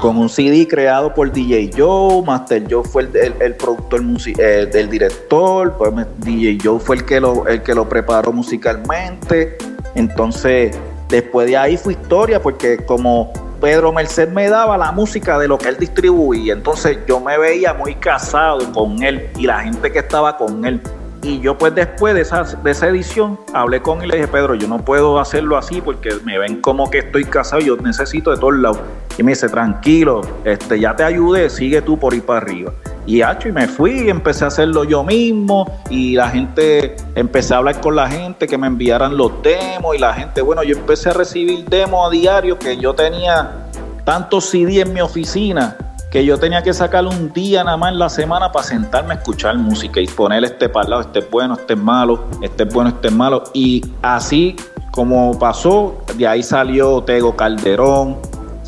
Con 0.00 0.16
un 0.16 0.28
CD 0.28 0.68
creado 0.68 1.12
por 1.12 1.32
DJ 1.32 1.70
Joe, 1.76 2.22
Master 2.24 2.64
Joe 2.70 2.84
fue 2.84 3.08
el, 3.40 3.54
productor 3.56 4.02
eh, 4.38 4.68
del 4.72 4.88
director, 4.88 5.74
pues 5.76 5.92
DJ 6.18 6.58
Joe 6.62 6.78
fue 6.78 6.96
el 6.96 7.04
que, 7.04 7.20
lo, 7.20 7.46
el 7.48 7.62
que 7.62 7.74
lo 7.74 7.88
preparó 7.88 8.32
musicalmente. 8.32 9.58
Entonces, 9.96 10.78
después 11.08 11.48
de 11.48 11.56
ahí 11.56 11.76
fue 11.76 11.94
historia, 11.94 12.40
porque 12.40 12.78
como 12.86 13.32
Pedro 13.60 13.92
Merced 13.92 14.28
me 14.30 14.48
daba 14.48 14.78
la 14.78 14.90
música 14.92 15.38
de 15.38 15.48
lo 15.48 15.58
que 15.58 15.68
él 15.68 15.76
distribuía. 15.78 16.54
Entonces 16.54 16.98
yo 17.06 17.20
me 17.20 17.36
veía 17.36 17.74
muy 17.74 17.94
casado 17.96 18.72
con 18.72 19.02
él 19.02 19.28
y 19.36 19.46
la 19.46 19.60
gente 19.60 19.92
que 19.92 19.98
estaba 19.98 20.36
con 20.36 20.64
él. 20.64 20.80
Y 21.22 21.40
yo 21.40 21.58
pues 21.58 21.74
después 21.74 22.14
de 22.14 22.22
esa, 22.22 22.44
de 22.44 22.70
esa 22.70 22.88
edición 22.88 23.38
hablé 23.52 23.82
con 23.82 24.00
él 24.00 24.06
y 24.06 24.08
le 24.08 24.16
dije, 24.16 24.28
Pedro, 24.28 24.54
yo 24.54 24.66
no 24.66 24.78
puedo 24.78 25.20
hacerlo 25.20 25.58
así 25.58 25.82
porque 25.82 26.14
me 26.24 26.38
ven 26.38 26.62
como 26.62 26.90
que 26.90 26.98
estoy 26.98 27.24
casado 27.24 27.60
yo 27.60 27.76
necesito 27.76 28.30
de 28.30 28.38
todos 28.38 28.54
lados. 28.54 28.80
Y 29.20 29.22
me 29.22 29.32
dice, 29.32 29.50
tranquilo, 29.50 30.22
este, 30.44 30.80
ya 30.80 30.96
te 30.96 31.04
ayudé, 31.04 31.50
sigue 31.50 31.82
tú 31.82 31.98
por 31.98 32.14
ir 32.14 32.24
para 32.24 32.38
arriba. 32.38 32.72
Y 33.04 33.20
hacho, 33.20 33.50
y 33.50 33.52
me 33.52 33.68
fui, 33.68 34.08
empecé 34.08 34.44
a 34.44 34.48
hacerlo 34.48 34.82
yo 34.84 35.04
mismo 35.04 35.70
y 35.90 36.14
la 36.14 36.30
gente, 36.30 36.96
empecé 37.14 37.52
a 37.52 37.58
hablar 37.58 37.82
con 37.82 37.94
la 37.96 38.08
gente 38.08 38.46
que 38.46 38.56
me 38.56 38.66
enviaran 38.66 39.18
los 39.18 39.42
demos 39.42 39.94
y 39.94 39.98
la 39.98 40.14
gente, 40.14 40.40
bueno, 40.40 40.62
yo 40.62 40.74
empecé 40.74 41.10
a 41.10 41.12
recibir 41.12 41.66
demos 41.66 42.06
a 42.06 42.10
diario 42.10 42.58
que 42.58 42.78
yo 42.78 42.94
tenía 42.94 43.66
tantos 44.04 44.46
CD 44.46 44.80
en 44.80 44.94
mi 44.94 45.02
oficina 45.02 45.76
que 46.10 46.24
yo 46.24 46.38
tenía 46.38 46.62
que 46.62 46.72
sacar 46.72 47.04
un 47.04 47.30
día 47.30 47.62
nada 47.62 47.76
más 47.76 47.92
en 47.92 47.98
la 47.98 48.08
semana 48.08 48.50
para 48.50 48.64
sentarme 48.64 49.12
a 49.12 49.16
escuchar 49.18 49.56
música 49.58 50.00
y 50.00 50.06
poner 50.06 50.42
este 50.44 50.70
para 50.70 50.88
lado, 50.88 51.02
este 51.02 51.18
es 51.18 51.30
bueno, 51.30 51.54
este 51.54 51.74
es 51.74 51.78
malo, 51.78 52.24
este 52.40 52.62
es 52.62 52.72
bueno, 52.72 52.88
este 52.88 53.08
es 53.08 53.14
malo. 53.14 53.44
Y 53.52 53.84
así 54.02 54.56
como 54.90 55.38
pasó, 55.38 56.02
de 56.16 56.26
ahí 56.26 56.42
salió 56.42 57.02
Tego 57.04 57.36
Calderón, 57.36 58.16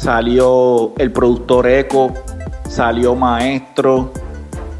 salió 0.02 0.92
el 0.98 1.12
productor 1.12 1.68
Eco, 1.68 2.12
salió 2.68 3.14
Maestro. 3.14 4.12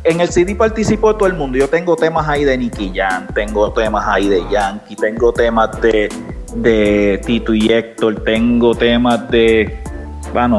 En 0.02 0.20
el 0.20 0.28
CD 0.28 0.56
participó 0.56 1.14
todo 1.14 1.28
el 1.28 1.34
mundo. 1.34 1.56
Yo 1.56 1.68
tengo 1.68 1.94
temas 1.94 2.28
ahí 2.28 2.44
de 2.44 2.58
Nicky 2.58 2.90
Jam, 2.92 3.28
tengo 3.32 3.72
temas 3.72 4.04
ahí 4.08 4.26
de 4.28 4.42
Yankee, 4.50 4.96
tengo 4.96 5.32
temas 5.32 5.80
de, 5.80 6.08
de 6.56 7.20
Tito 7.24 7.54
y 7.54 7.72
Héctor, 7.72 8.24
tengo 8.24 8.74
temas 8.74 9.30
de, 9.30 9.80
bueno, 10.32 10.58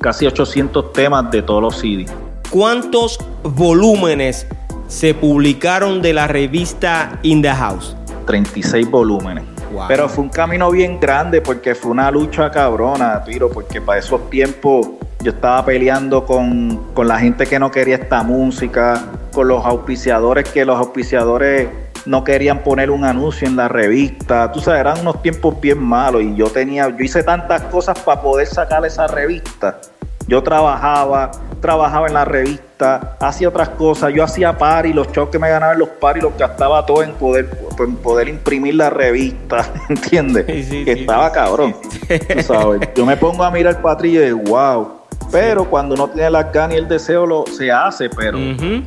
casi 0.00 0.24
800 0.24 0.92
temas 0.92 1.28
de 1.32 1.42
todos 1.42 1.60
los 1.60 1.76
CDs. 1.76 2.12
¿Cuántos 2.50 3.18
volúmenes 3.42 4.46
se 4.86 5.14
publicaron 5.14 6.00
de 6.00 6.12
la 6.12 6.28
revista 6.28 7.18
In 7.24 7.42
the 7.42 7.50
House? 7.50 7.96
36 8.26 8.88
volúmenes. 8.88 9.55
Pero 9.88 10.08
fue 10.08 10.24
un 10.24 10.30
camino 10.30 10.70
bien 10.70 10.98
grande 11.00 11.40
porque 11.40 11.74
fue 11.74 11.90
una 11.90 12.10
lucha 12.10 12.50
cabrona, 12.50 13.22
tiro, 13.24 13.50
porque 13.50 13.80
para 13.80 13.98
esos 13.98 14.30
tiempos 14.30 14.88
yo 15.20 15.32
estaba 15.32 15.64
peleando 15.64 16.24
con, 16.24 16.92
con 16.94 17.08
la 17.08 17.18
gente 17.18 17.46
que 17.46 17.58
no 17.58 17.70
quería 17.70 17.96
esta 17.96 18.22
música, 18.22 19.02
con 19.32 19.48
los 19.48 19.64
auspiciadores 19.64 20.48
que 20.48 20.64
los 20.64 20.78
auspiciadores 20.78 21.68
no 22.06 22.22
querían 22.22 22.62
poner 22.62 22.90
un 22.90 23.04
anuncio 23.04 23.48
en 23.48 23.56
la 23.56 23.68
revista. 23.68 24.50
Tú 24.52 24.60
sabes, 24.60 24.80
eran 24.80 25.00
unos 25.00 25.20
tiempos 25.22 25.60
bien 25.60 25.82
malos 25.82 26.22
y 26.22 26.34
yo 26.36 26.48
tenía, 26.48 26.88
yo 26.88 27.04
hice 27.04 27.22
tantas 27.22 27.62
cosas 27.62 27.98
para 27.98 28.22
poder 28.22 28.46
sacar 28.46 28.84
esa 28.86 29.06
revista. 29.06 29.80
Yo 30.28 30.42
trabajaba, 30.42 31.30
trabajaba 31.60 32.08
en 32.08 32.14
la 32.14 32.24
revista, 32.24 33.16
hacía 33.20 33.48
otras 33.48 33.68
cosas, 33.70 34.12
yo 34.12 34.24
hacía 34.24 34.58
par 34.58 34.84
y 34.84 34.92
los 34.92 35.06
shows 35.12 35.28
que 35.30 35.38
me 35.38 35.48
ganaban 35.48 35.78
los 35.78 35.88
par 35.88 36.16
y 36.16 36.20
los 36.20 36.36
gastaba 36.36 36.84
todo 36.84 37.04
en 37.04 37.12
poder, 37.12 37.48
en 37.78 37.96
poder 37.96 38.28
imprimir 38.28 38.74
la 38.74 38.90
revista, 38.90 39.72
¿entiendes? 39.88 40.46
que 40.46 40.92
estaba 40.92 41.30
cabrón. 41.30 41.76
Tú 42.08 42.42
sabes, 42.42 42.80
yo 42.96 43.06
me 43.06 43.16
pongo 43.16 43.44
a 43.44 43.52
mirar 43.52 43.80
el 43.80 44.06
y 44.06 44.16
de 44.16 44.32
wow, 44.32 44.96
pero 45.30 45.68
cuando 45.68 45.94
uno 45.94 46.08
tiene 46.08 46.30
las 46.30 46.52
ganas 46.52 46.74
y 46.74 46.78
el 46.78 46.88
deseo 46.88 47.24
lo 47.24 47.44
se 47.46 47.70
hace, 47.70 48.08
pero, 48.10 48.38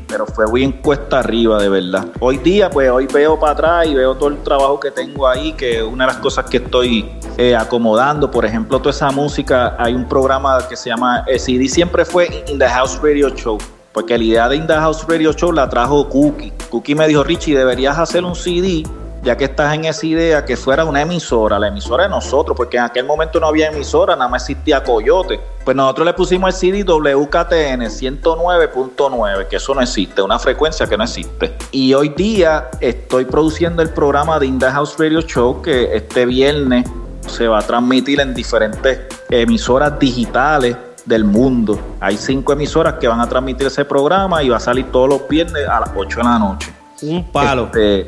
pero 0.08 0.26
fue 0.26 0.46
bien 0.52 0.74
cuesta 0.74 1.20
arriba, 1.20 1.62
de 1.62 1.70
verdad. 1.70 2.08
Hoy 2.20 2.38
día, 2.38 2.70
pues 2.70 2.90
hoy 2.90 3.08
veo 3.08 3.40
para 3.40 3.54
atrás 3.54 3.88
y 3.88 3.96
veo 3.96 4.16
todo 4.16 4.30
el 4.30 4.38
trabajo 4.40 4.80
que 4.80 4.92
tengo 4.92 5.28
ahí, 5.28 5.54
que 5.54 5.82
una 5.84 6.06
de 6.06 6.14
las 6.14 6.22
cosas 6.22 6.46
que 6.46 6.58
estoy 6.58 7.10
eh, 7.40 7.56
acomodando, 7.56 8.30
por 8.30 8.44
ejemplo, 8.44 8.80
toda 8.80 8.92
esa 8.92 9.12
música, 9.12 9.74
hay 9.80 9.94
un 9.94 10.04
programa 10.04 10.58
que 10.68 10.76
se 10.76 10.90
llama, 10.90 11.24
el 11.26 11.40
CD 11.40 11.70
siempre 11.70 12.04
fue 12.04 12.44
In 12.50 12.60
the 12.60 12.68
House 12.68 13.00
Radio 13.02 13.30
Show. 13.30 13.58
Porque 13.94 14.18
la 14.18 14.24
idea 14.26 14.50
de 14.50 14.58
In 14.58 14.68
the 14.68 14.74
House 14.74 15.06
Radio 15.08 15.32
Show 15.32 15.54
la 15.54 15.70
trajo 15.70 16.10
Cookie. 16.10 16.52
Cookie 16.70 16.96
me 16.96 17.08
dijo, 17.08 17.24
Richie, 17.24 17.58
deberías 17.58 17.98
hacer 17.98 18.26
un 18.26 18.36
CD 18.36 18.84
ya 19.24 19.38
que 19.38 19.46
estás 19.46 19.74
en 19.74 19.86
esa 19.86 20.06
idea, 20.06 20.44
que 20.44 20.58
fuera 20.58 20.84
una 20.84 21.02
emisora, 21.02 21.58
la 21.58 21.70
emisora 21.70 22.04
de 22.04 22.10
nosotros, 22.10 22.58
porque 22.58 22.76
en 22.76 22.84
aquel 22.84 23.06
momento 23.06 23.40
no 23.40 23.48
había 23.48 23.68
emisora, 23.68 24.18
nada 24.18 24.28
más 24.30 24.44
existía 24.44 24.84
Coyote. 24.84 25.40
Pues 25.64 25.78
nosotros 25.78 26.08
le 26.08 26.14
pusimos 26.14 26.54
el 26.54 26.60
CD 26.60 26.84
WKTN 26.84 27.84
109.9, 27.84 29.48
que 29.48 29.56
eso 29.56 29.74
no 29.74 29.82
existe, 29.82 30.22
una 30.22 30.40
frecuencia 30.40 30.88
que 30.88 30.98
no 30.98 31.06
existe. 31.06 31.56
Y 31.72 31.94
hoy 31.94 32.10
día 32.10 32.70
estoy 32.82 33.24
produciendo 33.24 33.82
el 33.82 33.92
programa 33.92 34.40
de 34.40 34.48
In 34.48 34.60
House 34.60 34.96
Radio 34.98 35.22
Show, 35.22 35.62
que 35.62 35.96
este 35.96 36.26
viernes 36.26 36.86
se 37.30 37.48
va 37.48 37.60
a 37.60 37.62
transmitir 37.62 38.20
en 38.20 38.34
diferentes 38.34 39.00
emisoras 39.30 39.98
digitales 40.00 40.76
del 41.06 41.24
mundo. 41.24 41.80
Hay 42.00 42.18
cinco 42.18 42.54
emisoras 42.54 42.96
que 42.96 43.08
van 43.08 43.20
a 43.20 43.28
transmitir 43.28 43.68
ese 43.68 43.86
programa 43.86 44.44
y 44.44 44.50
va 44.50 44.58
a 44.58 44.60
salir 44.60 44.86
todos 44.92 45.10
los 45.10 45.28
viernes 45.28 45.68
a 45.68 45.80
las 45.80 45.92
8 45.96 46.18
de 46.18 46.24
la 46.24 46.40
noche. 46.40 46.74
Un 47.02 47.32
palo. 47.32 47.66
Este, 47.66 48.08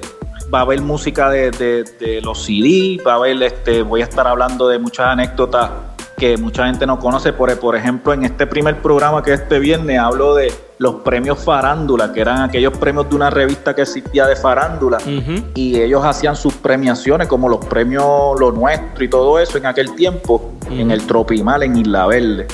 va 0.54 0.60
a 0.60 0.62
haber 0.62 0.82
música 0.82 1.30
de, 1.30 2.22
los 2.24 2.44
CD, 2.44 3.02
va 3.06 3.14
a 3.14 3.16
haber, 3.16 3.42
este, 3.44 3.82
voy 3.82 4.02
a 4.02 4.04
estar 4.04 4.28
hablando 4.28 4.68
de 4.68 4.80
muchas 4.80 5.08
anécdotas 5.08 5.70
que 6.18 6.38
mucha 6.38 6.68
gente 6.68 6.86
no 6.86 7.00
conoce. 7.00 7.34
Por, 7.34 7.58
por 7.60 7.76
ejemplo, 7.76 8.14
en 8.14 8.24
este 8.24 8.46
primer 8.46 8.82
programa 8.82 9.24
que 9.24 9.34
este 9.34 9.60
viernes 9.60 9.98
hablo 9.98 10.36
de 10.36 10.54
los 10.82 10.96
premios 10.96 11.38
farándula, 11.38 12.12
que 12.12 12.22
eran 12.22 12.42
aquellos 12.42 12.76
premios 12.76 13.08
de 13.08 13.16
una 13.16 13.30
revista 13.30 13.76
que 13.76 13.84
existía 13.84 14.26
de 14.26 14.36
farándula, 14.36 14.98
y 15.54 15.80
ellos 15.80 16.04
hacían 16.04 16.36
sus 16.36 16.56
premiaciones, 16.56 17.28
como 17.28 17.48
los 17.48 17.64
premios 17.64 18.04
Lo 18.40 18.52
Nuestro 18.52 19.04
y 19.04 19.08
todo 19.08 19.38
eso 19.38 19.60
en 19.60 19.68
aquel 19.68 19.94
tiempo, 19.94 20.54
en 20.72 20.90
el 20.90 21.06
Tropimal, 21.06 21.62
en 21.62 21.78
Isla 21.78 22.08
Verde. 22.08 22.48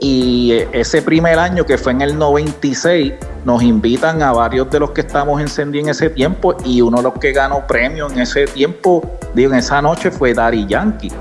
Y 0.00 0.54
ese 0.72 1.02
primer 1.02 1.38
año, 1.38 1.64
que 1.64 1.78
fue 1.78 1.92
en 1.92 2.02
el 2.02 2.18
96, 2.18 3.12
nos 3.44 3.62
invitan 3.62 4.22
a 4.22 4.32
varios 4.32 4.68
de 4.70 4.80
los 4.80 4.90
que 4.90 5.02
estamos 5.02 5.40
encendidos 5.40 5.86
en 5.86 5.90
ese 5.90 6.10
tiempo 6.10 6.56
y 6.64 6.80
uno 6.80 6.96
de 6.96 7.04
los 7.04 7.12
que 7.14 7.30
ganó 7.30 7.64
premio 7.64 8.10
en 8.10 8.18
ese 8.18 8.46
tiempo, 8.46 9.08
digo, 9.34 9.52
en 9.52 9.60
esa 9.60 9.80
noche 9.80 10.10
fue 10.10 10.34
Dari 10.34 10.66
Yankee. 10.66 11.12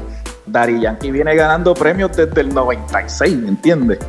Dari 0.48 0.82
Yankee 0.82 1.12
viene 1.12 1.36
ganando 1.36 1.76
premios 1.76 2.18
desde 2.18 2.42
el 2.42 2.52
96, 2.52 3.38
¿me 3.38 3.50
entiendes? 3.50 4.00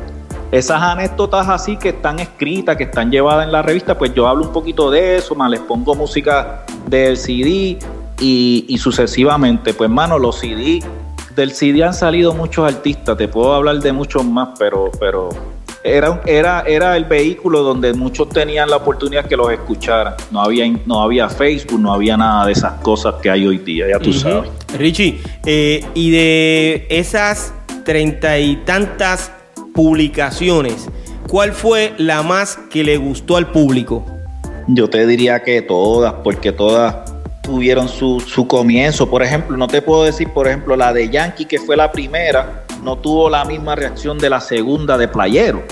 Esas 0.51 0.81
anécdotas 0.81 1.47
así 1.47 1.77
que 1.77 1.89
están 1.89 2.19
escritas, 2.19 2.75
que 2.75 2.85
están 2.85 3.11
llevadas 3.11 3.45
en 3.45 3.51
la 3.51 3.61
revista, 3.61 3.97
pues 3.97 4.13
yo 4.13 4.27
hablo 4.27 4.45
un 4.45 4.53
poquito 4.53 4.89
de 4.89 5.17
eso, 5.17 5.35
más 5.35 5.49
les 5.51 5.59
pongo 5.59 5.93
música 5.95 6.65
del 6.87 7.17
CD 7.17 7.77
y, 8.19 8.77
sucesivamente. 8.79 9.73
Pues, 9.73 9.89
mano, 9.89 10.17
los 10.17 10.39
CD, 10.39 10.79
del 11.35 11.51
CD 11.51 11.83
han 11.83 11.93
salido 11.93 12.33
muchos 12.33 12.67
artistas, 12.67 13.17
te 13.17 13.27
puedo 13.27 13.53
hablar 13.53 13.79
de 13.79 13.93
muchos 13.93 14.25
más, 14.25 14.49
pero, 14.57 14.89
pero 14.99 15.29
era, 15.83 16.19
era, 16.25 16.61
era 16.61 16.97
el 16.97 17.05
vehículo 17.05 17.61
donde 17.61 17.93
muchos 17.93 18.29
tenían 18.29 18.69
la 18.69 18.77
oportunidad 18.77 19.25
que 19.25 19.37
los 19.37 19.51
escucharan. 19.51 20.15
No 20.31 20.41
había, 20.41 20.65
no 20.85 21.01
había 21.01 21.29
Facebook, 21.29 21.79
no 21.79 21.93
había 21.93 22.17
nada 22.17 22.47
de 22.47 22.53
esas 22.53 22.73
cosas 22.81 23.15
que 23.21 23.29
hay 23.29 23.45
hoy 23.45 23.59
día, 23.59 23.87
ya 23.87 23.99
tú 23.99 24.11
sabes. 24.11 24.49
Richie, 24.77 25.21
eh, 25.45 25.85
y 25.93 26.09
de 26.09 26.87
esas 26.89 27.53
treinta 27.85 28.37
y 28.37 28.57
tantas 28.57 29.31
publicaciones, 29.79 30.89
¿cuál 31.29 31.53
fue 31.53 31.93
la 31.97 32.21
más 32.21 32.59
que 32.69 32.83
le 32.83 32.97
gustó 32.97 33.37
al 33.37 33.49
público? 33.49 34.05
Yo 34.67 34.89
te 34.89 35.07
diría 35.07 35.41
que 35.41 35.61
todas, 35.61 36.15
porque 36.21 36.51
todas 36.51 36.97
tuvieron 37.41 37.87
su, 37.87 38.19
su 38.19 38.45
comienzo. 38.45 39.09
Por 39.09 39.23
ejemplo, 39.23 39.55
no 39.55 39.69
te 39.69 39.81
puedo 39.81 40.03
decir, 40.03 40.33
por 40.33 40.49
ejemplo, 40.49 40.75
la 40.75 40.91
de 40.91 41.07
Yankee, 41.07 41.45
que 41.45 41.59
fue 41.59 41.77
la 41.77 41.93
primera, 41.93 42.65
no 42.83 42.97
tuvo 42.97 43.29
la 43.29 43.45
misma 43.45 43.73
reacción 43.73 44.17
de 44.17 44.29
la 44.29 44.41
segunda 44.41 44.97
de 44.97 45.07
Playero. 45.07 45.63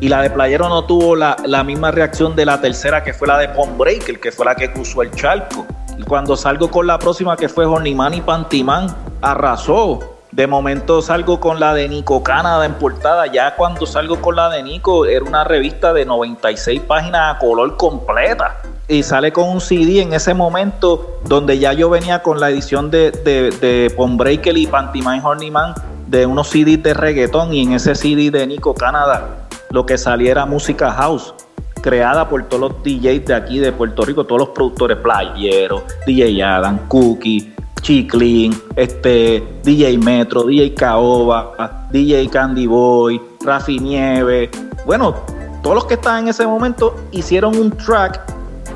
Y 0.00 0.08
la 0.08 0.22
de 0.22 0.30
Playero 0.30 0.70
no 0.70 0.86
tuvo 0.86 1.14
la, 1.14 1.36
la 1.44 1.62
misma 1.62 1.90
reacción 1.90 2.34
de 2.34 2.46
la 2.46 2.62
tercera, 2.62 3.04
que 3.04 3.12
fue 3.12 3.28
la 3.28 3.36
de 3.36 3.50
Pond 3.50 3.76
Breaker, 3.76 4.20
que 4.20 4.32
fue 4.32 4.46
la 4.46 4.54
que 4.54 4.72
cruzó 4.72 5.02
el 5.02 5.10
charco. 5.10 5.66
Y 5.98 6.02
cuando 6.04 6.34
salgo 6.34 6.70
con 6.70 6.86
la 6.86 6.98
próxima, 6.98 7.36
que 7.36 7.50
fue 7.50 7.66
Horniman 7.66 8.14
y 8.14 8.22
Pantimán, 8.22 8.86
arrasó. 9.20 10.19
De 10.32 10.46
momento 10.46 11.02
salgo 11.02 11.40
con 11.40 11.58
la 11.58 11.74
de 11.74 11.88
Nico 11.88 12.22
Canadá 12.22 12.64
en 12.64 12.74
portada. 12.74 13.26
Ya 13.26 13.56
cuando 13.56 13.84
salgo 13.84 14.20
con 14.20 14.36
la 14.36 14.48
de 14.48 14.62
Nico, 14.62 15.04
era 15.06 15.24
una 15.24 15.42
revista 15.42 15.92
de 15.92 16.04
96 16.04 16.82
páginas 16.82 17.34
a 17.34 17.38
color 17.38 17.76
completa. 17.76 18.62
Y 18.86 19.02
sale 19.02 19.32
con 19.32 19.48
un 19.48 19.60
CD 19.60 20.02
en 20.02 20.12
ese 20.12 20.34
momento 20.34 21.20
donde 21.24 21.58
ya 21.58 21.72
yo 21.72 21.90
venía 21.90 22.22
con 22.22 22.38
la 22.38 22.50
edición 22.50 22.90
de, 22.90 23.10
de, 23.10 23.50
de 23.60 23.94
Breaker 23.96 24.56
y 24.56 24.66
Pantimán 24.66 25.24
Horniman 25.24 25.74
de 26.06 26.26
unos 26.26 26.48
CDs 26.48 26.82
de 26.82 26.94
reggaetón. 26.94 27.52
Y 27.52 27.62
en 27.62 27.72
ese 27.72 27.94
CD 27.94 28.30
de 28.30 28.46
Nico 28.46 28.74
Canadá 28.74 29.48
lo 29.70 29.86
que 29.86 29.96
saliera 29.98 30.46
música 30.46 30.90
house 30.92 31.34
creada 31.80 32.28
por 32.28 32.44
todos 32.44 32.72
los 32.72 32.82
DJs 32.82 33.26
de 33.26 33.34
aquí 33.34 33.58
de 33.58 33.72
Puerto 33.72 34.02
Rico, 34.02 34.24
todos 34.24 34.40
los 34.40 34.48
productores 34.50 34.98
playeros, 34.98 35.82
DJ 36.06 36.42
Adam, 36.42 36.78
Cookie, 36.88 37.54
Chiclin, 37.80 38.54
este, 38.76 39.42
DJ 39.62 39.98
Metro, 39.98 40.44
DJ 40.44 40.74
Caoba, 40.74 41.86
DJ 41.90 42.28
Candy 42.28 42.66
Boy, 42.66 43.20
Rafi 43.44 43.78
Nieve. 43.78 44.50
Bueno, 44.86 45.14
todos 45.62 45.74
los 45.74 45.84
que 45.86 45.94
estaban 45.94 46.24
en 46.24 46.28
ese 46.28 46.46
momento 46.46 46.94
hicieron 47.10 47.56
un 47.56 47.70
track 47.70 48.20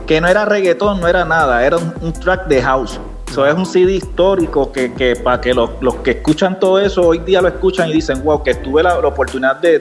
que 0.07 0.21
no 0.21 0.29
era 0.29 0.45
reggaetón, 0.45 1.01
no 1.01 1.09
era 1.09 1.25
nada, 1.25 1.65
era 1.65 1.77
un, 1.79 2.13
track 2.13 2.47
de 2.47 2.63
house. 2.63 3.01
Eso 3.35 3.45
es 3.45 3.55
un 3.57 3.66
CD 3.66 3.95
histórico 3.95 4.70
que, 4.70 5.18
para 5.20 5.41
que 5.41 5.53
los, 5.53 5.70
que 6.05 6.12
escuchan 6.12 6.61
todo 6.61 6.78
eso 6.78 7.03
hoy 7.03 7.18
día 7.18 7.43
lo 7.43 7.49
escuchan 7.49 7.91
y 7.91 7.95
dicen, 7.95 8.22
wow, 8.22 8.45
que 8.45 8.55
tuve 8.55 8.80
la, 8.85 8.97
oportunidad 8.97 9.57
de, 9.57 9.80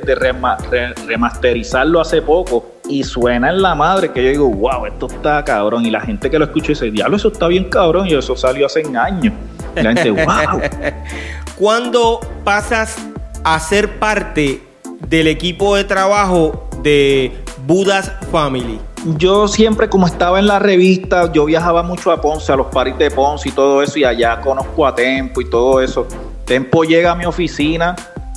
remasterizarlo 1.05 2.01
hace 2.01 2.23
poco 2.23 2.65
y 2.89 3.03
suena 3.03 3.51
en 3.51 3.61
la 3.61 3.75
madre 3.75 4.11
que 4.11 4.23
yo 4.23 4.29
digo, 4.31 4.49
wow, 4.49 4.87
esto 4.87 5.05
está 5.05 5.43
cabrón. 5.43 5.85
Y 5.85 5.91
la 5.91 6.01
gente 6.01 6.31
que 6.31 6.39
lo 6.39 6.45
escucha 6.45 6.69
dice, 6.69 6.89
diablo, 6.89 7.15
eso 7.15 7.27
está 7.27 7.47
bien 7.47 7.65
cabrón. 7.65 8.07
Y 8.07 8.15
eso 8.15 8.35
salió 8.35 8.65
hace 8.65 8.81
años. 8.97 9.35
Y 9.75 9.81
la 9.83 9.93
gente, 9.93 10.09
wow. 10.09 10.59
¿Cuándo 11.55 12.21
pasas 12.43 12.97
a 13.43 13.59
ser 13.59 13.99
parte 13.99 14.63
del 15.09 15.27
equipo 15.27 15.75
de 15.75 15.83
trabajo 15.83 16.67
de 16.81 17.31
Budas 17.67 18.11
Family? 18.31 18.79
Yo 19.17 19.47
siempre, 19.47 19.89
como 19.89 20.07
estaba 20.07 20.39
en 20.39 20.47
la 20.47 20.59
revista, 20.59 21.31
yo 21.31 21.45
viajaba 21.45 21.83
mucho 21.83 22.11
a 22.11 22.21
Ponce, 22.21 22.51
a 22.51 22.55
los 22.55 22.67
paris 22.67 22.97
de 22.97 23.11
Ponce 23.11 23.49
y 23.49 23.51
todo 23.51 23.81
eso, 23.81 23.99
y 23.99 24.05
allá 24.05 24.39
conozco 24.39 24.87
a 24.87 24.95
Tempo 24.95 25.41
y 25.41 25.49
todo 25.49 25.81
eso. 25.81 26.07
Tempo 26.45 26.83
llega 26.83 27.11
a 27.11 27.15
mi 27.15 27.25
oficina 27.25 27.95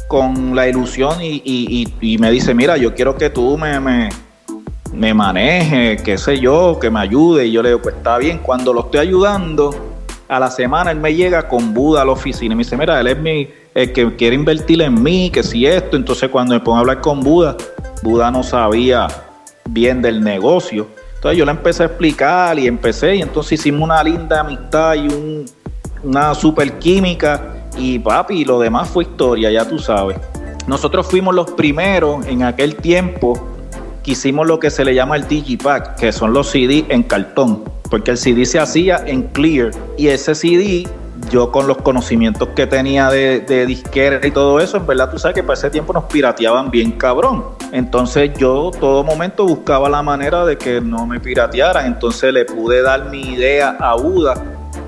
con 0.08 0.54
la 0.56 0.68
ilusión 0.68 1.18
y, 1.20 2.18
me 2.20 2.30
dice, 2.30 2.54
mira, 2.54 2.76
yo 2.76 2.94
quiero 2.94 3.16
que 3.16 3.30
tú 3.30 3.56
me, 3.56 3.78
me 3.80 4.08
me 4.96 5.12
maneje, 5.12 5.98
qué 6.02 6.16
sé 6.16 6.40
yo, 6.40 6.78
que 6.80 6.90
me 6.90 7.00
ayude. 7.00 7.46
Y 7.46 7.52
yo 7.52 7.62
le 7.62 7.70
digo, 7.70 7.82
pues 7.82 7.94
está 7.96 8.18
bien. 8.18 8.38
Cuando 8.38 8.72
lo 8.72 8.80
estoy 8.80 9.00
ayudando, 9.00 9.74
a 10.28 10.40
la 10.40 10.50
semana 10.50 10.90
él 10.90 10.98
me 10.98 11.14
llega 11.14 11.48
con 11.48 11.74
Buda 11.74 12.02
a 12.02 12.04
la 12.04 12.12
oficina 12.12 12.54
y 12.54 12.56
me 12.56 12.64
dice, 12.64 12.76
mira, 12.76 13.00
él 13.00 13.06
es 13.06 13.18
mi, 13.18 13.48
el 13.74 13.92
que 13.92 14.16
quiere 14.16 14.34
invertir 14.34 14.82
en 14.82 15.02
mí, 15.02 15.30
que 15.30 15.42
si 15.42 15.66
esto. 15.66 15.96
Entonces 15.96 16.30
cuando 16.30 16.54
me 16.54 16.60
pongo 16.60 16.78
a 16.78 16.80
hablar 16.80 17.00
con 17.00 17.20
Buda, 17.20 17.56
Buda 18.02 18.30
no 18.30 18.42
sabía 18.42 19.08
bien 19.68 20.02
del 20.02 20.22
negocio. 20.22 20.86
Entonces 21.14 21.38
yo 21.38 21.44
le 21.44 21.50
empecé 21.50 21.82
a 21.82 21.86
explicar 21.86 22.58
y 22.58 22.66
empecé 22.66 23.16
y 23.16 23.22
entonces 23.22 23.52
hicimos 23.60 23.82
una 23.82 24.02
linda 24.02 24.40
amistad 24.40 24.94
y 24.94 25.08
un, 25.08 25.44
una 26.04 26.34
super 26.34 26.78
química 26.78 27.54
y 27.76 27.98
papi, 27.98 28.44
lo 28.44 28.58
demás 28.58 28.88
fue 28.88 29.04
historia, 29.04 29.50
ya 29.50 29.68
tú 29.68 29.78
sabes. 29.78 30.18
Nosotros 30.66 31.06
fuimos 31.06 31.34
los 31.34 31.50
primeros 31.52 32.26
en 32.26 32.42
aquel 32.42 32.76
tiempo 32.76 33.56
hicimos 34.06 34.46
lo 34.46 34.60
que 34.60 34.70
se 34.70 34.84
le 34.84 34.94
llama 34.94 35.16
el 35.16 35.26
Digipack, 35.26 35.96
que 35.96 36.12
son 36.12 36.32
los 36.32 36.48
CD 36.50 36.86
en 36.88 37.02
cartón, 37.02 37.64
porque 37.90 38.12
el 38.12 38.16
CD 38.16 38.46
se 38.46 38.58
hacía 38.58 39.02
en 39.04 39.22
clear 39.24 39.72
y 39.98 40.08
ese 40.08 40.34
CD 40.34 40.86
yo 41.30 41.50
con 41.50 41.66
los 41.66 41.78
conocimientos 41.78 42.48
que 42.54 42.66
tenía 42.66 43.08
de, 43.08 43.66
disquera 43.66 44.26
y 44.26 44.30
todo 44.30 44.60
eso, 44.60 44.76
en 44.76 44.86
verdad 44.86 45.10
tú 45.10 45.18
sabes 45.18 45.34
que 45.34 45.42
para 45.42 45.54
ese 45.54 45.70
tiempo 45.70 45.92
nos 45.92 46.04
pirateaban 46.04 46.70
bien 46.70 46.92
cabrón. 46.92 47.44
Entonces 47.72 48.32
yo 48.38 48.70
todo 48.78 49.04
momento 49.04 49.44
buscaba 49.44 49.88
la 49.88 50.02
manera 50.02 50.44
de 50.44 50.56
que 50.56 50.80
no 50.80 51.06
me 51.06 51.20
piratearan. 51.20 51.86
Entonces 51.86 52.32
le 52.32 52.44
pude 52.44 52.82
dar 52.82 53.10
mi 53.10 53.20
idea 53.20 53.76
a 53.78 53.96
Uda, 53.96 54.34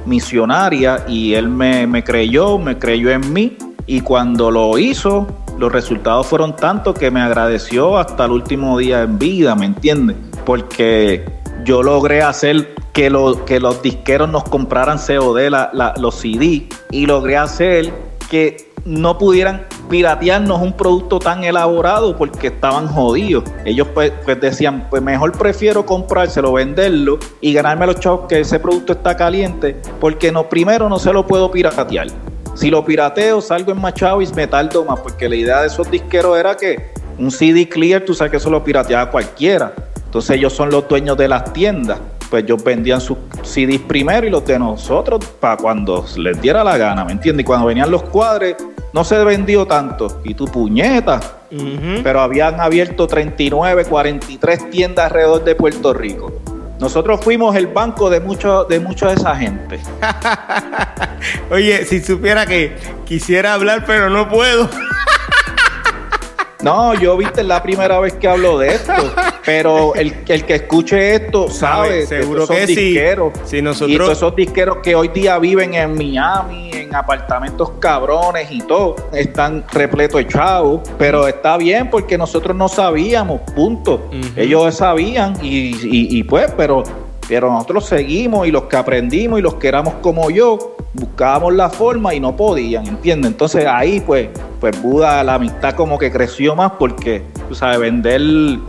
misionaria, 0.07 1.05
y 1.09 1.35
él 1.35 1.49
me, 1.49 1.87
me 1.87 2.05
creyó, 2.05 2.59
me 2.59 2.79
creyó 2.79 3.11
en 3.11 3.33
mí. 3.33 3.57
Y 3.87 4.03
cuando 4.03 4.51
lo 4.51 4.79
hizo, 4.79 5.27
los 5.59 5.73
resultados 5.73 6.27
fueron 6.27 6.55
tantos 6.55 6.95
que 6.95 7.11
me 7.11 7.21
agradeció 7.21 7.99
hasta 7.99 8.27
el 8.27 8.33
último 8.33 8.79
día 8.79 9.03
en 9.03 9.19
vida, 9.19 9.55
¿me 9.55 9.67
entiendes? 9.67 10.17
Porque 10.45 11.25
yo 11.65 11.83
logré 11.83 12.23
hacer 12.23 12.78
que, 12.99 13.13
que 13.47 13.61
los 13.61 13.81
disqueros 13.81 14.29
nos 14.29 14.43
compraran 14.43 14.99
COD, 14.99 15.39
los 15.99 16.15
CD, 16.17 16.69
y 16.91 17.07
logré 17.07 17.37
hacer 17.37 17.93
que 18.29 18.73
no 18.85 19.19
pudieran 19.19 19.67
piratearnos 19.89 20.61
un 20.61 20.73
producto 20.73 21.21
tan 21.21 21.45
elaborado 21.45 22.17
porque 22.17 22.49
estaban 22.49 22.89
jodidos. 22.89 23.45
Ellos 23.65 23.87
pues, 23.95 24.13
pues, 24.25 24.41
decían, 24.41 24.89
pues 24.91 25.01
mejor 25.01 25.31
prefiero 25.31 25.87
comprárselo, 25.87 26.55
venderlo 26.55 27.21
y 27.41 27.53
ganarme 27.53 27.87
los 27.87 28.01
chavos 28.01 28.27
que 28.29 28.41
ese 28.41 28.59
producto 28.59 28.95
está 28.95 29.17
caliente 29.17 29.77
porque 30.01 30.33
no, 30.33 30.49
primero 30.49 30.89
no 30.89 30.99
se 30.99 31.13
lo 31.13 31.25
puedo 31.25 31.53
piratear. 31.53 32.09
Si 32.55 32.69
lo 32.69 32.85
pirateo, 32.85 33.41
salgo 33.41 33.71
en 33.71 33.81
Machado 33.81 34.21
y 34.21 34.27
me 34.35 34.49
tardo 34.49 34.85
más, 34.85 34.99
porque 34.99 35.29
la 35.29 35.37
idea 35.37 35.61
de 35.61 35.69
esos 35.69 35.89
disqueros 35.89 36.37
era 36.37 36.57
que 36.57 36.91
un 37.17 37.31
CD 37.31 37.69
clear, 37.69 38.05
tú 38.05 38.13
sabes 38.13 38.33
que 38.33 38.39
eso 38.39 38.51
lo 38.51 38.65
pirateaba 38.65 39.09
cualquiera. 39.09 39.73
Entonces 40.05 40.37
ellos 40.37 40.53
son 40.53 40.71
los 40.71 40.89
dueños 40.89 41.17
de 41.17 41.29
las 41.29 41.53
tiendas. 41.53 42.01
Pues 42.31 42.45
ellos 42.45 42.63
vendían 42.63 43.01
sus 43.01 43.19
CDs 43.43 43.81
primero 43.81 44.27
y 44.27 44.31
los 44.31 44.45
de 44.45 44.59
nosotros 44.59 45.25
para 45.41 45.57
cuando 45.57 46.05
les 46.17 46.41
diera 46.41 46.63
la 46.63 46.77
gana, 46.77 47.05
¿me 47.05 47.13
entiendes? 47.13 47.45
Y 47.45 47.47
cuando 47.47 47.67
venían 47.67 47.91
los 47.91 48.03
cuadres, 48.03 48.57
no 48.93 49.05
se 49.05 49.23
vendió 49.25 49.67
tanto. 49.67 50.21
Y 50.25 50.35
tu 50.35 50.47
puñeta. 50.47 51.21
Pero 52.03 52.21
habían 52.21 52.61
abierto 52.61 53.07
39, 53.07 53.87
43 53.87 54.71
tiendas 54.71 55.07
alrededor 55.07 55.45
de 55.45 55.55
Puerto 55.55 55.95
Rico. 55.95 56.33
Nosotros 56.79 57.21
fuimos 57.23 57.57
el 57.57 57.67
banco 57.67 58.09
de 58.09 58.21
mucho, 58.21 58.65
de 58.65 58.79
mucha 58.79 59.09
de 59.09 59.15
esa 59.15 59.35
gente. 59.35 59.81
Oye, 61.51 61.85
si 61.85 62.01
supiera 62.01 62.47
que 62.47 62.77
quisiera 63.05 63.55
hablar, 63.55 63.85
pero 63.87 64.11
no 64.11 64.29
puedo. 64.29 64.69
No, 66.69 66.93
yo 66.93 67.17
viste 67.17 67.43
la 67.43 67.63
primera 67.63 67.99
vez 67.99 68.13
que 68.13 68.29
hablo 68.29 68.59
de 68.59 68.75
esto, 68.75 68.93
pero 69.47 69.95
el, 69.95 70.15
el 70.29 70.45
que 70.45 70.57
escuche 70.57 71.15
esto 71.15 71.49
sabe, 71.49 72.05
seguro 72.05 72.47
que 72.47 72.67
disqueros, 72.67 73.33
sí. 73.45 73.63
nosotros... 73.63 73.91
Y 73.91 73.97
todos 73.97 74.13
esos 74.13 74.37
disqueros 74.37 74.79
que 74.83 74.95
hoy 74.95 75.09
día 75.09 75.39
viven 75.39 75.73
en 75.73 75.95
Miami, 75.97 76.71
en 76.75 76.95
apartamentos 76.95 77.71
cabrones 77.79 78.49
y 78.51 78.61
todo, 78.61 78.97
están 79.15 79.65
repletos 79.73 80.19
de 80.19 80.27
chavos, 80.29 80.83
pero 80.99 81.27
está 81.27 81.57
bien 81.57 81.89
porque 81.89 82.19
nosotros 82.19 82.55
no 82.55 82.69
sabíamos, 82.69 83.41
punto. 83.57 84.11
Ellos 84.37 84.75
sabían 84.75 85.39
y, 85.41 85.75
y, 85.75 86.19
y 86.19 86.23
pues, 86.23 86.53
pero 86.55 86.83
pero 87.29 87.53
nosotros 87.53 87.85
seguimos 87.85 88.49
y 88.49 88.51
los 88.51 88.65
que 88.65 88.77
aprendimos 88.77 89.39
y 89.39 89.43
los 89.43 89.55
que 89.55 89.69
éramos 89.69 89.95
como 90.01 90.31
yo, 90.31 90.77
buscábamos 90.95 91.55
la 91.55 91.69
forma 91.69 92.15
y 92.15 92.21
no 92.21 92.35
podían, 92.35 92.87
¿entiendes? 92.87 93.33
Entonces 93.33 93.67
ahí 93.67 94.01
pues, 94.01 94.29
pues 94.61 94.81
Buda, 94.83 95.23
la 95.25 95.35
amistad 95.35 95.75
como 95.75 95.99
que 95.99 96.11
creció 96.11 96.55
más 96.57 96.73
porque, 96.79 97.23
tú 97.49 97.55
sabes, 97.55 97.79
vender 97.79 98.21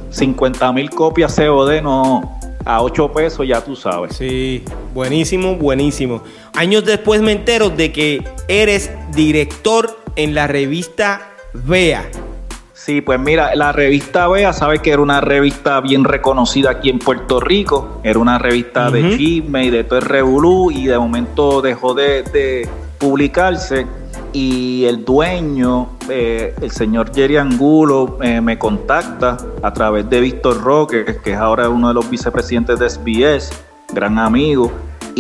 50 0.10 0.72
mil 0.74 0.90
copias 0.90 1.36
COD 1.36 1.82
no, 1.82 2.40
a 2.66 2.82
8 2.82 3.12
pesos, 3.12 3.48
ya 3.48 3.62
tú 3.62 3.76
sabes. 3.76 4.16
Sí, 4.16 4.64
buenísimo, 4.94 5.56
buenísimo. 5.56 6.22
Años 6.56 6.86
después 6.86 7.22
me 7.22 7.32
entero 7.32 7.70
de 7.70 7.92
que 7.92 8.24
eres 8.48 8.92
director 9.14 10.00
en 10.16 10.36
la 10.36 10.48
revista 10.48 11.22
Vea. 11.54 12.10
Sí, 12.74 13.02
pues 13.02 13.20
mira, 13.20 13.56
la 13.56 13.72
revista 13.72 14.28
Bea, 14.28 14.54
sabes 14.54 14.82
que 14.82 14.92
era 14.92 15.02
una 15.02 15.22
revista 15.22 15.80
bien 15.82 16.04
reconocida 16.04 16.72
aquí 16.72 16.90
en 16.90 17.00
Puerto 17.00 17.40
Rico. 17.40 18.00
Era 18.04 18.20
una 18.20 18.40
revista 18.40 18.90
de 18.90 19.18
chisme 19.18 19.66
y 19.66 19.70
de 19.70 19.84
todo 19.84 20.00
el 20.00 20.06
revolú 20.06 20.72
y 20.72 20.88
de 20.88 20.98
momento 20.98 21.62
dejó 21.62 21.94
de, 21.94 22.68
publicarse 22.98 23.86
y 24.34 24.86
el 24.86 25.06
dueño, 25.06 25.90
eh, 26.10 26.56
el 26.62 26.72
señor 26.72 27.14
Jerry 27.14 27.38
Angulo, 27.38 28.18
eh, 28.22 28.42
me 28.42 28.58
contacta 28.58 29.38
a 29.62 29.74
través 29.74 30.10
de 30.10 30.20
Víctor 30.20 30.62
Roque, 30.62 31.20
que 31.24 31.34
es 31.34 31.38
ahora 31.38 31.70
uno 31.70 31.90
de 31.90 31.94
los 31.94 32.10
vicepresidentes 32.10 32.80
de 32.80 32.90
SBS, 32.90 33.52
gran 33.94 34.20
amigo 34.20 34.72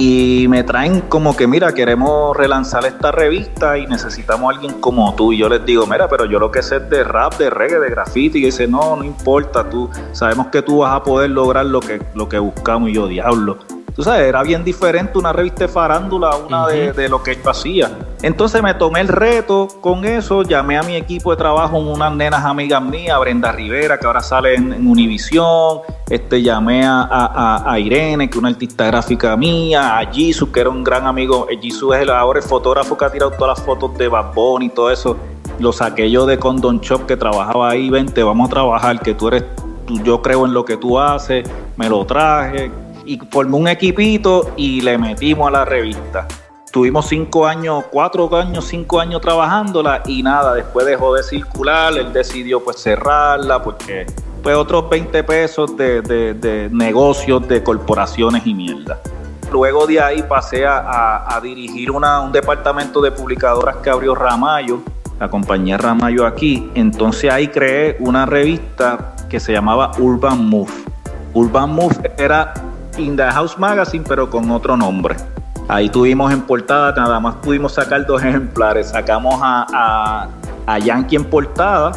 y 0.01 0.47
me 0.47 0.63
traen 0.63 1.01
como 1.01 1.35
que, 1.35 1.45
mira, 1.45 1.73
queremos 1.73 2.35
relanzar 2.37 2.85
esta 2.85 3.11
revista 3.11 3.77
y 3.77 3.85
necesitamos 3.85 4.49
a 4.49 4.55
alguien 4.55 4.79
como 4.79 5.13
tú. 5.15 5.33
Y 5.33 5.39
yo 5.39 5.49
les 5.49 5.65
digo, 5.65 5.85
mira, 5.87 6.07
pero 6.07 6.23
yo 6.23 6.39
lo 6.39 6.51
que 6.51 6.63
sé 6.63 6.77
es 6.77 6.89
de 6.89 7.03
rap, 7.03 7.37
de 7.37 7.49
reggae, 7.49 7.79
de 7.79 7.89
graffiti. 7.89 8.39
Y 8.39 8.45
dice, 8.45 8.65
no, 8.65 8.95
no 8.95 9.03
importa, 9.03 9.69
tú 9.69 9.89
sabemos 10.13 10.47
que 10.47 10.61
tú 10.61 10.79
vas 10.79 10.95
a 10.95 11.03
poder 11.03 11.31
lograr 11.31 11.65
lo 11.65 11.81
que, 11.81 12.01
lo 12.15 12.29
que 12.29 12.39
buscamos. 12.39 12.89
Y 12.89 12.93
yo, 12.93 13.07
diablo, 13.07 13.57
tú 13.95 14.03
sabes, 14.03 14.27
era 14.27 14.43
bien 14.43 14.63
diferente 14.63 15.17
una 15.17 15.33
revista 15.33 15.65
de 15.65 15.67
farándula 15.67 16.29
a 16.29 16.37
una 16.37 16.67
de, 16.67 17.09
lo 17.09 17.21
que 17.23 17.35
yo 17.35 17.49
hacía. 17.49 17.91
Entonces 18.21 18.61
me 18.61 18.73
tomé 18.73 19.01
el 19.01 19.07
reto 19.07 19.67
con 19.81 20.05
eso, 20.05 20.43
llamé 20.43 20.77
a 20.77 20.83
mi 20.83 20.95
equipo 20.95 21.31
de 21.31 21.37
trabajo, 21.37 21.77
unas 21.77 22.13
nenas 22.15 22.43
amigas 22.43 22.81
mías, 22.81 23.19
Brenda 23.19 23.51
Rivera, 23.51 23.97
que 23.97 24.05
ahora 24.05 24.21
sale 24.21 24.55
en, 24.55 24.87
Univisión, 24.87 25.79
este, 26.09 26.41
llamé 26.41 26.81
a, 26.85 27.75
Irene, 27.79 28.29
que 28.29 28.37
es 28.37 28.39
una 28.39 28.49
artista 28.49 28.87
gráfica 28.87 29.35
mía, 29.37 29.97
a 29.97 30.11
Jisoo, 30.11 30.51
que 30.51 30.61
era 30.61 30.69
un 30.69 30.83
gran 30.83 31.05
amigo, 31.07 31.47
eh, 31.49 31.57
Jisoo 31.61 31.93
es 31.93 32.01
el, 32.01 32.09
ahora 32.09 32.39
el 32.39 32.45
fotógrafo 32.45 32.97
que 32.97 33.05
ha 33.05 33.11
tirado 33.11 33.31
todas 33.31 33.59
las 33.59 33.65
fotos 33.65 33.97
de 33.97 34.07
Bad 34.07 34.33
Bunny 34.33 34.65
y 34.67 34.69
todo 34.69 34.91
eso, 34.91 35.17
lo 35.59 35.71
saqué 35.71 36.09
yo 36.09 36.25
de 36.25 36.39
Condon 36.39 36.79
Shop 36.79 37.05
que 37.05 37.17
trabajaba 37.17 37.69
ahí, 37.69 37.89
vente, 37.89 38.23
vamos 38.23 38.47
a 38.47 38.51
trabajar, 38.51 38.99
que 39.01 39.13
tú 39.13 39.27
eres, 39.27 39.43
yo 40.03 40.21
creo 40.21 40.45
en 40.45 40.53
lo 40.53 40.65
que 40.65 40.77
tú 40.77 40.99
haces, 40.99 41.47
me 41.77 41.89
lo 41.89 42.05
traje, 42.05 42.71
y 43.09 43.17
formé 43.17 43.55
un 43.55 43.67
equipito 43.67 44.51
y 44.55 44.81
le 44.81 44.95
metimos 44.99 45.47
a 45.47 45.51
la 45.51 45.65
revista. 45.65 46.27
Tuvimos 46.71 47.07
cinco 47.07 47.47
años, 47.47 47.85
cuatro 47.89 48.29
años, 48.35 48.65
cinco 48.65 48.99
años 48.99 49.19
trabajándola 49.19 50.03
y 50.05 50.21
nada, 50.21 50.53
después 50.53 50.85
dejó 50.85 51.15
de 51.15 51.23
circular, 51.23 51.97
él 51.97 52.13
decidió 52.13 52.63
pues 52.63 52.77
cerrarla 52.77 53.63
porque 53.63 54.05
fue 54.43 54.53
otros 54.53 54.87
20 54.87 55.23
pesos 55.23 55.75
de, 55.75 56.69
negocios, 56.71 57.47
de 57.47 57.63
corporaciones 57.63 58.45
y 58.45 58.53
mierda. 58.53 58.99
Luego 59.51 59.87
de 59.87 59.99
ahí 59.99 60.21
pasé 60.21 60.67
a, 60.67 61.39
dirigir 61.41 61.89
una, 61.89 62.21
un 62.21 62.31
departamento 62.31 63.01
de 63.01 63.11
publicadoras 63.11 63.77
que 63.77 63.89
abrió 63.89 64.13
Ramayo, 64.13 64.81
la 65.19 65.27
compañía 65.29 65.79
Ramayo 65.79 66.27
aquí. 66.27 66.69
Entonces 66.75 67.31
ahí 67.31 67.47
creé 67.47 67.97
una 67.99 68.27
revista 68.27 69.15
que 69.27 69.39
se 69.39 69.51
llamaba 69.51 69.93
Urban 69.97 70.45
Move. 70.45 70.71
Urban 71.33 71.73
Move 71.73 72.13
era 72.19 72.53
In 72.99 73.15
the 73.15 73.23
House 73.23 73.57
Magazine, 73.57 74.03
pero 74.07 74.29
con 74.29 74.49
otro 74.51 74.75
nombre. 74.75 75.15
Ahí 75.67 75.87
tuvimos 75.89 76.33
en 76.33 76.41
portada, 76.41 76.91
nada 76.93 77.19
más 77.19 77.35
pudimos 77.35 77.73
sacar 77.73 78.05
dos 78.05 78.23
ejemplares. 78.23 78.89
Sacamos 78.89 79.39
a, 79.41 80.27
a, 80.65 80.79
Yankee 80.79 81.15
en 81.15 81.25
portada 81.25 81.91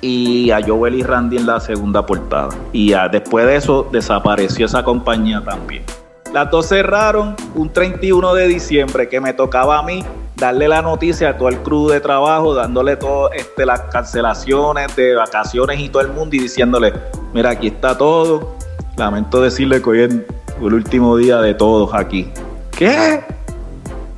y 0.00 0.50
a 0.50 0.60
Joel 0.64 0.94
y 0.94 1.02
Randy 1.02 1.36
en 1.36 1.46
la 1.46 1.60
segunda 1.60 2.04
portada. 2.04 2.48
Y 2.72 2.92
después 3.12 3.46
de 3.46 3.56
eso 3.56 3.88
desapareció 3.90 4.66
esa 4.66 4.82
compañía 4.82 5.42
también. 5.44 5.84
Las 6.32 6.50
dos 6.50 6.68
cerraron 6.68 7.34
un 7.54 7.72
31 7.72 8.34
de 8.34 8.48
diciembre 8.48 9.08
que 9.08 9.20
me 9.20 9.32
tocaba 9.32 9.78
a 9.78 9.82
mí 9.82 10.04
darle 10.36 10.68
la 10.68 10.82
noticia 10.82 11.30
a 11.30 11.36
todo 11.36 11.48
el 11.48 11.58
crew 11.58 11.88
de 11.88 12.00
trabajo, 12.00 12.54
dándole 12.54 12.96
todas 12.96 13.32
este, 13.34 13.64
las 13.64 13.80
cancelaciones 13.82 14.94
de 14.94 15.14
vacaciones 15.14 15.80
y 15.80 15.88
todo 15.88 16.02
el 16.02 16.12
mundo 16.12 16.36
y 16.36 16.40
diciéndole, 16.40 16.92
mira, 17.32 17.50
aquí 17.50 17.68
está 17.68 17.96
todo. 17.96 18.56
Lamento 18.96 19.40
decirle 19.40 19.82
que 19.82 19.90
hoy 19.90 20.00
es 20.00 20.14
el 20.60 20.74
último 20.74 21.16
día 21.16 21.40
de 21.40 21.54
todos 21.54 21.92
aquí. 21.94 22.28
¿Qué? 22.76 23.20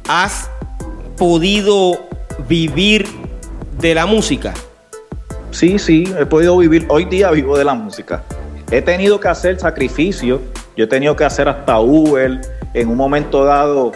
¿Has 0.09 0.51
podido 1.16 1.99
vivir 2.49 3.07
de 3.78 3.95
la 3.95 4.07
música? 4.07 4.55
Sí, 5.51 5.78
sí, 5.78 6.12
he 6.18 6.26
podido 6.26 6.57
vivir. 6.57 6.86
Hoy 6.89 7.05
día 7.05 7.30
vivo 7.30 7.57
de 7.57 7.64
la 7.64 7.74
música. 7.74 8.22
He 8.70 8.82
tenido 8.82 9.18
que 9.18 9.28
hacer 9.28 9.59
sacrificios. 9.59 10.41
Yo 10.76 10.84
he 10.84 10.89
tenido 10.89 11.16
que 11.16 11.24
hacer 11.24 11.49
hasta 11.49 11.80
Uber. 11.80 12.41
En 12.74 12.89
un 12.89 12.97
momento 12.97 13.45
dado 13.45 13.93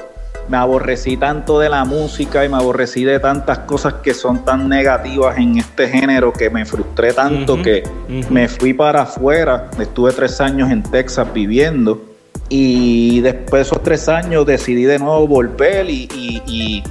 me 0.49 0.57
aborrecí 0.57 1.17
tanto 1.17 1.61
de 1.61 1.69
la 1.69 1.85
música 1.85 2.45
y 2.45 2.49
me 2.49 2.57
aborrecí 2.57 3.05
de 3.05 3.21
tantas 3.21 3.61
cosas 3.61 3.95
que 4.03 4.13
son 4.13 4.45
tan 4.45 4.69
negativas 4.69 5.39
en 5.39 5.59
este 5.59 5.89
género 5.89 6.33
que 6.33 6.51
me 6.51 6.65
frustré 6.65 7.13
tanto 7.13 7.63
que 7.63 7.85
me 8.29 8.49
fui 8.49 8.75
para 8.75 9.03
afuera. 9.03 9.71
Estuve 9.79 10.13
tres 10.13 10.41
años 10.41 10.71
en 10.71 10.83
Texas 10.83 11.33
viviendo 11.33 12.12
y 12.55 13.23
después 13.23 13.51
de 13.51 13.61
esos 13.63 13.83
tres 13.83 14.11
años 14.11 14.45
decidí 14.45 14.85
de 14.85 14.99
nuevo 14.99 15.27
volver 15.27 15.89
y, 15.89 16.83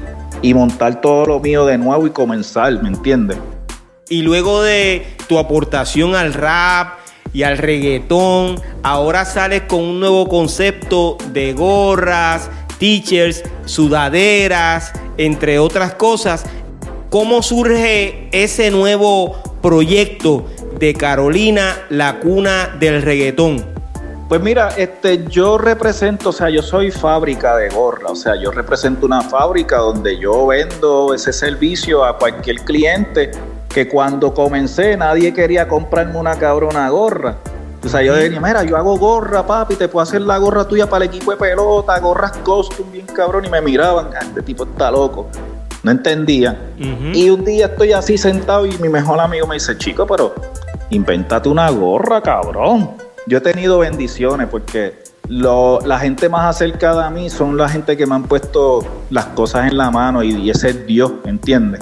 montar 0.55 1.01
todo 1.01 1.27
lo 1.27 1.39
mío 1.39 1.67
de 1.67 1.77
nuevo 1.77 2.07
y 2.07 2.09
comenzar, 2.09 2.81
¿me 2.81 2.89
entiendes? 2.89 3.37
Y 4.09 4.23
luego 4.23 4.63
de 4.63 5.05
tu 5.29 5.37
aportación 5.37 6.15
al 6.15 6.33
rap 6.33 6.97
y 7.31 7.43
al 7.43 7.59
reggaetón, 7.59 8.59
ahora 8.81 9.23
sales 9.23 9.61
con 9.67 9.81
un 9.81 9.99
nuevo 9.99 10.27
concepto 10.27 11.17
de 11.31 11.53
gorras, 11.53 12.49
teachers, 12.79 13.43
sudaderas, 13.65 14.91
entre 15.17 15.59
otras 15.59 15.93
cosas. 15.93 16.43
¿Cómo 17.11 17.43
surge 17.43 18.29
ese 18.31 18.71
nuevo 18.71 19.37
proyecto 19.61 20.47
de 20.79 20.95
Carolina, 20.95 21.77
la 21.91 22.19
cuna 22.19 22.75
del 22.79 23.03
reggaetón? 23.03 23.70
Pues 24.31 24.41
mira, 24.41 24.69
este, 24.77 25.25
yo 25.27 25.57
represento, 25.57 26.29
o 26.29 26.31
sea, 26.31 26.49
yo 26.49 26.61
soy 26.61 26.89
fábrica 26.89 27.57
de 27.57 27.67
gorra, 27.67 28.11
o 28.11 28.15
sea, 28.15 28.33
yo 28.37 28.49
represento 28.49 29.05
una 29.05 29.21
fábrica 29.23 29.79
donde 29.79 30.17
yo 30.17 30.47
vendo 30.47 31.13
ese 31.13 31.33
servicio 31.33 32.05
a 32.05 32.17
cualquier 32.17 32.61
cliente 32.61 33.31
que 33.67 33.89
cuando 33.89 34.33
comencé 34.33 34.95
nadie 34.95 35.33
quería 35.33 35.67
comprarme 35.67 36.17
una 36.17 36.37
cabrona 36.37 36.87
gorra. 36.87 37.35
O 37.83 37.89
sea, 37.89 38.03
yo 38.03 38.15
decía, 38.15 38.39
mira, 38.39 38.63
yo 38.63 38.77
hago 38.77 38.97
gorra, 38.97 39.45
papi, 39.45 39.75
te 39.75 39.89
puedo 39.89 40.01
hacer 40.01 40.21
la 40.21 40.37
gorra 40.37 40.65
tuya 40.65 40.87
para 40.87 41.03
el 41.03 41.09
equipo 41.09 41.31
de 41.31 41.37
pelota, 41.37 41.99
gorras 41.99 42.31
costume, 42.37 42.89
bien 42.89 43.07
cabrón, 43.07 43.43
y 43.43 43.49
me 43.49 43.59
miraban, 43.59 44.11
ah, 44.15 44.19
este 44.21 44.43
tipo 44.43 44.63
está 44.63 44.89
loco. 44.91 45.27
No 45.83 45.91
entendía. 45.91 46.57
Y 46.77 47.29
un 47.29 47.43
día 47.43 47.65
estoy 47.65 47.91
así 47.91 48.17
sentado 48.17 48.65
y 48.65 48.77
mi 48.77 48.87
mejor 48.87 49.19
amigo 49.19 49.45
me 49.45 49.55
dice, 49.55 49.77
chico, 49.77 50.07
pero 50.07 50.33
invéntate 50.89 51.49
una 51.49 51.69
gorra, 51.69 52.21
cabrón 52.21 53.10
yo 53.27 53.37
he 53.37 53.41
tenido 53.41 53.79
bendiciones 53.79 54.47
porque 54.47 54.93
la 55.29 55.99
gente 55.99 56.27
más 56.27 56.55
acercada 56.55 57.07
a 57.07 57.09
mí 57.09 57.29
son 57.29 57.55
la 57.55 57.69
gente 57.69 57.95
que 57.95 58.05
me 58.05 58.15
han 58.15 58.23
puesto 58.23 58.85
las 59.09 59.25
cosas 59.27 59.71
en 59.71 59.77
la 59.77 59.91
mano 59.91 60.23
y, 60.23 60.49
ese 60.49 60.69
es 60.69 60.87
Dios, 60.87 61.11
¿entiendes? 61.25 61.81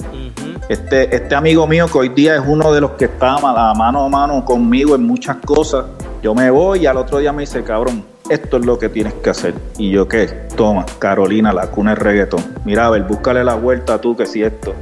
este, 0.68 1.14
este 1.14 1.34
amigo 1.34 1.66
mío 1.66 1.86
que 1.90 1.98
hoy 1.98 2.08
día 2.10 2.36
es 2.36 2.42
uno 2.46 2.72
de 2.72 2.80
los 2.80 2.92
que 2.92 3.06
está 3.06 3.38
mano 3.38 4.04
a 4.04 4.08
mano 4.08 4.44
conmigo 4.44 4.94
en 4.94 5.02
muchas 5.02 5.38
cosas, 5.38 5.86
yo 6.22 6.34
me 6.34 6.50
voy 6.50 6.80
y 6.80 6.86
al 6.86 6.96
otro 6.96 7.18
día 7.18 7.32
me 7.32 7.42
dice, 7.42 7.64
cabrón, 7.64 8.04
esto 8.30 8.58
es 8.58 8.64
lo 8.64 8.78
que 8.78 8.88
tienes 8.88 9.12
que 9.14 9.30
hacer. 9.30 9.54
Y 9.76 9.90
yo, 9.90 10.06
¿qué? 10.06 10.26
Toma, 10.56 10.86
Carolina, 10.98 11.52
la 11.52 11.66
cuna 11.66 11.90
de 11.90 11.96
reggaetón. 11.96 12.44
Mira, 12.64 12.86
a 12.86 12.90
ver, 12.90 13.02
búscale 13.02 13.42
la 13.42 13.54
vuelta 13.54 14.00
tú, 14.00 14.16
que 14.16 14.24
si 14.24 14.42
esto. 14.42 14.72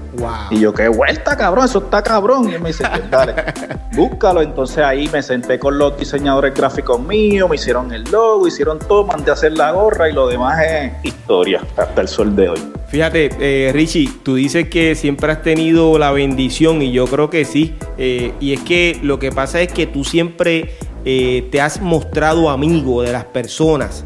Y 0.51 0.61
yo, 0.61 0.75
¿qué 0.75 0.89
vuelta, 0.89 1.37
cabrón? 1.37 1.65
Eso 1.65 1.79
está 1.79 2.03
cabrón. 2.03 2.51
Y 2.51 2.55
él 2.55 2.61
me 2.61 2.69
dice, 2.69 2.85
pues 2.89 3.11
dale, 3.11 3.35
búscalo. 3.93 4.43
Entonces 4.43 4.79
ahí 4.79 5.09
me 5.11 5.23
senté 5.23 5.59
con 5.59 5.79
los 5.79 5.99
diseñadores 5.99 6.55
gráficos 6.55 7.01
míos, 7.01 7.49
me 7.49 7.57
hicieron 7.57 7.93
el 7.93 8.05
logo, 8.05 8.47
hicieron 8.47 8.79
todo, 8.79 9.05
mandé 9.07 9.31
a 9.31 9.35
hacer 9.35 9.53
la 9.53 9.73
gorra 9.73 10.11
y 10.11 10.13
lo 10.13 10.29
demás 10.29 10.63
es 10.63 10.93
historia 11.03 11.63
hasta 11.77 12.03
el 12.03 12.09
sol 12.09 12.37
de 12.37 12.51
hoy. 12.51 12.61
Fíjate, 12.89 13.31
eh, 13.39 13.71
Richie, 13.73 14.11
tú 14.23 14.35
dices 14.35 14.69
que 14.69 14.95
siempre 14.95 15.31
has 15.33 15.43
tenido 15.43 15.99
la 15.99 16.11
bendición 16.11 16.81
y 16.83 16.93
yo 16.93 17.07
creo 17.07 17.31
que 17.31 17.45
sí. 17.45 17.75
Eh, 17.97 18.33
y 18.41 18.53
es 18.53 18.61
que 18.61 18.99
lo 19.03 19.19
que 19.19 19.31
pasa 19.31 19.61
es 19.61 19.73
que 19.73 19.87
tú 19.87 20.05
siempre 20.05 20.75
eh, 21.11 21.49
te 21.51 21.59
has 21.59 21.81
mostrado 21.81 22.51
amigo 22.51 23.01
de 23.01 23.13
las 23.13 23.25
personas. 23.25 24.05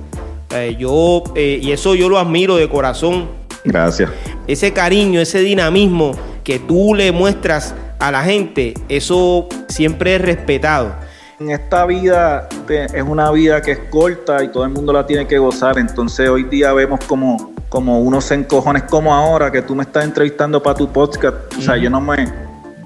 Eh, 0.51 0.77
yo, 0.79 1.25
eh, 1.35 1.59
y 1.61 1.73
eso 1.73 1.97
yo 1.97 2.09
lo 2.09 2.17
admiro 2.17 2.55
de 2.55 2.69
corazón. 2.69 3.29
Gracias. 3.65 4.09
Ese 4.47 4.73
cariño, 4.73 5.21
ese 5.21 5.41
dinamismo 5.41 6.13
que 6.45 6.61
tú 6.61 6.95
le 6.95 7.11
muestras 7.11 7.75
a 7.99 8.13
la 8.13 8.23
gente, 8.23 8.75
eso 8.89 9.49
siempre 9.67 10.15
es 10.15 10.23
respetado. 10.23 10.95
En 11.41 11.51
esta 11.51 11.87
vida 11.87 12.49
es 12.69 13.03
una 13.03 13.33
vida 13.33 13.61
que 13.63 13.73
es 13.73 13.81
corta 13.91 14.45
y 14.45 14.53
todo 14.53 14.63
el 14.63 14.71
mundo 14.71 14.93
la 14.93 15.05
tiene 15.05 15.27
que 15.27 15.39
gozar. 15.39 15.79
Entonces 15.81 16.29
hoy 16.29 16.45
día 16.45 16.73
vemos 16.73 17.01
como, 17.09 17.53
como 17.69 17.99
unos 18.01 18.31
encojones 18.31 18.85
como 18.85 19.13
ahora 19.13 19.51
que 19.51 19.63
tú 19.63 19.75
me 19.75 19.83
estás 19.83 20.05
entrevistando 20.05 20.63
para 20.63 20.77
tu 20.77 20.93
podcast. 20.93 21.53
O 21.59 21.61
sea, 21.61 21.77
yo 21.77 21.91
no 21.91 22.01
me... 22.01 22.33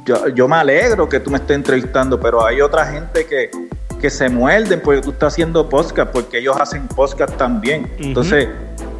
Yo, 0.07 0.29
yo 0.29 0.49
me 0.49 0.57
alegro 0.57 1.07
que 1.07 1.21
tú 1.21 1.31
me 1.31 1.37
estés 1.37 1.57
entrevistando, 1.57 2.19
pero 2.19 2.47
hay 2.47 2.61
otra 2.61 2.87
gente 2.87 3.27
que, 3.27 3.51
que 4.01 4.11
se 4.11 4.29
muerden 4.29 4.81
porque 4.83 5.01
tú 5.01 5.11
estás 5.11 5.33
haciendo 5.33 5.69
podcast, 5.69 6.11
porque 6.13 6.39
ellos 6.39 6.57
hacen 6.59 6.87
podcast 6.89 7.37
también. 7.37 7.91
Entonces, 7.99 8.49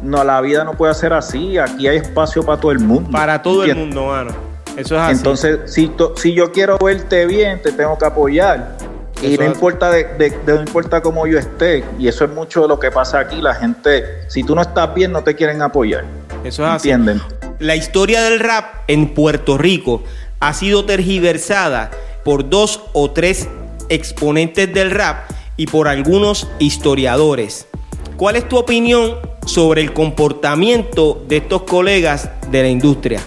no, 0.01 0.23
la 0.23 0.41
vida 0.41 0.63
no 0.63 0.73
puede 0.73 0.93
ser 0.93 1.13
así. 1.13 1.57
Aquí 1.57 1.87
hay 1.87 1.97
espacio 1.97 2.43
para 2.43 2.59
todo 2.59 2.71
el 2.71 2.79
mundo. 2.79 3.11
Para 3.11 3.41
todo 3.41 3.63
el 3.63 3.75
mundo, 3.75 4.07
mano. 4.07 4.31
Eso 4.75 4.95
es 4.95 5.01
así. 5.01 5.11
Entonces, 5.17 5.59
si, 5.65 5.91
si 6.15 6.33
yo 6.33 6.51
quiero 6.51 6.77
verte 6.77 7.25
bien, 7.25 7.61
te 7.61 7.71
tengo 7.71 7.97
que 7.97 8.05
apoyar. 8.05 8.77
y 9.21 9.37
no 9.37 9.45
importa 9.45 9.89
de, 9.89 10.33
no 10.45 10.61
importa 10.61 11.01
cómo 11.01 11.25
yo 11.25 11.39
esté, 11.39 11.83
y 11.97 12.07
eso 12.07 12.25
es 12.25 12.31
mucho 12.31 12.61
de 12.61 12.67
lo 12.67 12.79
que 12.79 12.91
pasa 12.91 13.19
aquí, 13.19 13.41
la 13.41 13.55
gente, 13.55 14.03
si 14.27 14.43
tú 14.43 14.53
no 14.53 14.61
estás 14.61 14.93
bien, 14.93 15.11
no 15.11 15.23
te 15.23 15.35
quieren 15.35 15.61
apoyar. 15.63 16.05
Eso 16.43 16.63
es 16.63 16.71
así. 16.71 16.91
¿Entienden? 16.91 17.21
La 17.59 17.75
historia 17.75 18.21
del 18.21 18.39
rap 18.39 18.83
en 18.87 19.15
Puerto 19.15 19.57
Rico 19.57 20.03
ha 20.39 20.53
sido 20.53 20.85
tergiversada 20.85 21.89
por 22.23 22.47
dos 22.47 22.83
o 22.93 23.09
tres 23.09 23.47
exponentes 23.89 24.73
del 24.73 24.91
rap 24.91 25.29
y 25.57 25.67
por 25.67 25.87
algunos 25.87 26.47
historiadores. 26.59 27.67
¿Cuál 28.15 28.35
es 28.35 28.47
tu 28.47 28.57
opinión 28.57 29.17
sobre 29.45 29.81
el 29.81 29.93
comportamiento 29.93 31.23
de 31.27 31.37
estos 31.37 31.63
colegas 31.63 32.29
de 32.49 32.61
la 32.63 32.69
industria? 32.69 33.21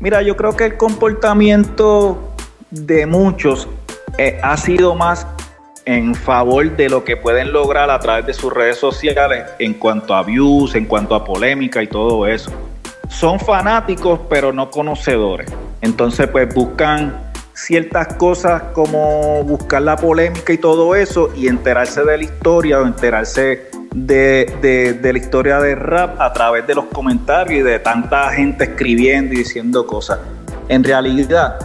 Mira, 0.00 0.22
yo 0.22 0.36
creo 0.36 0.56
que 0.56 0.64
el 0.64 0.76
comportamiento 0.76 2.32
de 2.70 3.06
muchos 3.06 3.68
eh, 4.16 4.38
ha 4.42 4.56
sido 4.56 4.94
más 4.94 5.26
en 5.84 6.14
favor 6.14 6.76
de 6.76 6.88
lo 6.88 7.02
que 7.02 7.16
pueden 7.16 7.52
lograr 7.52 7.90
a 7.90 7.98
través 7.98 8.26
de 8.26 8.34
sus 8.34 8.52
redes 8.52 8.76
sociales 8.76 9.44
en 9.58 9.74
cuanto 9.74 10.14
a 10.14 10.22
views, 10.22 10.74
en 10.74 10.84
cuanto 10.84 11.14
a 11.14 11.24
polémica 11.24 11.82
y 11.82 11.86
todo 11.86 12.26
eso. 12.26 12.50
Son 13.08 13.40
fanáticos 13.40 14.20
pero 14.28 14.52
no 14.52 14.70
conocedores. 14.70 15.50
Entonces 15.80 16.28
pues 16.28 16.54
buscan 16.54 17.27
ciertas 17.58 18.14
cosas 18.14 18.62
como 18.72 19.42
buscar 19.42 19.82
la 19.82 19.96
polémica 19.96 20.52
y 20.52 20.58
todo 20.58 20.94
eso 20.94 21.30
y 21.34 21.48
enterarse 21.48 22.04
de 22.04 22.16
la 22.16 22.22
historia 22.22 22.80
o 22.80 22.86
enterarse 22.86 23.68
de, 23.92 25.00
la 25.02 25.18
historia 25.18 25.58
del 25.58 25.76
rap 25.76 26.20
a 26.20 26.32
través 26.32 26.66
de 26.68 26.76
los 26.76 26.84
comentarios 26.86 27.60
y 27.60 27.62
de 27.62 27.80
tanta 27.80 28.30
gente 28.30 28.64
escribiendo 28.64 29.34
y 29.34 29.38
diciendo 29.38 29.86
cosas. 29.86 30.20
En 30.68 30.84
realidad, 30.84 31.58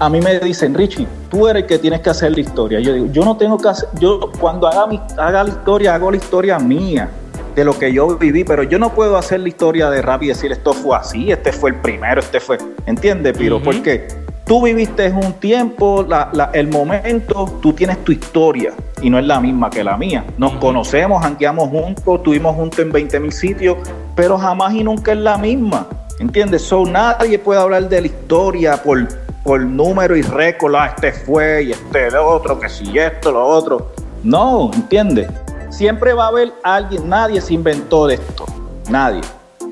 a 0.00 0.08
mí 0.08 0.20
me 0.22 0.40
dicen, 0.40 0.72
Richie, 0.74 1.06
tú 1.30 1.46
eres 1.46 1.64
el 1.64 1.68
que 1.68 1.78
tienes 1.78 2.00
que 2.00 2.10
hacer 2.10 2.32
la 2.32 2.40
historia. 2.40 2.80
Yo 2.80 2.94
digo, 2.94 3.06
yo 3.12 3.24
no 3.24 3.36
tengo 3.36 3.58
que 3.58 3.68
hacer, 3.68 3.88
yo 4.00 4.32
cuando 4.40 4.66
haga, 4.66 4.86
mi, 4.86 4.98
haga 5.18 5.44
la 5.44 5.50
historia, 5.50 5.94
hago 5.94 6.10
la 6.10 6.16
historia 6.16 6.58
mía 6.58 7.10
de 7.54 7.64
lo 7.64 7.78
que 7.78 7.92
yo 7.92 8.16
viví, 8.18 8.44
pero 8.44 8.62
yo 8.62 8.78
no 8.78 8.94
puedo 8.94 9.16
hacer 9.16 9.40
la 9.40 9.48
historia 9.48 9.90
de 9.90 10.02
rap 10.02 10.22
y 10.22 10.28
decir 10.28 10.52
esto 10.52 10.72
fue 10.72 10.96
así, 10.96 11.30
este 11.30 11.52
fue 11.52 11.70
el 11.70 11.76
primero, 11.76 12.20
este 12.20 12.40
fue, 12.40 12.58
¿entiendes, 12.86 13.36
Piro? 13.36 13.62
Porque 13.62 14.08
tú 14.44 14.62
viviste 14.62 15.10
un 15.10 15.32
tiempo, 15.34 16.06
el 16.52 16.68
momento, 16.68 17.58
tú 17.62 17.72
tienes 17.72 18.02
tu 18.04 18.12
historia 18.12 18.72
y 19.00 19.10
no 19.10 19.18
es 19.18 19.26
la 19.26 19.40
misma 19.40 19.70
que 19.70 19.84
la 19.84 19.96
mía. 19.96 20.24
Nos 20.36 20.52
conocemos, 20.54 21.24
hanqueamos 21.24 21.68
juntos, 21.68 22.16
estuvimos 22.16 22.54
juntos 22.56 22.80
en 22.80 22.92
20 22.92 23.20
mil 23.20 23.32
sitios, 23.32 23.76
pero 24.14 24.38
jamás 24.38 24.74
y 24.74 24.84
nunca 24.84 25.12
es 25.12 25.18
la 25.18 25.38
misma. 25.38 25.86
¿Entiendes? 26.20 26.62
So, 26.62 26.84
nadie 26.84 27.38
puede 27.38 27.60
hablar 27.60 27.88
de 27.88 28.00
la 28.00 28.06
historia 28.06 28.76
por, 28.82 29.08
por 29.42 29.60
número 29.60 30.16
y 30.16 30.22
récord, 30.22 30.74
ah, 30.76 30.94
este 30.94 31.12
fue 31.12 31.64
y 31.64 31.72
este 31.72 32.06
el 32.06 32.16
otro, 32.16 32.58
que 32.58 32.68
si 32.68 32.98
esto, 32.98 33.32
lo 33.32 33.44
otro. 33.44 33.92
No, 34.22 34.70
¿entiendes? 34.72 35.28
Siempre 35.74 36.14
va 36.14 36.26
a 36.26 36.28
haber 36.28 36.52
alguien, 36.62 37.08
nadie 37.08 37.40
se 37.40 37.52
inventó 37.52 38.06
de 38.06 38.14
esto, 38.14 38.46
nadie. 38.90 39.22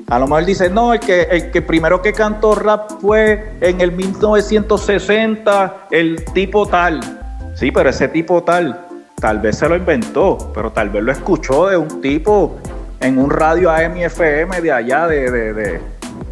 A 0.09 0.19
lo 0.19 0.27
mejor 0.27 0.43
dice, 0.43 0.69
no, 0.69 0.93
el 0.93 0.99
que, 0.99 1.21
el 1.21 1.49
que 1.49 1.61
primero 1.61 2.01
que 2.01 2.11
cantó 2.11 2.55
rap 2.55 2.91
fue 2.99 3.53
en 3.61 3.79
el 3.79 3.93
1960, 3.93 5.87
el 5.91 6.25
tipo 6.33 6.67
tal. 6.67 6.99
Sí, 7.55 7.71
pero 7.71 7.89
ese 7.89 8.09
tipo 8.09 8.43
tal, 8.43 8.85
tal 9.15 9.39
vez 9.39 9.57
se 9.57 9.69
lo 9.69 9.77
inventó, 9.77 10.51
pero 10.53 10.73
tal 10.73 10.89
vez 10.89 11.03
lo 11.03 11.13
escuchó 11.13 11.67
de 11.67 11.77
un 11.77 12.01
tipo 12.01 12.57
en 12.99 13.17
un 13.17 13.29
radio 13.29 13.71
AM 13.71 13.95
y 13.95 14.03
FM 14.03 14.59
de 14.59 14.71
allá, 14.73 15.07
de, 15.07 15.31
de, 15.31 15.79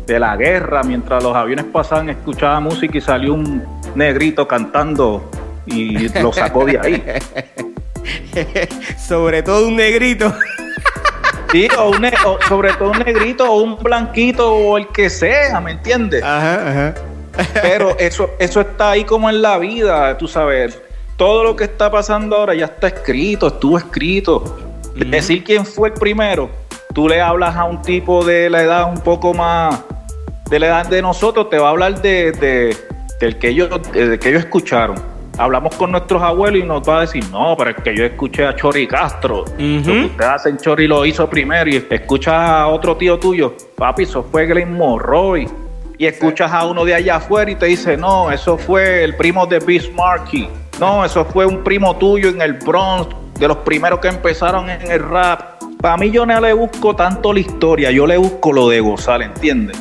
de 0.05 0.19
la 0.19 0.36
guerra, 0.36 0.84
mientras 0.84 1.24
los 1.24 1.34
aviones 1.34 1.63
pasaban, 1.63 2.09
escuchaba 2.09 2.59
música 2.59 2.97
y 2.97 3.01
salió 3.01 3.36
un 3.36 3.63
negrito 3.95 4.45
cantando 4.45 5.32
y 5.65 6.09
lo 6.19 6.34
sacó 6.34 6.65
de 6.65 6.78
ahí. 6.78 7.03
Sobre 8.97 9.43
todo 9.43 9.67
un 9.67 9.75
negrito. 9.75 10.33
Sí, 11.51 11.67
o, 11.77 11.91
sobre 12.47 12.71
todo 12.73 12.91
un 12.91 12.99
negrito 12.99 13.51
o 13.51 13.61
un 13.61 13.75
blanquito 13.75 14.53
o 14.53 14.77
el 14.77 14.87
que 14.87 15.09
sea, 15.09 15.59
¿me 15.59 15.71
entiendes? 15.71 16.23
Ajá, 16.23 16.69
ajá. 16.69 16.93
Pero 17.61 17.89
eso, 17.99 18.29
eso 18.39 18.61
está 18.61 18.91
ahí 18.91 19.03
como 19.03 19.29
en 19.29 19.41
la 19.41 19.57
vida, 19.57 20.17
tú 20.17 20.29
sabes. 20.29 20.79
Todo 21.17 21.43
lo 21.43 21.57
que 21.57 21.65
está 21.65 21.91
pasando 21.91 22.37
ahora 22.37 22.55
ya 22.55 22.65
está 22.65 22.87
escrito, 22.87 23.47
estuvo 23.47 23.77
escrito. 23.77 24.77
Decir 24.95 25.43
quién 25.43 25.65
fue 25.65 25.89
el 25.89 25.93
primero, 25.93 26.49
tú 26.93 27.07
le 27.07 27.21
hablas 27.21 27.55
a 27.55 27.65
un 27.65 27.81
tipo 27.81 28.23
de 28.23 28.49
la 28.49 28.61
edad 28.61 28.89
un 28.89 28.99
poco 29.01 29.33
más, 29.33 29.81
de 30.49 30.59
la 30.59 30.67
edad 30.67 30.85
de 30.85 31.01
nosotros, 31.01 31.49
te 31.49 31.57
va 31.57 31.67
a 31.67 31.71
hablar 31.71 32.01
de, 32.01 32.31
de 32.33 32.77
del 33.19 33.37
que 33.37 33.49
ellos, 33.49 33.69
de 33.91 34.19
que 34.19 34.29
ellos 34.29 34.43
escucharon 34.43 35.11
hablamos 35.41 35.75
con 35.75 35.91
nuestros 35.91 36.21
abuelos 36.21 36.63
y 36.63 36.65
nos 36.65 36.87
va 36.87 36.99
a 36.99 37.01
decir, 37.01 37.23
no, 37.31 37.55
pero 37.57 37.71
es 37.71 37.77
que 37.77 37.95
yo 37.95 38.05
escuché 38.05 38.45
a 38.45 38.55
Chori 38.55 38.87
Castro. 38.87 39.45
Lo 39.57 39.83
que 39.83 40.05
ustedes 40.05 40.29
hacen, 40.29 40.57
Chori 40.57 40.87
lo 40.87 41.03
hizo 41.05 41.27
primero 41.27 41.67
y 41.69 41.83
escuchas 41.89 42.33
a 42.33 42.67
otro 42.67 42.95
tío 42.95 43.17
tuyo, 43.17 43.55
papi, 43.75 44.03
eso 44.03 44.23
fue 44.23 44.45
Glenn 44.45 44.77
Morroy. 44.77 45.47
Y 45.97 46.05
escuchas 46.05 46.51
a 46.51 46.65
uno 46.65 46.85
de 46.85 46.95
allá 46.95 47.17
afuera 47.17 47.49
y 47.51 47.55
te 47.55 47.67
dice, 47.67 47.97
no, 47.97 48.31
eso 48.31 48.57
fue 48.57 49.03
el 49.03 49.15
primo 49.15 49.45
de 49.45 49.59
Bismarcky. 49.59 50.47
No, 50.79 51.05
eso 51.05 51.25
fue 51.25 51.45
un 51.45 51.63
primo 51.63 51.95
tuyo 51.97 52.29
en 52.29 52.41
el 52.41 52.53
Bronx, 52.53 53.07
de 53.39 53.47
los 53.47 53.57
primeros 53.57 53.99
que 53.99 54.07
empezaron 54.07 54.69
en 54.69 54.89
el 54.89 54.99
rap. 54.99 55.61
Para 55.79 55.97
mí 55.97 56.11
yo 56.11 56.25
no 56.25 56.39
le 56.39 56.53
busco 56.53 56.95
tanto 56.95 57.33
la 57.33 57.39
historia, 57.39 57.91
yo 57.91 58.07
le 58.07 58.17
busco 58.17 58.51
lo 58.51 58.69
de 58.69 58.79
gozar, 58.79 59.21
¿entiendes? 59.21 59.79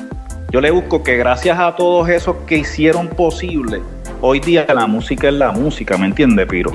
Yo 0.50 0.60
le 0.60 0.70
busco 0.70 1.02
que 1.02 1.16
gracias 1.16 1.58
a 1.58 1.76
todos 1.76 2.08
esos 2.08 2.36
que 2.46 2.58
hicieron 2.58 3.08
posible 3.08 3.80
hoy 4.20 4.40
día 4.40 4.66
la 4.72 4.86
música 4.86 5.28
es 5.28 5.34
la 5.34 5.52
música, 5.52 5.96
¿me 5.96 6.06
entiendes, 6.06 6.46
Piro? 6.46 6.72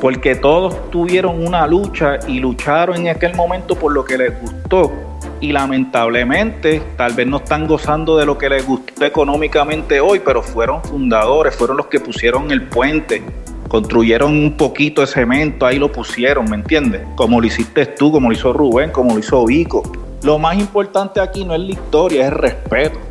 Porque 0.00 0.34
todos 0.34 0.90
tuvieron 0.90 1.46
una 1.46 1.66
lucha 1.66 2.18
y 2.28 2.38
lucharon 2.38 2.96
en 2.98 3.08
aquel 3.08 3.34
momento 3.34 3.74
por 3.76 3.92
lo 3.92 4.04
que 4.04 4.18
les 4.18 4.40
gustó. 4.40 4.92
Y 5.40 5.52
lamentablemente, 5.52 6.82
tal 6.96 7.14
vez 7.14 7.26
no 7.26 7.38
están 7.38 7.66
gozando 7.66 8.16
de 8.16 8.26
lo 8.26 8.38
que 8.38 8.48
les 8.48 8.66
gustó 8.66 9.04
económicamente 9.04 10.00
hoy, 10.00 10.20
pero 10.20 10.42
fueron 10.42 10.82
fundadores, 10.82 11.54
fueron 11.54 11.78
los 11.78 11.86
que 11.86 12.00
pusieron 12.00 12.50
el 12.50 12.62
puente, 12.62 13.22
construyeron 13.68 14.32
un 14.32 14.56
poquito 14.56 15.00
de 15.00 15.06
cemento, 15.06 15.66
ahí 15.66 15.78
lo 15.78 15.90
pusieron, 15.90 16.48
¿me 16.48 16.56
entiendes? 16.56 17.02
Como 17.16 17.40
lo 17.40 17.46
hiciste 17.46 17.86
tú, 17.86 18.12
como 18.12 18.28
lo 18.28 18.34
hizo 18.34 18.52
Rubén, 18.52 18.90
como 18.90 19.14
lo 19.14 19.18
hizo 19.18 19.44
Vico. 19.44 19.82
Lo 20.22 20.38
más 20.38 20.58
importante 20.58 21.20
aquí 21.20 21.44
no 21.44 21.54
es 21.54 21.60
la 21.60 21.72
historia, 21.72 22.22
es 22.22 22.32
el 22.32 22.38
respeto 22.38 23.05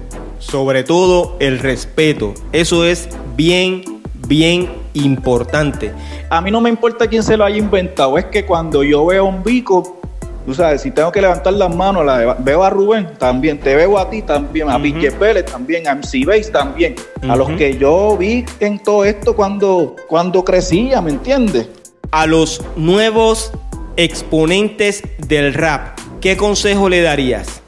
sobre 0.48 0.84
todo 0.84 1.36
el 1.40 1.60
respeto. 1.60 2.34
Eso 2.52 2.86
es 2.86 3.10
bien, 3.36 3.84
bien 4.28 4.70
importante. 4.94 5.92
A 6.30 6.42
mí 6.42 6.52
no 6.52 6.62
me 6.62 6.70
importa 6.70 7.08
quién 7.08 7.24
se 7.24 7.36
lo 7.36 7.46
haya 7.46 7.58
inventado, 7.58 8.18
es 8.18 8.26
que 8.26 8.46
cuando 8.46 8.84
yo 8.84 9.06
veo 9.06 9.26
un 9.26 9.44
bico, 9.44 10.00
tú 10.46 10.54
sabes, 10.54 10.82
si 10.82 10.92
tengo 10.92 11.12
que 11.12 11.22
levantar 11.22 11.54
las 11.54 11.76
manos, 11.76 12.06
la 12.06 12.36
veo 12.40 12.64
a 12.64 12.70
Rubén 12.70 13.10
también, 13.18 13.60
te 13.60 13.76
veo 13.76 13.98
a 13.98 14.10
ti 14.10 14.22
también, 14.22 14.70
a 14.70 14.82
Pique 14.82 15.12
Pérez 15.12 15.46
también, 15.46 15.88
a 15.88 15.96
MC 15.96 16.26
Base 16.26 16.52
también, 16.52 16.96
a 17.28 17.36
los 17.36 17.50
que 17.52 17.78
yo 17.78 18.16
vi 18.18 18.46
en 18.60 18.80
todo 18.80 19.04
esto 19.04 19.36
cuando, 19.36 19.96
cuando 20.08 20.44
crecía, 20.44 21.02
¿me 21.02 21.12
entiendes? 21.12 21.70
A 22.12 22.28
los 22.28 22.62
nuevos 22.76 23.52
exponentes 23.98 25.04
del 25.28 25.54
rap, 25.54 25.98
¿qué 26.22 26.38
consejo 26.38 26.88
le 26.88 27.02
darías? 27.02 27.65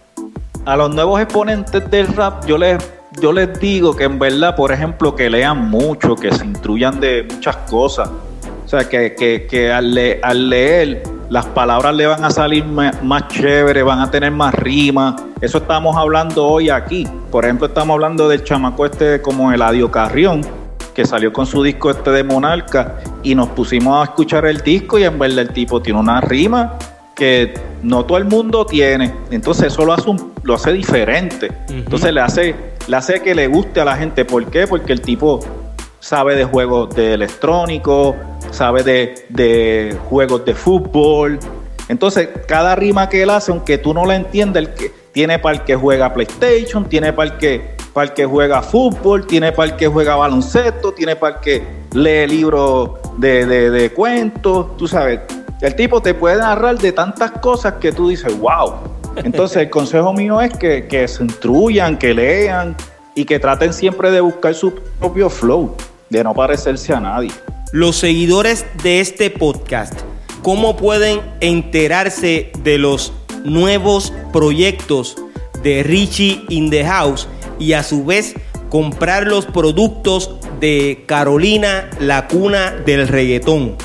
A 0.68 0.76
los 0.76 0.94
nuevos 0.94 1.22
exponentes 1.22 1.90
del 1.90 2.08
rap, 2.08 2.46
yo 2.46 2.58
les, 2.58 2.78
yo 3.22 3.32
les 3.32 3.58
digo 3.58 3.96
que 3.96 4.04
en 4.04 4.20
verdad, 4.20 4.54
por 4.54 4.74
ejemplo, 4.74 5.16
que 5.16 5.30
lean 5.30 5.70
mucho, 5.70 6.14
que 6.14 6.30
se 6.30 6.44
instruyan 6.44 7.00
de 7.00 7.26
muchas 7.34 7.56
cosas. 7.70 8.10
O 8.66 8.68
sea, 8.68 8.84
que, 8.90 9.16
que, 9.50 9.72
al, 9.72 9.94
leer 9.94 11.04
las 11.30 11.46
palabras 11.46 11.96
le 11.96 12.06
van 12.06 12.26
a 12.26 12.30
salir 12.32 12.66
más, 12.66 13.28
chévere, 13.30 13.82
van 13.82 14.02
a 14.02 14.12
tener 14.12 14.32
más 14.32 14.54
rima. 14.56 15.16
Eso 15.40 15.60
estamos 15.60 15.96
hablando 15.96 16.46
hoy 16.46 16.70
aquí. 16.70 17.08
Por 17.32 17.46
ejemplo, 17.46 17.68
estamos 17.68 17.94
hablando 17.94 18.28
del 18.28 18.44
chamaco 18.44 18.86
este 18.86 19.22
como 19.22 19.54
Eladio 19.54 19.90
Carrión, 19.90 20.42
que 20.94 21.06
salió 21.06 21.32
con 21.32 21.46
su 21.46 21.64
disco 21.64 21.92
este 21.92 22.12
de 22.12 22.26
Monarca 22.26 22.98
y 23.24 23.36
nos 23.36 23.48
pusimos 23.50 24.02
a 24.02 24.04
escuchar 24.04 24.46
el 24.46 24.60
disco 24.60 25.00
y 25.00 25.06
en 25.06 25.18
verdad 25.18 25.40
el 25.40 25.54
tipo 25.54 25.82
tiene 25.82 25.98
una 26.02 26.20
rima 26.20 26.78
que 27.18 27.54
no 27.84 28.06
todo 28.06 28.18
el 28.18 28.26
mundo 28.26 28.66
tiene. 28.66 29.14
Entonces 29.32 29.74
eso 29.74 29.84
lo 29.84 29.94
hace, 29.94 30.10
lo 30.44 30.54
hace 30.54 30.72
diferente. 30.72 31.52
Entonces 31.68 32.14
le 32.14 32.22
hace, 32.22 32.56
le 32.88 32.96
hace 32.96 33.22
que 33.22 33.36
le 33.36 33.48
guste 33.48 33.82
a 33.82 33.86
la 33.86 33.98
gente. 33.98 34.24
¿Por 34.24 34.46
qué? 34.46 34.68
Porque 34.68 34.94
el 34.94 35.02
tipo 35.02 35.42
sabe 36.00 36.36
de 36.36 36.46
juegos 36.46 36.96
de 36.96 37.16
electrónico, 37.16 38.16
sabe 38.52 38.84
de, 38.84 39.26
de 39.30 39.98
juegos 40.10 40.46
de 40.46 40.54
fútbol. 40.54 41.40
Entonces, 41.90 42.30
cada 42.48 42.76
rima 42.76 43.10
que 43.10 43.24
él 43.24 43.30
hace, 43.30 43.52
aunque 43.52 43.78
tú 43.78 43.94
no 43.94 44.06
la 44.06 44.16
entiendas, 44.16 44.64
el 44.64 44.74
que, 44.74 44.92
tiene 45.12 45.40
para 45.40 45.58
el 45.58 45.64
que 45.64 45.76
juega 45.76 46.14
PlayStation, 46.14 46.88
tiene 46.88 47.12
para 47.14 47.32
el 47.32 47.38
que, 47.38 47.76
para 47.94 48.10
el 48.10 48.14
que 48.14 48.26
juega 48.26 48.62
fútbol, 48.62 49.26
tiene 49.26 49.52
para 49.52 49.72
el 49.72 49.76
que 49.76 49.88
juega 49.88 50.16
baloncesto, 50.16 50.92
tiene 50.92 51.16
para 51.16 51.38
el 51.38 51.42
que 51.42 51.64
lee 51.94 52.28
libros 52.28 52.92
de, 53.18 53.46
de, 53.46 53.72
de 53.72 53.90
cuentos, 53.92 54.78
tú 54.78 54.88
sabes 54.88 55.22
el 55.62 55.76
tipo 55.76 56.02
te 56.02 56.14
puede 56.14 56.38
narrar 56.38 56.78
de 56.78 56.92
tantas 56.92 57.32
cosas 57.32 57.76
que 57.76 57.92
tú 57.92 58.10
dices, 58.10 58.38
wow. 58.40 58.76
Entonces 59.16 59.58
el 59.58 59.70
consejo 59.72 60.14
mío 60.14 60.40
es 60.40 60.54
que, 60.54 61.08
se 61.08 61.24
instruyan, 61.24 61.98
que 61.98 62.14
lean 62.14 62.76
y 63.16 63.26
que 63.26 63.40
traten 63.40 63.74
siempre 63.74 64.12
de 64.12 64.22
buscar 64.22 64.54
su 64.54 64.76
propio 65.00 65.30
flow, 65.30 65.76
de 66.10 66.24
no 66.24 66.34
parecerse 66.34 66.94
a 66.94 67.00
nadie. 67.00 67.32
Los 67.72 67.98
seguidores 67.98 68.66
de 68.84 69.00
este 69.00 69.32
podcast, 69.32 70.00
¿cómo 70.44 70.78
pueden 70.78 71.22
enterarse 71.42 72.52
de 72.64 72.78
los 72.78 73.12
nuevos 73.44 74.14
proyectos 74.32 75.18
de 75.64 75.82
Richie 75.82 76.46
in 76.50 76.70
the 76.70 76.86
House 76.86 77.28
y 77.58 77.74
a 77.74 77.82
su 77.82 78.06
vez 78.06 78.36
comprar 78.70 79.26
los 79.26 79.48
productos 79.48 80.36
de 80.60 81.04
Carolina, 81.08 81.90
la 82.00 82.28
cuna 82.28 82.72
del 82.86 83.08
reggaetón? 83.08 83.76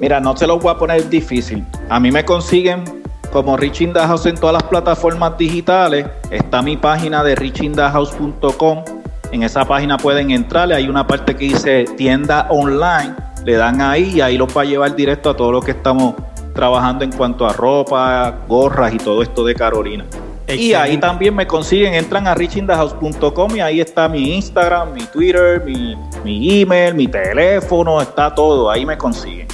Mira, 0.00 0.20
no 0.20 0.36
se 0.36 0.46
los 0.46 0.60
voy 0.60 0.72
a 0.72 0.78
poner 0.78 1.08
difícil. 1.08 1.64
A 1.88 1.98
mí 1.98 2.10
me 2.10 2.24
consiguen 2.24 2.84
como 3.32 3.56
Rich 3.56 3.82
in 3.82 3.92
the 3.92 4.00
House 4.00 4.26
en 4.26 4.36
todas 4.36 4.54
las 4.54 4.62
plataformas 4.64 5.36
digitales. 5.38 6.06
Está 6.30 6.62
mi 6.62 6.76
página 6.76 7.22
de 7.22 7.34
richindahouse.com. 7.34 8.84
En 9.32 9.42
esa 9.42 9.64
página 9.64 9.96
pueden 9.96 10.30
entrar. 10.30 10.72
Hay 10.72 10.88
una 10.88 11.06
parte 11.06 11.34
que 11.34 11.46
dice 11.46 11.84
tienda 11.96 12.46
online. 12.50 13.14
Le 13.44 13.54
dan 13.56 13.80
ahí 13.80 14.14
y 14.16 14.20
ahí 14.20 14.36
los 14.36 14.54
va 14.56 14.62
a 14.62 14.64
llevar 14.64 14.94
directo 14.96 15.30
a 15.30 15.36
todo 15.36 15.52
lo 15.52 15.60
que 15.60 15.72
estamos 15.72 16.14
trabajando 16.54 17.04
en 17.04 17.12
cuanto 17.12 17.46
a 17.46 17.52
ropa, 17.52 18.34
gorras 18.48 18.92
y 18.94 18.98
todo 18.98 19.22
esto 19.22 19.44
de 19.44 19.54
Carolina. 19.54 20.04
Y 20.48 20.74
ahí 20.74 20.96
también 20.96 21.34
me 21.34 21.46
consiguen, 21.46 21.94
entran 21.94 22.26
a 22.26 22.34
richindahouse.com 22.34 23.56
y 23.56 23.60
ahí 23.60 23.80
está 23.80 24.08
mi 24.08 24.34
Instagram, 24.36 24.92
mi 24.92 25.02
Twitter, 25.02 25.62
mi, 25.64 25.96
mi 26.24 26.62
email, 26.62 26.94
mi 26.94 27.08
teléfono, 27.08 28.00
está 28.00 28.32
todo, 28.34 28.70
ahí 28.70 28.86
me 28.86 28.96
consiguen. 28.96 29.48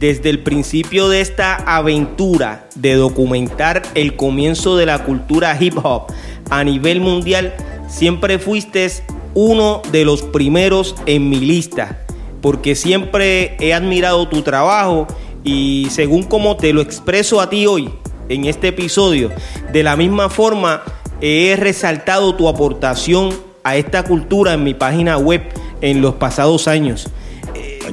Desde 0.00 0.30
el 0.30 0.38
principio 0.38 1.10
de 1.10 1.20
esta 1.20 1.56
aventura 1.56 2.66
de 2.74 2.94
documentar 2.94 3.82
el 3.94 4.16
comienzo 4.16 4.78
de 4.78 4.86
la 4.86 5.04
cultura 5.04 5.54
hip 5.60 5.76
hop 5.76 6.04
a 6.48 6.64
nivel 6.64 7.02
mundial, 7.02 7.52
siempre 7.86 8.38
fuiste 8.38 8.90
uno 9.34 9.82
de 9.92 10.06
los 10.06 10.22
primeros 10.22 10.94
en 11.04 11.28
mi 11.28 11.38
lista, 11.38 12.00
porque 12.40 12.76
siempre 12.76 13.58
he 13.60 13.74
admirado 13.74 14.26
tu 14.26 14.40
trabajo 14.40 15.06
y 15.44 15.88
según 15.90 16.22
como 16.22 16.56
te 16.56 16.72
lo 16.72 16.80
expreso 16.80 17.38
a 17.38 17.50
ti 17.50 17.66
hoy, 17.66 17.90
en 18.30 18.46
este 18.46 18.68
episodio. 18.68 19.30
De 19.70 19.82
la 19.82 19.96
misma 19.96 20.30
forma, 20.30 20.80
he 21.20 21.54
resaltado 21.60 22.34
tu 22.36 22.48
aportación 22.48 23.34
a 23.64 23.76
esta 23.76 24.02
cultura 24.04 24.54
en 24.54 24.64
mi 24.64 24.72
página 24.72 25.18
web 25.18 25.42
en 25.82 26.00
los 26.00 26.14
pasados 26.14 26.68
años. 26.68 27.10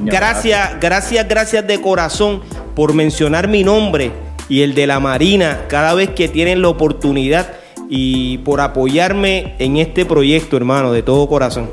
Gracias, 0.02 0.80
gracias, 0.80 1.28
gracias 1.28 1.66
de 1.66 1.80
corazón 1.80 2.42
por 2.74 2.94
mencionar 2.94 3.48
mi 3.48 3.64
nombre 3.64 4.12
y 4.48 4.62
el 4.62 4.74
de 4.74 4.86
la 4.86 5.00
Marina 5.00 5.64
cada 5.68 5.94
vez 5.94 6.10
que 6.10 6.28
tienen 6.28 6.62
la 6.62 6.68
oportunidad 6.68 7.52
y 7.88 8.38
por 8.38 8.60
apoyarme 8.60 9.54
en 9.58 9.76
este 9.76 10.04
proyecto, 10.04 10.56
hermano, 10.56 10.92
de 10.92 11.02
todo 11.02 11.28
corazón. 11.28 11.70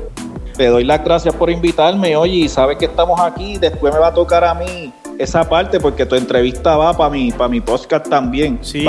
Te 0.56 0.66
doy 0.66 0.84
las 0.84 1.04
gracias 1.04 1.34
por 1.34 1.50
invitarme, 1.50 2.16
oye, 2.16 2.36
y 2.36 2.48
sabes 2.48 2.78
que 2.78 2.86
estamos 2.86 3.20
aquí, 3.20 3.58
después 3.58 3.92
me 3.92 4.00
va 4.00 4.08
a 4.08 4.14
tocar 4.14 4.44
a 4.44 4.54
mí 4.54 4.92
esa 5.18 5.48
parte 5.48 5.80
porque 5.80 6.06
tu 6.06 6.14
entrevista 6.14 6.76
va 6.76 6.96
para 6.96 7.10
mi, 7.10 7.32
para 7.32 7.48
mi 7.48 7.60
podcast 7.60 8.08
también. 8.08 8.58
Sí, 8.62 8.84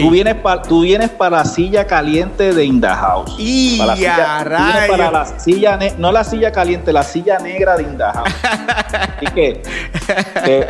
Tú 0.00 0.10
vienes 0.10 0.36
para 0.36 0.62
tú 0.62 0.82
vienes 0.82 1.10
para 1.10 1.38
la 1.38 1.44
silla 1.44 1.86
caliente 1.86 2.52
de 2.52 2.64
In 2.64 2.80
House. 2.80 3.34
Y 3.38 3.78
para 3.78 3.92
la 3.92 3.96
silla, 3.96 4.46
para 4.88 5.10
la 5.10 5.38
silla 5.38 5.78
no 5.98 6.12
la 6.12 6.24
silla 6.24 6.52
caliente, 6.52 6.92
la 6.92 7.02
silla 7.02 7.38
negra 7.38 7.76
de 7.76 7.82
In 7.84 7.98
House. 7.98 8.30
Así 9.16 9.26
que 9.34 9.62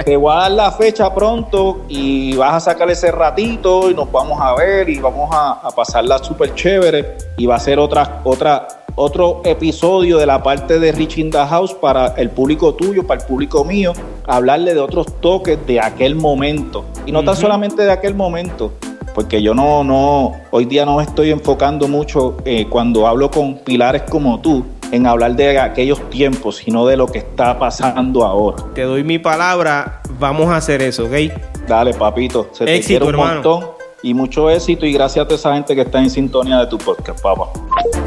te, 0.05 0.17
voy 0.17 0.35
a 0.35 0.41
dar 0.41 0.51
la 0.51 0.73
fecha 0.73 1.15
pronto 1.15 1.85
y 1.89 2.37
vas 2.37 2.55
a 2.55 2.73
sacar 2.73 2.91
ese 2.91 3.11
ratito 3.13 3.91
y 3.91 3.95
nos 3.95 4.11
vamos 4.11 4.41
a 4.41 4.55
ver 4.55 4.89
y 4.89 4.99
vamos 4.99 5.31
a, 5.33 5.53
a 5.53 5.71
pasarla 5.71 6.19
súper 6.19 6.55
chévere 6.55 7.17
y 7.37 7.47
va 7.47 7.57
a 7.57 7.61
ser 7.61 7.79
otra 7.79 8.21
otra 8.25 8.67
otro 8.95 9.43
episodio 9.45 10.19
de 10.19 10.27
la 10.27 10.43
parte 10.43 10.79
de 10.79 10.93
Rich 10.93 11.19
in 11.19 11.31
the 11.31 11.39
House 11.39 11.75
para 11.75 12.09
el 12.17 12.31
público 12.31 12.75
tuyo, 12.75 13.07
para 13.07 13.21
el 13.21 13.27
público 13.27 13.65
mío, 13.65 13.93
hablarle 14.27 14.75
de 14.75 14.81
otros 14.81 15.07
toques 15.21 15.59
de 15.67 15.81
aquel 15.81 16.15
momento. 16.15 16.85
Y 17.07 17.13
no 17.13 17.25
tan 17.25 17.37
solamente 17.37 17.83
de 17.83 17.93
aquel 17.93 18.15
momento, 18.15 18.73
porque 19.15 19.43
yo 19.43 19.55
no, 19.55 19.85
no, 19.85 20.33
hoy 20.51 20.65
día 20.65 20.85
no 20.85 20.97
me 20.97 21.05
estoy 21.05 21.31
enfocando 21.31 21.89
mucho 21.89 22.37
eh, 22.45 22.67
cuando 22.69 23.07
hablo 23.07 23.31
con 23.31 23.59
pilares 23.59 24.03
como 24.03 24.41
tú 24.41 24.65
en 24.93 25.07
hablar 25.07 25.37
de 25.37 25.59
aquellos 25.59 26.11
tiempos, 26.11 26.57
sino 26.57 26.87
de 26.87 26.97
lo 26.97 27.07
que 27.07 27.19
está 27.19 27.59
pasando 27.59 28.25
ahora. 28.25 28.65
Te 28.75 28.83
doy 28.83 29.05
mi 29.05 29.19
palabra, 29.19 30.01
vamos 30.19 30.49
a 30.49 30.57
hacer 30.57 30.83
eso, 30.83 31.05
¿ok? 31.05 31.67
Dale, 31.69 31.95
papito, 31.95 32.49
se 32.53 32.65
te 32.65 32.81
quiere 32.81 33.05
un 33.05 33.17
montón 33.17 33.80
y 34.03 34.15
mucho 34.15 34.51
éxito 34.51 34.87
y 34.87 34.93
gracias 34.93 35.27
a 35.29 35.35
esa 35.35 35.55
gente 35.55 35.75
que 35.75 35.83
está 35.83 35.99
en 35.99 36.11
sintonía 36.11 36.59
de 36.59 36.67
tu 36.67 36.79
podcast, 36.79 37.21
papá. 37.21 37.51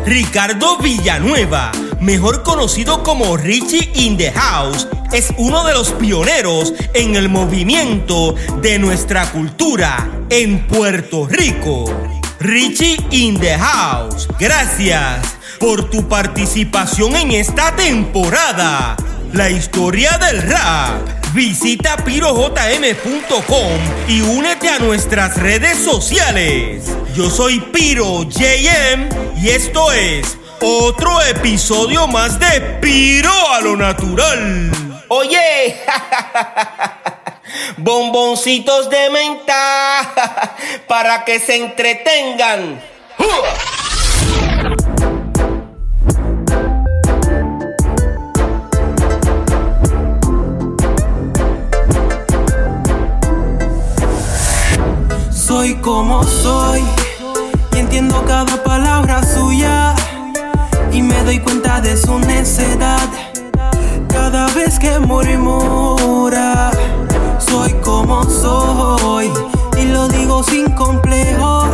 Ricardo 0.05 0.77
Villanueva, 0.77 1.71
mejor 1.99 2.43
conocido 2.43 3.03
como 3.03 3.37
Richie 3.37 3.91
in 3.95 4.17
the 4.17 4.31
House, 4.31 4.87
es 5.11 5.33
uno 5.37 5.63
de 5.63 5.73
los 5.73 5.91
pioneros 5.91 6.73
en 6.93 7.15
el 7.15 7.29
movimiento 7.29 8.35
de 8.61 8.79
nuestra 8.79 9.25
cultura 9.31 10.09
en 10.29 10.67
Puerto 10.67 11.27
Rico. 11.27 11.85
Richie 12.39 12.97
in 13.11 13.39
the 13.39 13.57
House, 13.57 14.27
gracias 14.39 15.37
por 15.59 15.89
tu 15.89 16.07
participación 16.07 17.15
en 17.15 17.31
esta 17.31 17.75
temporada. 17.75 18.97
La 19.31 19.49
historia 19.49 20.17
del 20.17 20.41
rap 20.41 21.22
Visita 21.34 21.97
pirojm.com 21.97 22.51
y 24.07 24.21
únete 24.21 24.69
a 24.69 24.77
nuestras 24.77 25.36
redes 25.38 25.79
sociales. 25.79 26.86
Yo 27.15 27.27
soy 27.31 27.59
Piro 27.59 28.21
JM 28.21 29.09
y 29.41 29.49
esto 29.49 29.91
es 29.91 30.38
otro 30.61 31.23
episodio 31.23 32.07
más 32.07 32.39
de 32.39 32.61
Piro 32.79 33.31
a 33.51 33.61
lo 33.61 33.75
natural. 33.75 34.69
Oye, 35.07 35.75
bomboncitos 37.77 38.91
de 38.91 39.09
menta 39.09 40.55
para 40.88 41.25
que 41.25 41.39
se 41.39 41.55
entretengan. 41.55 42.79
Soy 55.64 55.76
como 55.76 56.22
soy. 56.24 56.84
Y 57.74 57.80
entiendo 57.80 58.22
cada 58.28 58.61
palabra 58.66 59.24
suya. 59.24 59.95
Y 60.91 61.01
me 61.01 61.24
doy 61.24 61.39
cuenta 61.39 61.80
de 61.80 61.95
su 61.95 62.20
necedad. 62.20 63.07
Cada 64.09 64.47
vez 64.55 64.78
que 64.78 64.99
murmura. 64.99 66.70
Soy 67.39 67.72
como 67.76 68.26
soy. 68.26 69.32
Y 69.78 69.86
lo 69.86 70.09
digo 70.09 70.43
sin 70.43 70.70
complejo. 70.72 71.70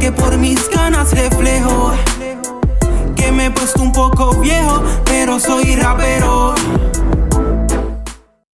Que 0.00 0.10
por 0.10 0.38
mis 0.38 0.66
ganas 0.70 1.12
reflejo. 1.12 1.92
Que 3.14 3.32
me 3.32 3.46
he 3.46 3.50
puesto 3.50 3.82
un 3.82 3.92
poco 3.92 4.34
viejo 4.40 4.82
pero 5.04 5.38
soy 5.38 5.76
rapero 5.76 6.54